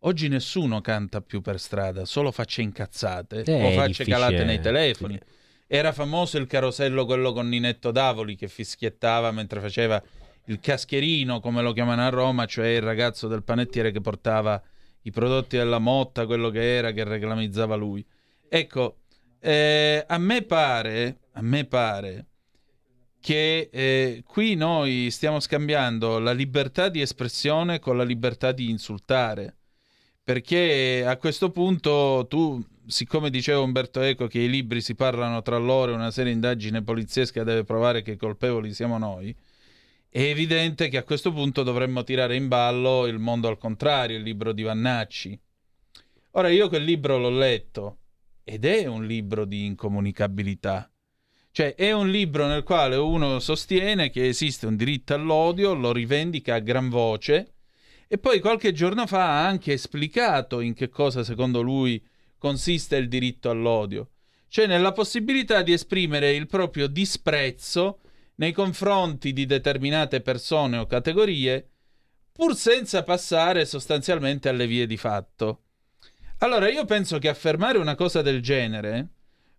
[0.00, 4.16] Oggi nessuno canta più per strada, solo facce incazzate Eh, o facce difficile.
[4.16, 5.18] calate nei telefoni.
[5.66, 10.02] Era famoso il carosello quello con Ninetto Davoli che fischiettava mentre faceva
[10.46, 14.62] il caschierino, come lo chiamano a Roma, cioè il ragazzo del panettiere che portava
[15.02, 18.04] i prodotti della motta, quello che era, che reclamizzava lui.
[18.48, 18.98] Ecco,
[19.40, 22.26] eh, a me pare, a me pare
[23.20, 29.56] che eh, qui noi stiamo scambiando la libertà di espressione con la libertà di insultare.
[30.22, 35.56] Perché a questo punto tu, siccome diceva Umberto Eco che i libri si parlano tra
[35.58, 39.34] loro e una serie di indagini poliziesca deve provare che i colpevoli siamo noi,
[40.08, 44.22] è evidente che a questo punto dovremmo tirare in ballo il mondo al contrario, il
[44.22, 45.36] libro di Vannacci.
[46.32, 47.98] Ora io quel libro l'ho letto
[48.44, 50.88] ed è un libro di incomunicabilità.
[51.50, 56.54] Cioè è un libro nel quale uno sostiene che esiste un diritto all'odio, lo rivendica
[56.54, 57.54] a gran voce
[58.06, 62.00] e poi qualche giorno fa ha anche esplicato in che cosa secondo lui
[62.44, 64.10] consiste il diritto all'odio,
[64.48, 68.00] cioè nella possibilità di esprimere il proprio disprezzo
[68.34, 71.70] nei confronti di determinate persone o categorie,
[72.30, 75.62] pur senza passare sostanzialmente alle vie di fatto.
[76.40, 79.08] Allora io penso che affermare una cosa del genere,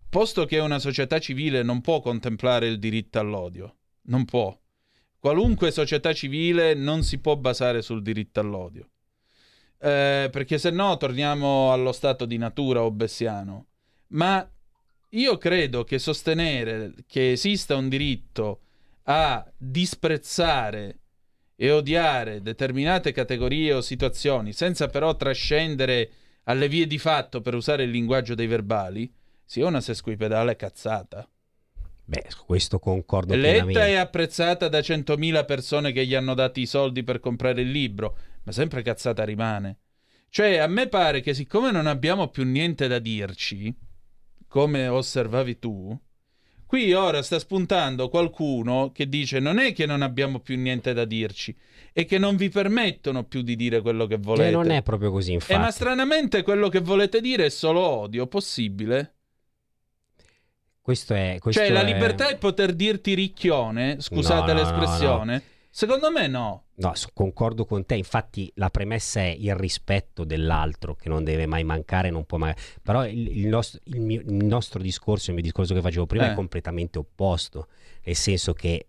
[0.08, 4.56] posto che una società civile non può contemplare il diritto all'odio, non può.
[5.18, 8.90] Qualunque società civile non si può basare sul diritto all'odio.
[9.78, 13.66] Eh, perché se no torniamo allo stato di natura obessiano.
[14.08, 14.48] Ma
[15.10, 18.60] io credo che sostenere che esista un diritto
[19.04, 20.98] a disprezzare
[21.56, 26.10] e odiare determinate categorie o situazioni, senza però trascendere
[26.44, 29.10] alle vie di fatto per usare il linguaggio dei verbali,
[29.44, 31.26] sia una sesquipedale cazzata.
[32.08, 33.80] Beh, questo concordo Letta pienamente.
[33.80, 38.16] è apprezzata da 100.000 persone che gli hanno dato i soldi per comprare il libro,
[38.46, 39.78] ma sempre cazzata rimane.
[40.28, 43.74] Cioè, a me pare che siccome non abbiamo più niente da dirci,
[44.46, 45.98] come osservavi tu,
[46.64, 51.04] qui ora sta spuntando qualcuno che dice non è che non abbiamo più niente da
[51.04, 51.56] dirci,
[51.92, 54.50] è che non vi permettono più di dire quello che volete.
[54.50, 55.52] Che non è proprio così, infatti.
[55.52, 59.14] Eh, ma stranamente quello che volete dire è solo odio, possibile?
[60.80, 61.38] Questo è...
[61.40, 65.42] questo cioè, la libertà è poter dirti ricchione, scusate No, no, no, l'espressione.
[65.76, 66.68] Secondo me no.
[66.76, 67.96] No, concordo con te.
[67.96, 72.54] Infatti, la premessa è il rispetto dell'altro, che non deve mai mancare, non può mai.
[72.82, 76.28] Però il, il nostro, il mio- il nostro discorso, il mio discorso che facevo prima,
[76.28, 76.30] Eh.
[76.30, 77.68] è completamente opposto.
[78.04, 78.86] Nel senso che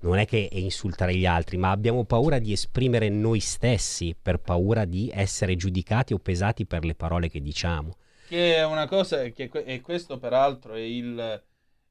[0.00, 4.38] non è che è insultare gli altri, ma abbiamo paura di esprimere noi stessi per
[4.38, 7.98] paura di essere giudicati o pesati per le parole che diciamo.
[8.28, 11.42] Che è una cosa, che e questo peraltro è il,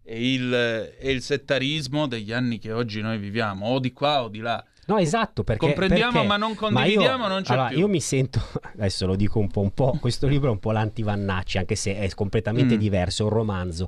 [0.03, 0.51] è, il,
[0.99, 4.63] è il settarismo degli anni che oggi noi viviamo, o di qua o di là.
[4.85, 7.77] No, esatto, perché Comprendiamo, perché- ma non io- condividiamo, non c'è allora, più.
[7.79, 8.41] Io mi sento,
[8.75, 11.95] adesso lo dico un po', un po', questo libro è un po' l'anti-Vannacci, anche se
[11.97, 12.79] è completamente Mm.
[12.79, 13.87] diverso, è un romanzo,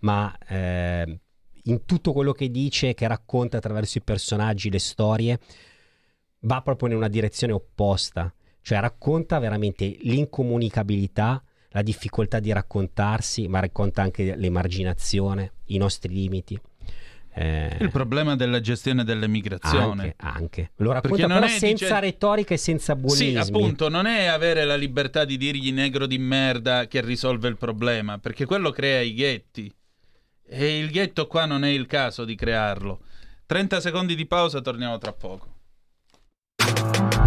[0.00, 1.18] ma eh,
[1.64, 5.40] in tutto quello che dice, che racconta attraverso i personaggi, le storie,
[6.42, 8.32] va proprio in una direzione opposta,
[8.62, 11.42] cioè racconta veramente l'incomunicabilità,
[11.76, 16.58] la difficoltà di raccontarsi, ma racconta anche l'emarginazione, i nostri limiti.
[17.34, 20.02] Eh, Il problema della gestione dell'emigrazione.
[20.02, 20.70] anche, anche.
[20.76, 23.32] Lo racconta però è, senza dice- retorica e senza buonismi.
[23.32, 27.58] Sì, appunto, non è avere la libertà di dirgli negro di merda che risolve il
[27.58, 29.70] problema, perché quello crea i ghetti.
[30.48, 33.00] E il ghetto qua non è il caso di crearlo.
[33.44, 35.56] 30 secondi di pausa, torniamo tra poco.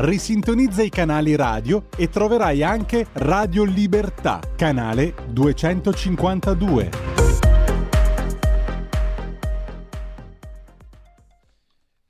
[0.00, 6.90] Risintonizza i canali radio e troverai anche Radio Libertà, canale 252.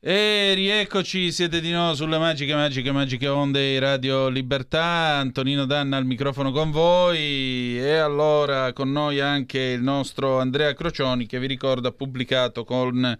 [0.00, 5.16] E rieccoci, siete di nuovo sulle magiche, magiche, magiche onde di Radio Libertà.
[5.16, 7.78] Antonino Danna al microfono con voi.
[7.78, 13.18] E allora con noi anche il nostro Andrea Crocioni, che vi ricordo ha pubblicato con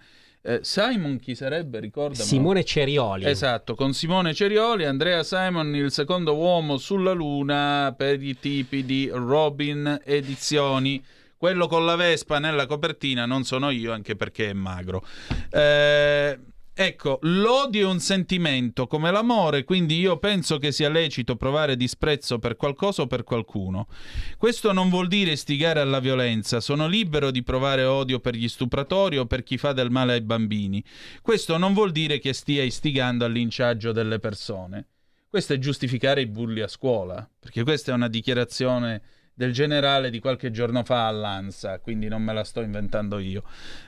[0.49, 1.79] eh, Simon, chi sarebbe?
[1.79, 2.23] Ricorda?
[2.23, 3.27] Simone Cerioli.
[3.27, 9.11] Esatto, con Simone Cerioli, Andrea Simon, il secondo uomo sulla Luna per i tipi di
[9.13, 11.05] Robin Edizioni.
[11.37, 15.05] Quello con la Vespa nella copertina non sono io, anche perché è magro.
[15.51, 16.39] Eh,
[16.81, 22.39] ecco, l'odio è un sentimento come l'amore, quindi io penso che sia lecito provare disprezzo
[22.39, 23.89] per qualcosa o per qualcuno.
[24.37, 29.19] Questo non vuol dire istigare alla violenza, sono libero di provare odio per gli stupratori
[29.19, 30.85] o per chi fa del male ai bambini.
[31.21, 34.87] Questo non vuol dire che stia istigando al linciaggio delle persone.
[35.29, 39.03] Questo è giustificare i bulli a scuola, perché questa è una dichiarazione
[39.35, 43.43] del generale di qualche giorno fa all'ANSA, quindi non me la sto inventando io.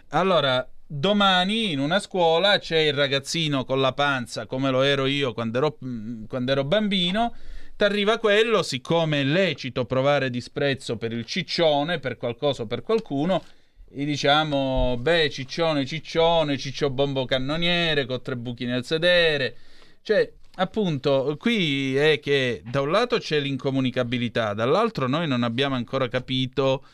[0.09, 5.33] Allora, domani in una scuola c'è il ragazzino con la panza, come lo ero io
[5.33, 7.33] quando ero, mm, quando ero bambino.
[7.77, 13.43] T'arriva quello, siccome è lecito provare disprezzo per il ciccione, per qualcosa o per qualcuno,
[13.89, 19.57] e diciamo, beh, ciccione, ciccione, ciccio bombo cannoniere, con tre buchi nel sedere.
[20.03, 26.09] Cioè, appunto, qui è che da un lato c'è l'incomunicabilità, dall'altro noi non abbiamo ancora
[26.09, 26.85] capito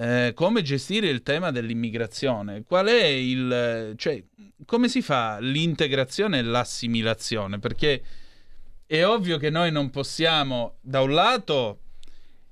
[0.00, 2.62] eh, come gestire il tema dell'immigrazione.
[2.62, 3.92] Qual è il...
[3.96, 4.24] cioè,
[4.64, 7.58] come si fa l'integrazione e l'assimilazione?
[7.58, 8.02] Perché
[8.86, 11.80] è ovvio che noi non possiamo, da un lato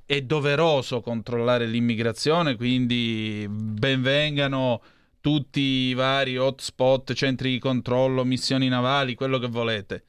[0.04, 4.82] è doveroso controllare l'immigrazione, quindi benvengano
[5.20, 10.04] tutti i vari hotspot, centri di controllo, missioni navali, quello che volete.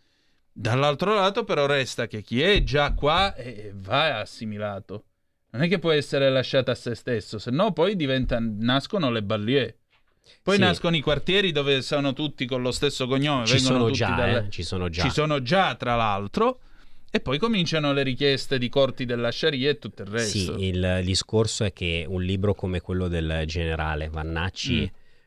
[0.52, 5.06] Dall'altro lato però resta che chi è già qua eh, va assimilato.
[5.52, 9.24] Non è che può essere lasciato a se stesso, se no poi diventa, nascono le
[9.24, 9.78] balliere.
[10.44, 10.62] Poi Sì.
[10.62, 13.46] nascono i quartieri dove sono tutti con lo stesso cognome.
[13.48, 15.02] Ci sono già, dalle- eh, ci sono già.
[15.04, 16.60] Ci sono già, tra l'altro.
[17.12, 20.38] E poi cominciano le richieste di corti della Sharia e tutto il resto.
[20.60, 24.86] Sì, il discorso è che un libro come quello del generale Vannacci, Mm.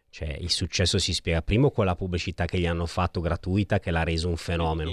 [0.08, 3.90] cioè il successo si spiega primo con la pubblicità che gli hanno fatto gratuita che
[3.90, 4.92] l'ha reso un fenomeno.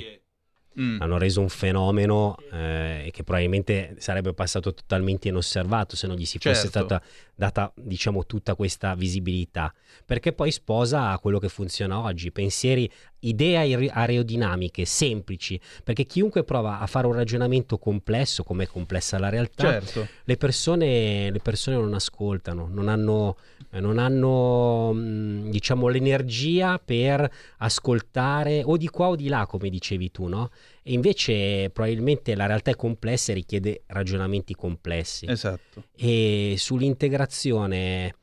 [0.80, 1.02] Mm.
[1.02, 6.38] Hanno reso un fenomeno eh, che probabilmente sarebbe passato totalmente inosservato se non gli si
[6.38, 6.70] fosse Certo.
[6.70, 7.02] stata
[7.40, 9.74] data, diciamo, tutta questa visibilità.
[10.06, 15.60] Perché poi sposa quello che funziona oggi, pensieri, idee aerodinamiche semplici.
[15.82, 20.07] Perché chiunque prova a fare un ragionamento complesso, come è complessa la realtà, Certo.
[20.26, 23.38] le persone, le persone non ascoltano, non hanno,
[23.70, 30.11] non hanno mh, diciamo, l'energia per ascoltare o di qua o di là, come dicevi
[30.11, 30.49] tu, no?
[30.84, 35.26] E invece probabilmente la realtà è complessa e richiede ragionamenti complessi.
[35.28, 35.84] Esatto.
[35.96, 38.16] E sull'integrazione,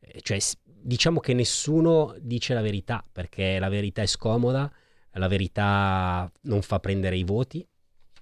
[0.00, 4.70] eh, cioè, diciamo che nessuno dice la verità, perché la verità è scomoda,
[5.12, 7.66] la verità non fa prendere i voti,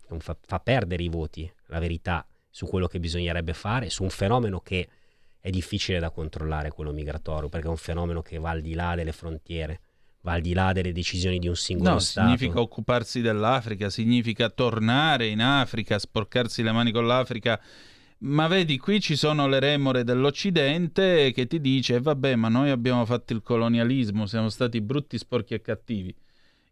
[0.09, 4.11] non fa, fa perdere i voti, la verità su quello che bisognerebbe fare, su un
[4.11, 4.89] fenomeno che
[5.39, 8.95] è difficile da controllare, quello migratorio, perché è un fenomeno che va al di là
[8.95, 9.81] delle frontiere,
[10.22, 12.26] va al di là delle decisioni di un singolo No, Stato.
[12.26, 17.60] significa occuparsi dell'Africa, significa tornare in Africa, sporcarsi le mani con l'Africa.
[18.22, 22.68] Ma vedi, qui ci sono le remore dell'Occidente che ti dice, "Eh, vabbè, ma noi
[22.68, 26.14] abbiamo fatto il colonialismo, siamo stati brutti, sporchi e cattivi.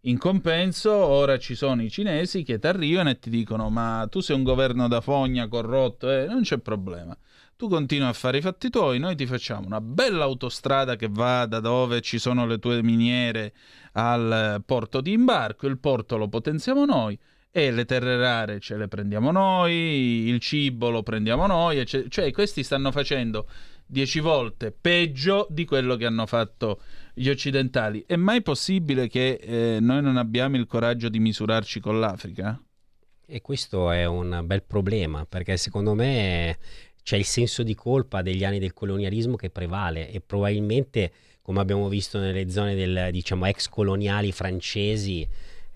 [0.02, 4.20] In compenso, ora ci sono i cinesi che ti arrivano e ti dicono, ma tu
[4.20, 7.16] sei un governo da fogna, corrotto, eh, non c'è problema.
[7.59, 11.44] Tu continui a fare i fatti tuoi, noi ti facciamo una bella autostrada che va
[11.44, 13.52] da dove ci sono le tue miniere
[13.94, 17.18] al porto di imbarco, il porto lo potenziamo noi
[17.51, 19.74] e le terre rare ce le prendiamo noi,
[20.28, 23.48] il cibo lo prendiamo noi, ecce- cioè questi stanno facendo
[23.85, 26.80] dieci volte peggio di quello che hanno fatto
[27.12, 28.05] gli occidentali.
[28.06, 32.62] È mai possibile che eh, noi non abbiamo il coraggio di misurarci con l'Africa?
[33.30, 36.56] E questo è un bel problema perché secondo me
[37.02, 41.10] c'è il senso di colpa degli anni del colonialismo che prevale e probabilmente,
[41.42, 45.26] come abbiamo visto nelle zone del, diciamo, ex coloniali francesi,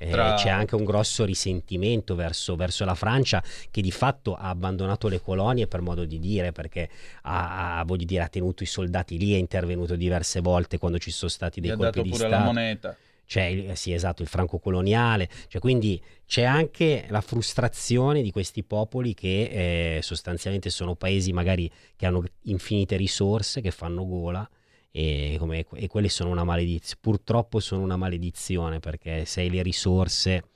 [0.02, 4.48] eh, Tra- c'è anche un grosso risentimento verso, verso la Francia che di fatto ha
[4.48, 6.88] abbandonato le colonie per modo di dire perché
[7.22, 11.30] ha, ha- dire, ha tenuto i soldati lì, è intervenuto diverse volte quando ci sono
[11.30, 12.96] stati Gli dei ha colpi dato di pure Stato la moneta.
[13.32, 18.30] C'è il, eh, sì, esatto, il franco coloniale, cioè, quindi c'è anche la frustrazione di
[18.30, 24.46] questi popoli che eh, sostanzialmente sono paesi magari che hanno infinite risorse, che fanno gola
[24.90, 29.62] e, come- e quelle sono una maledizione, purtroppo sono una maledizione perché se hai le
[29.62, 30.50] risorse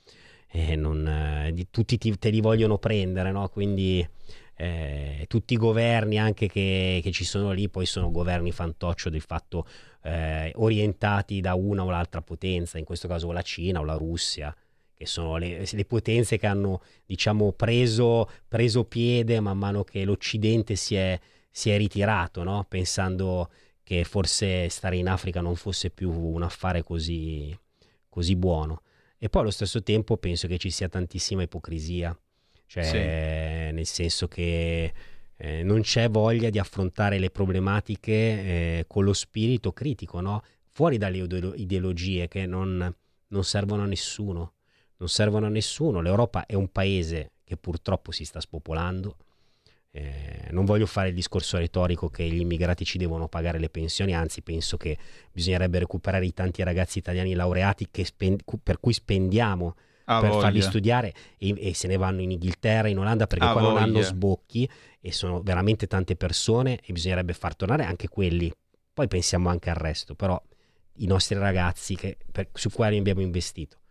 [0.48, 3.48] eh, non, eh, tutti ti- te li vogliono prendere, no?
[3.48, 4.07] Quindi
[4.59, 9.20] eh, tutti i governi anche che, che ci sono lì poi sono governi fantoccio del
[9.20, 9.66] fatto
[10.07, 14.55] eh, orientati da una o l'altra potenza, in questo caso la Cina o la Russia,
[14.95, 20.77] che sono le, le potenze che hanno diciamo preso, preso piede man mano che l'Occidente
[20.77, 21.19] si è,
[21.51, 22.65] si è ritirato, no?
[22.69, 23.51] pensando
[23.83, 27.57] che forse stare in Africa non fosse più un affare così,
[28.09, 28.83] così buono.
[29.19, 32.16] E poi allo stesso tempo penso che ci sia tantissima ipocrisia,
[32.66, 34.93] cioè nel senso che
[35.37, 40.43] eh, non c'è voglia di affrontare le problematiche eh, con lo spirito critico, no?
[40.71, 42.95] fuori dalle ideolo- ideologie che non,
[43.29, 44.53] non servono a nessuno.
[44.99, 46.01] Non servono a nessuno.
[46.01, 49.17] L'Europa è un paese che purtroppo si sta spopolando.
[49.91, 54.15] Eh, non voglio fare il discorso retorico che gli immigrati ci devono pagare le pensioni,
[54.15, 54.99] anzi penso che
[55.33, 60.31] bisognerebbe recuperare i tanti ragazzi italiani laureati che spen- cu- per cui spendiamo Ha per
[60.33, 60.69] farli voglia.
[60.69, 63.93] studiare e, e se ne vanno in Inghilterra, in Olanda perché Ha qua non hanno
[63.95, 64.05] voglia.
[64.05, 64.69] sbocchi
[65.07, 68.53] e sono veramente tante persone e bisognerebbe far tornare anche quelli
[68.93, 70.43] Poi pensiamo anche al resto, però
[70.97, 73.83] i nostri ragazzi che, per, su quali abbiamo investito.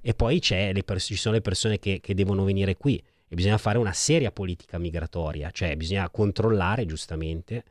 [0.00, 2.96] E poi pers- ci sono le persone che, che devono venire qui
[3.28, 7.64] e bisogna fare una seria politica migratoria, cioè bisogna controllare giustamente,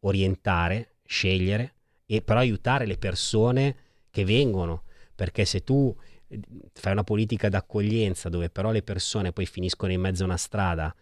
[0.00, 1.74] orientare, scegliere
[2.06, 3.76] e però aiutare le persone
[4.10, 4.82] che vengono,
[5.14, 5.94] perché se tu
[6.26, 6.40] eh,
[6.72, 10.92] fai una politica d'accoglienza dove però le persone poi finiscono in mezzo a una strada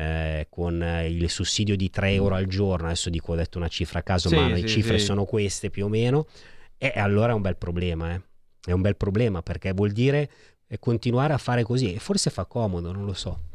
[0.00, 3.68] eh, con eh, il sussidio di 3 euro al giorno, adesso dico ho detto una
[3.68, 5.04] cifra a caso, Sì, ma sì, le cifre sì.
[5.04, 6.26] sono queste più o meno,
[6.78, 8.20] e allora è un bel problema, eh.
[8.64, 10.30] è un bel problema perché vuol dire
[10.66, 13.48] eh, continuare a fare così e forse fa comodo, non lo so.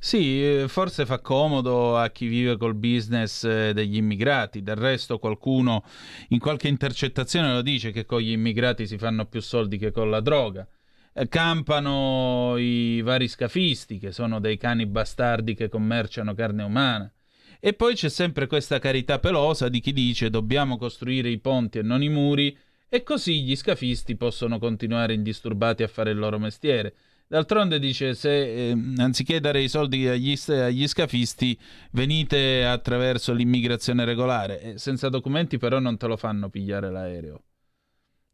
[0.00, 5.84] Sì, eh, forse fa comodo a chi vive col business degli immigrati, del resto qualcuno
[6.30, 10.10] in qualche intercettazione lo dice che con gli immigrati si fanno più soldi che con
[10.10, 10.66] la droga.
[11.14, 17.12] Eh, Campano i vari scafisti che sono dei cani bastardi che commerciano carne umana.
[17.60, 21.82] E poi c'è sempre questa carità pelosa di chi dice dobbiamo costruire i ponti e
[21.82, 22.56] non i muri
[22.88, 26.94] e così gli scafisti possono continuare indisturbati a fare il loro mestiere.
[27.28, 31.58] D'altronde dice se eh, anziché dare i soldi agli, agli scafisti
[31.92, 37.42] venite attraverso l'immigrazione regolare, Eh, senza documenti però non te lo fanno pigliare l'aereo.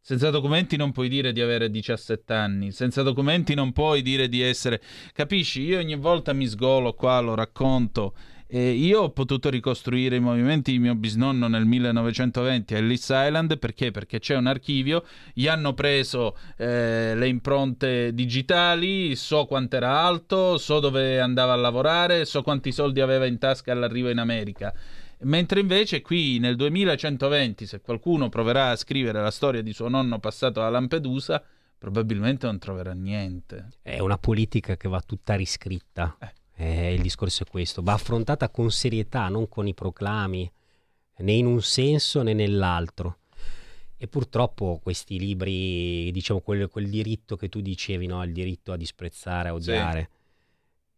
[0.01, 4.41] Senza documenti non puoi dire di avere 17 anni, senza documenti non puoi dire di
[4.41, 4.81] essere...
[5.13, 5.61] Capisci?
[5.61, 8.13] Io ogni volta mi sgolo qua, lo racconto.
[8.51, 13.59] E io ho potuto ricostruire i movimenti di mio bisnonno nel 1920 a Ellis Island
[13.59, 13.91] perché?
[13.91, 15.05] Perché c'è un archivio,
[15.35, 21.57] gli hanno preso eh, le impronte digitali, so quanto era alto, so dove andava a
[21.57, 24.73] lavorare, so quanti soldi aveva in tasca all'arrivo in America.
[25.21, 30.19] Mentre invece qui nel 2120, se qualcuno proverà a scrivere la storia di suo nonno
[30.19, 31.43] passato a Lampedusa,
[31.77, 33.69] probabilmente non troverà niente.
[33.81, 36.17] È una politica che va tutta riscritta.
[36.55, 40.49] Eh, il discorso è questo, va affrontata con serietà, non con i proclami,
[41.17, 43.17] né in un senso né nell'altro.
[43.97, 48.23] E purtroppo questi libri, diciamo quel, quel diritto che tu dicevi, no?
[48.23, 50.09] il diritto a disprezzare, a odiare,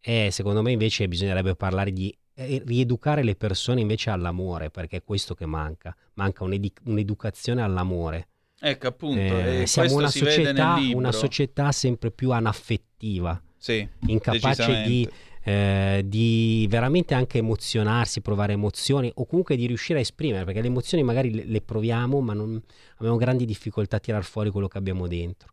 [0.00, 2.21] eh, secondo me invece bisognerebbe parlare di eh,
[2.64, 8.28] rieducare le persone invece all'amore, perché è questo che manca, manca un'edi- un'educazione all'amore.
[8.60, 15.08] Ecco, appunto, Eh, siamo una società, una società sempre più anaffettiva, Sì, incapace di,
[15.42, 20.68] eh, di veramente anche emozionarsi, provare emozioni o comunque di riuscire a esprimere, perché le
[20.68, 22.62] emozioni magari le, le proviamo, ma non,
[22.96, 25.50] abbiamo grandi difficoltà a tirar fuori quello che abbiamo dentro.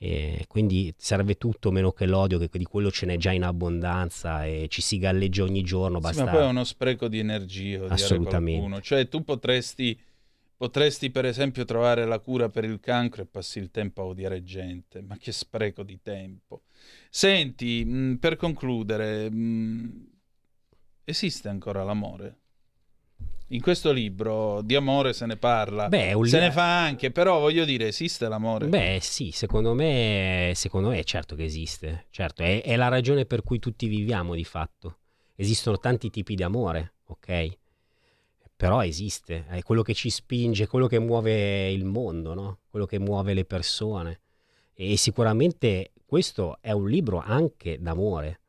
[0.00, 4.46] E quindi serve tutto meno che l'odio, che di quello ce n'è già in abbondanza
[4.46, 5.96] e ci si galleggia ogni giorno.
[5.96, 6.24] Sì, Basta...
[6.24, 8.58] ma poi è uno spreco di energia Assolutamente.
[8.58, 8.80] qualcuno.
[8.80, 9.98] Cioè, tu potresti,
[10.56, 14.44] potresti, per esempio, trovare la cura per il cancro e passi il tempo a odiare
[14.44, 15.02] gente.
[15.02, 16.62] Ma che spreco di tempo.
[17.10, 20.06] Senti, mh, per concludere, mh,
[21.02, 22.36] esiste ancora l'amore?
[23.50, 27.10] In questo libro di amore se ne parla, Beh, è un se ne fa anche,
[27.10, 28.66] però voglio dire, esiste l'amore?
[28.66, 32.06] Beh, sì, secondo me, secondo me certo che esiste.
[32.10, 34.98] Certo, è, è la ragione per cui tutti viviamo di fatto.
[35.34, 37.56] Esistono tanti tipi di amore, ok?
[38.54, 42.58] Però esiste, è quello che ci spinge, quello che muove il mondo, no?
[42.68, 44.20] Quello che muove le persone.
[44.74, 48.40] E sicuramente questo è un libro anche d'amore.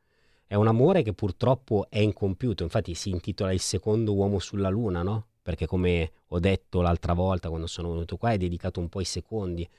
[0.51, 5.03] È un amore che purtroppo è incompiuto, infatti si intitola Il secondo uomo sulla luna,
[5.03, 5.27] no?
[5.43, 9.05] Perché come ho detto l'altra volta quando sono venuto qua, è dedicato un po' ai
[9.05, 9.69] secondi,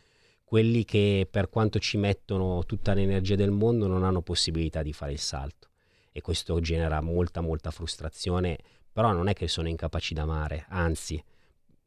[0.45, 5.11] quelli che per quanto ci mettono tutta l'energia del mondo non hanno possibilità di fare
[5.11, 5.71] il salto.
[6.13, 8.57] E questo genera molta, molta frustrazione,
[8.93, 11.21] però non è che sono incapaci d'amare, anzi,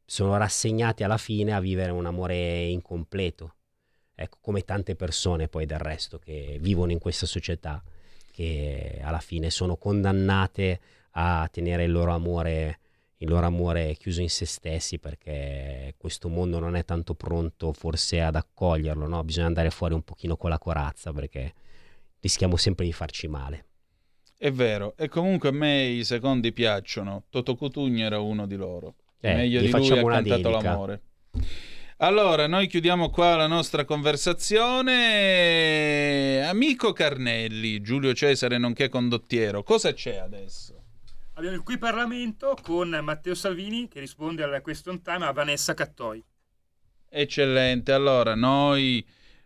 [0.03, 3.55] sono rassegnati alla fine a vivere un amore incompleto.
[4.13, 7.81] Ecco, come tante persone poi del resto che vivono in questa società
[8.33, 10.79] che alla fine sono condannate
[11.11, 12.79] a tenere il loro amore
[13.23, 18.19] il loro amore chiuso in se stessi perché questo mondo non è tanto pronto forse
[18.21, 19.23] ad accoglierlo, no?
[19.23, 21.53] Bisogna andare fuori un pochino con la corazza perché
[22.19, 23.65] rischiamo sempre di farci male.
[24.37, 27.23] È vero, e comunque a me i secondi piacciono.
[27.29, 28.95] Toto Cutugno era uno di loro.
[29.21, 30.49] Eh, Meglio gli di lui ha cantato dedica.
[30.49, 31.01] l'amore.
[31.97, 36.43] Allora, noi chiudiamo qua la nostra conversazione.
[36.43, 40.85] Amico Carnelli, Giulio Cesare nonché condottiero, cosa c'è adesso?
[41.35, 46.23] Abbiamo il qui Parlamento con Matteo Salvini che risponde alla question time a Vanessa Cattoi.
[47.09, 49.05] Eccellente, allora noi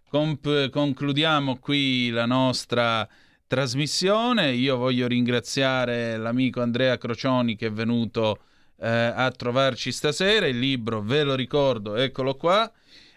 [0.09, 3.05] comp- concludiamo qui la nostra
[3.45, 4.53] trasmissione.
[4.53, 8.39] Io voglio ringraziare l'amico Andrea Crocioni che è venuto
[8.79, 10.47] eh, a trovarci stasera.
[10.47, 12.71] Il libro, ve lo ricordo, eccolo qua.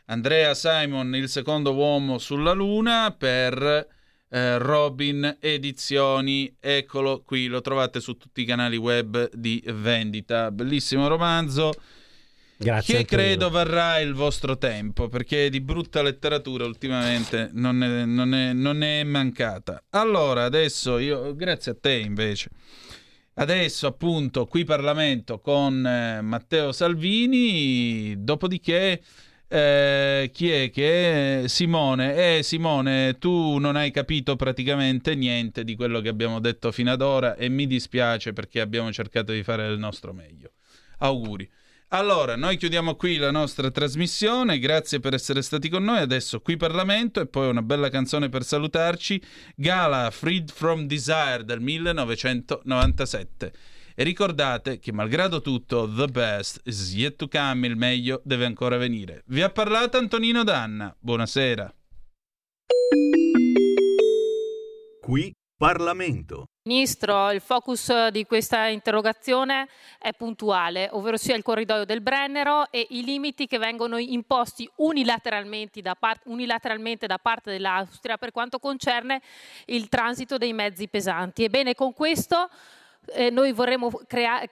[0.07, 3.87] Andrea Simon, il secondo uomo sulla Luna per
[4.29, 6.57] eh, Robin Edizioni.
[6.59, 10.51] Eccolo qui, lo trovate su tutti i canali web di vendita.
[10.51, 11.73] Bellissimo romanzo.
[12.57, 18.35] Grazie, che credo varrà il vostro tempo, perché di brutta letteratura ultimamente non è, non
[18.35, 19.83] è- non è mancata.
[19.91, 22.51] Allora, adesso io, grazie a te invece.
[23.41, 29.01] Adesso appunto qui Parlamento con eh, Matteo Salvini, dopodiché
[29.49, 31.49] eh, chi è che è?
[31.49, 32.37] Simone?
[32.37, 37.01] Eh Simone, tu non hai capito praticamente niente di quello che abbiamo detto fino ad
[37.01, 40.51] ora e mi dispiace perché abbiamo cercato di fare il nostro meglio.
[40.99, 41.51] Auguri.
[41.93, 46.57] Allora, noi chiudiamo qui la nostra trasmissione, grazie per essere stati con noi, adesso qui
[46.57, 49.21] Parlamento e poi una bella canzone per salutarci,
[49.57, 53.53] Gala Freed from Desire del 1997.
[53.97, 58.77] E ricordate che malgrado tutto, the best is yet to come, il meglio deve ancora
[58.77, 59.25] venire.
[59.27, 61.75] Vi ha parlato Antonino Danna, buonasera.
[65.01, 66.47] Qui Parlamento.
[66.63, 69.69] Ministro, il focus di questa interrogazione
[69.99, 75.83] è puntuale, ovvero sia il corridoio del Brennero e i limiti che vengono imposti unilateralmente
[75.83, 79.21] da, par- unilateralmente da parte dell'Austria per quanto concerne
[79.67, 81.45] il transito dei mezzi pesanti.
[81.45, 82.49] Ebbene, con questo
[83.13, 84.49] eh, noi vorremmo crea-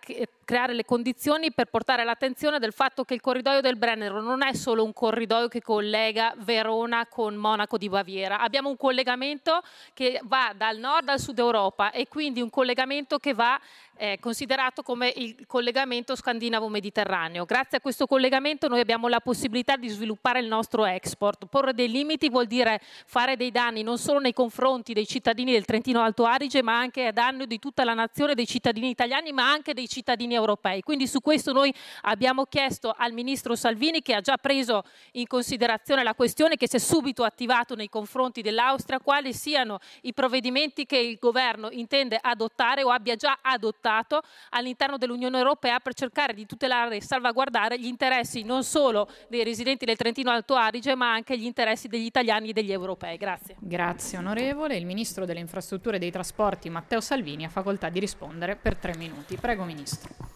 [0.49, 4.55] creare le condizioni per portare l'attenzione del fatto che il corridoio del Brennero non è
[4.55, 9.61] solo un corridoio che collega Verona con Monaco di Baviera, abbiamo un collegamento
[9.93, 13.61] che va dal nord al sud Europa e quindi un collegamento che va
[13.99, 17.45] eh, considerato come il collegamento scandinavo-mediterraneo.
[17.45, 21.47] Grazie a questo collegamento noi abbiamo la possibilità di sviluppare il nostro export.
[21.47, 25.65] Porre dei limiti vuol dire fare dei danni non solo nei confronti dei cittadini del
[25.65, 29.51] Trentino Alto Adige, ma anche a danno di tutta la nazione, dei cittadini italiani, ma
[29.51, 30.82] anche dei cittadini europei.
[30.82, 34.82] Quindi su questo noi abbiamo chiesto al ministro Salvini, che ha già preso
[35.12, 40.15] in considerazione la questione, che si è subito attivato nei confronti dell'Austria, quali siano i
[40.15, 46.32] provvedimenti che il governo intende adottare o abbia già adottato all'interno dell'Unione Europea per cercare
[46.32, 51.12] di tutelare e salvaguardare gli interessi non solo dei residenti del Trentino Alto Adige, ma
[51.12, 53.16] anche gli interessi degli italiani e degli europei.
[53.16, 53.56] Grazie.
[53.59, 54.77] Grazie onorevole.
[54.77, 58.97] Il ministro delle infrastrutture e dei trasporti Matteo Salvini ha facoltà di rispondere per tre
[58.97, 59.36] minuti.
[59.36, 60.28] Prego ministro.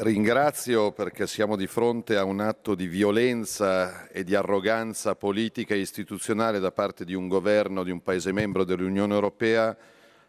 [0.00, 5.78] Ringrazio perché siamo di fronte a un atto di violenza e di arroganza politica e
[5.78, 9.76] istituzionale da parte di un governo di un Paese membro dell'Unione Europea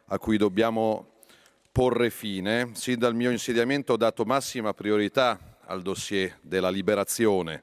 [0.06, 1.18] a cui dobbiamo
[1.72, 2.72] porre fine.
[2.74, 7.62] Sin dal mio insediamento ho dato massima priorità al dossier della liberazione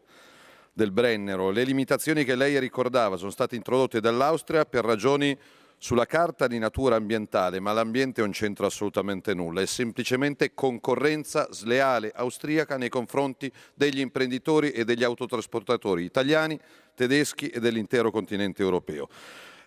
[0.72, 1.50] del Brennero.
[1.50, 5.36] Le limitazioni che lei ricordava sono state introdotte dall'Austria per ragioni
[5.78, 12.12] sulla carta di natura ambientale, ma l'ambiente non c'entra assolutamente nulla, è semplicemente concorrenza sleale
[12.14, 16.58] austriaca nei confronti degli imprenditori e degli autotrasportatori italiani,
[16.94, 19.08] tedeschi e dell'intero continente europeo.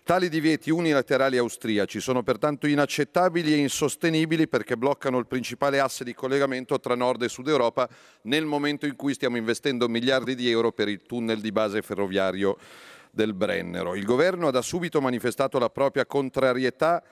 [0.02, 6.14] Tali divieti unilaterali austriaci sono pertanto inaccettabili e insostenibili perché bloccano il principale asse di
[6.14, 7.88] collegamento tra nord e sud Europa
[8.22, 12.56] nel momento in cui stiamo investendo miliardi di euro per il tunnel di base ferroviario
[13.10, 13.94] del Brennero.
[13.94, 17.02] Il governo ha da subito manifestato la propria contrarietà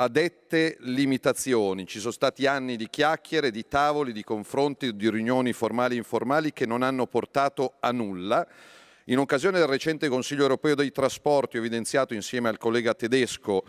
[0.00, 1.86] a dette limitazioni.
[1.86, 6.52] Ci sono stati anni di chiacchiere, di tavoli, di confronti, di riunioni formali e informali
[6.52, 8.46] che non hanno portato a nulla.
[9.06, 13.64] In occasione del recente Consiglio europeo dei trasporti ho evidenziato insieme al collega tedesco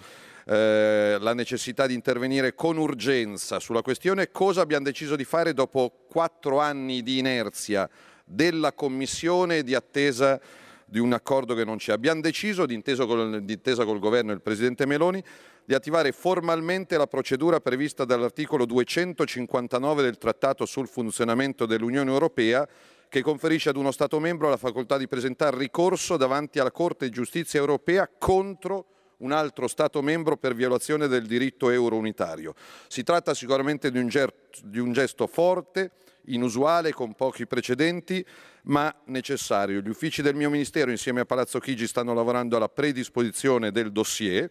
[0.46, 4.32] eh, la necessità di intervenire con urgenza sulla questione.
[4.32, 7.90] Cosa abbiamo deciso di fare dopo quattro anni di inerzia
[8.26, 10.40] della Commissione e di attesa
[10.90, 11.94] di un accordo che non c'è?
[11.94, 15.24] Abbiamo deciso, d'intesa col, d'intesa col governo e il Presidente Meloni,
[15.64, 22.68] di attivare formalmente la procedura prevista dall'articolo 259 del Trattato sul funzionamento dell'Unione Europea
[23.08, 27.12] che conferisce ad uno Stato membro la facoltà di presentare ricorso davanti alla Corte di
[27.12, 28.86] giustizia europea contro
[29.18, 32.54] un altro Stato membro per violazione del diritto euro unitario.
[32.88, 34.34] Si tratta sicuramente di un, ger-
[34.64, 35.92] di un gesto forte,
[36.26, 38.26] inusuale, con pochi precedenti,
[38.64, 39.82] ma necessario.
[39.82, 44.48] Gli uffici del mio Ministero insieme a Palazzo Chigi stanno lavorando alla predisposizione del dossier.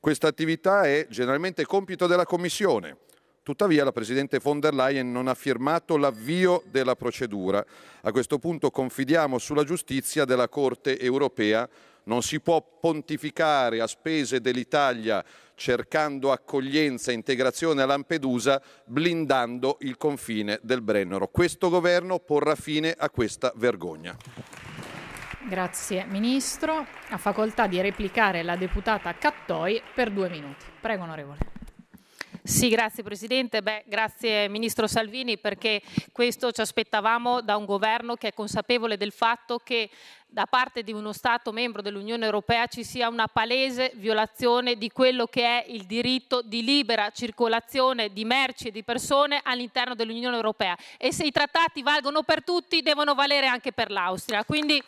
[0.00, 2.96] Questa attività è generalmente compito della Commissione.
[3.42, 7.64] Tuttavia la Presidente von der Leyen non ha firmato l'avvio della procedura.
[8.02, 11.68] A questo punto confidiamo sulla giustizia della Corte europea.
[12.04, 15.24] Non si può pontificare a spese dell'Italia
[15.54, 21.28] cercando accoglienza e integrazione a Lampedusa, blindando il confine del Brennero.
[21.28, 24.16] Questo governo porrà fine a questa vergogna.
[25.46, 26.86] Grazie ministro.
[27.10, 30.64] Ha facoltà di replicare la deputata Cattoi per due minuti.
[30.80, 31.59] Prego onorevole.
[32.50, 33.62] Sì, grazie Presidente.
[33.62, 39.12] Beh, grazie Ministro Salvini perché questo ci aspettavamo da un governo che è consapevole del
[39.12, 39.88] fatto che
[40.26, 45.26] da parte di uno Stato membro dell'Unione Europea ci sia una palese violazione di quello
[45.26, 50.76] che è il diritto di libera circolazione di merci e di persone all'interno dell'Unione Europea.
[50.98, 54.44] E se i trattati valgono per tutti, devono valere anche per l'Austria.
[54.44, 54.82] Quindi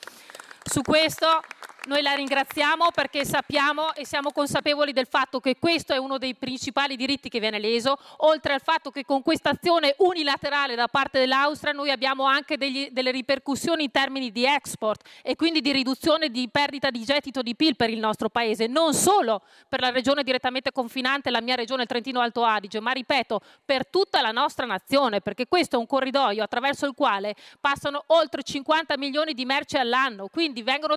[0.65, 1.41] su questo
[1.87, 6.37] noi la ringraziamo perché sappiamo e siamo consapevoli del fatto che questo è uno dei
[6.37, 11.19] principali diritti che viene leso, oltre al fatto che con questa azione unilaterale da parte
[11.19, 16.29] dell'Austria noi abbiamo anche degli, delle ripercussioni in termini di export e quindi di riduzione
[16.29, 20.23] di perdita di gettito di PIL per il nostro paese, non solo per la regione
[20.23, 24.67] direttamente confinante, la mia regione, il Trentino Alto Adige, ma ripeto, per tutta la nostra
[24.67, 29.77] nazione, perché questo è un corridoio attraverso il quale passano oltre 50 milioni di merci
[29.77, 30.97] all'anno, quindi vengono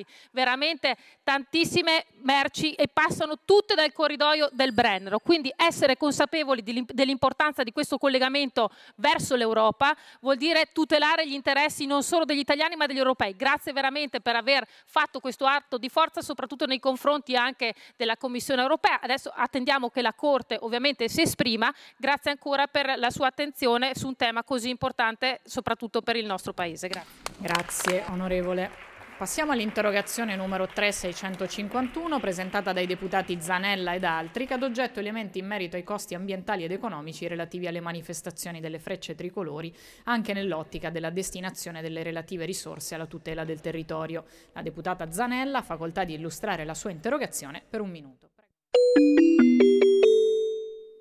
[0.00, 5.18] trasportati veramente tantissime merci e passano tutte dal corridoio del Brennero.
[5.18, 12.02] Quindi essere consapevoli dell'importanza di questo collegamento verso l'Europa vuol dire tutelare gli interessi non
[12.02, 13.36] solo degli italiani ma degli europei.
[13.36, 18.62] Grazie veramente per aver fatto questo atto di forza, soprattutto nei confronti anche della Commissione
[18.62, 19.00] europea.
[19.00, 21.72] Adesso attendiamo che la Corte ovviamente si esprima.
[21.96, 26.52] Grazie ancora per la sua attenzione su un tema così importante, soprattutto per il nostro
[26.52, 26.88] Paese.
[26.88, 27.30] Grazie.
[27.38, 28.89] Grazie onorevole.
[29.20, 35.46] Passiamo all'interrogazione numero 3651 presentata dai deputati Zanella ed altri che ad oggetto elementi in
[35.46, 41.10] merito ai costi ambientali ed economici relativi alle manifestazioni delle frecce tricolori anche nell'ottica della
[41.10, 44.24] destinazione delle relative risorse alla tutela del territorio.
[44.54, 48.30] La deputata Zanella ha facoltà di illustrare la sua interrogazione per un minuto.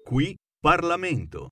[0.04, 1.52] Qui Parlamento.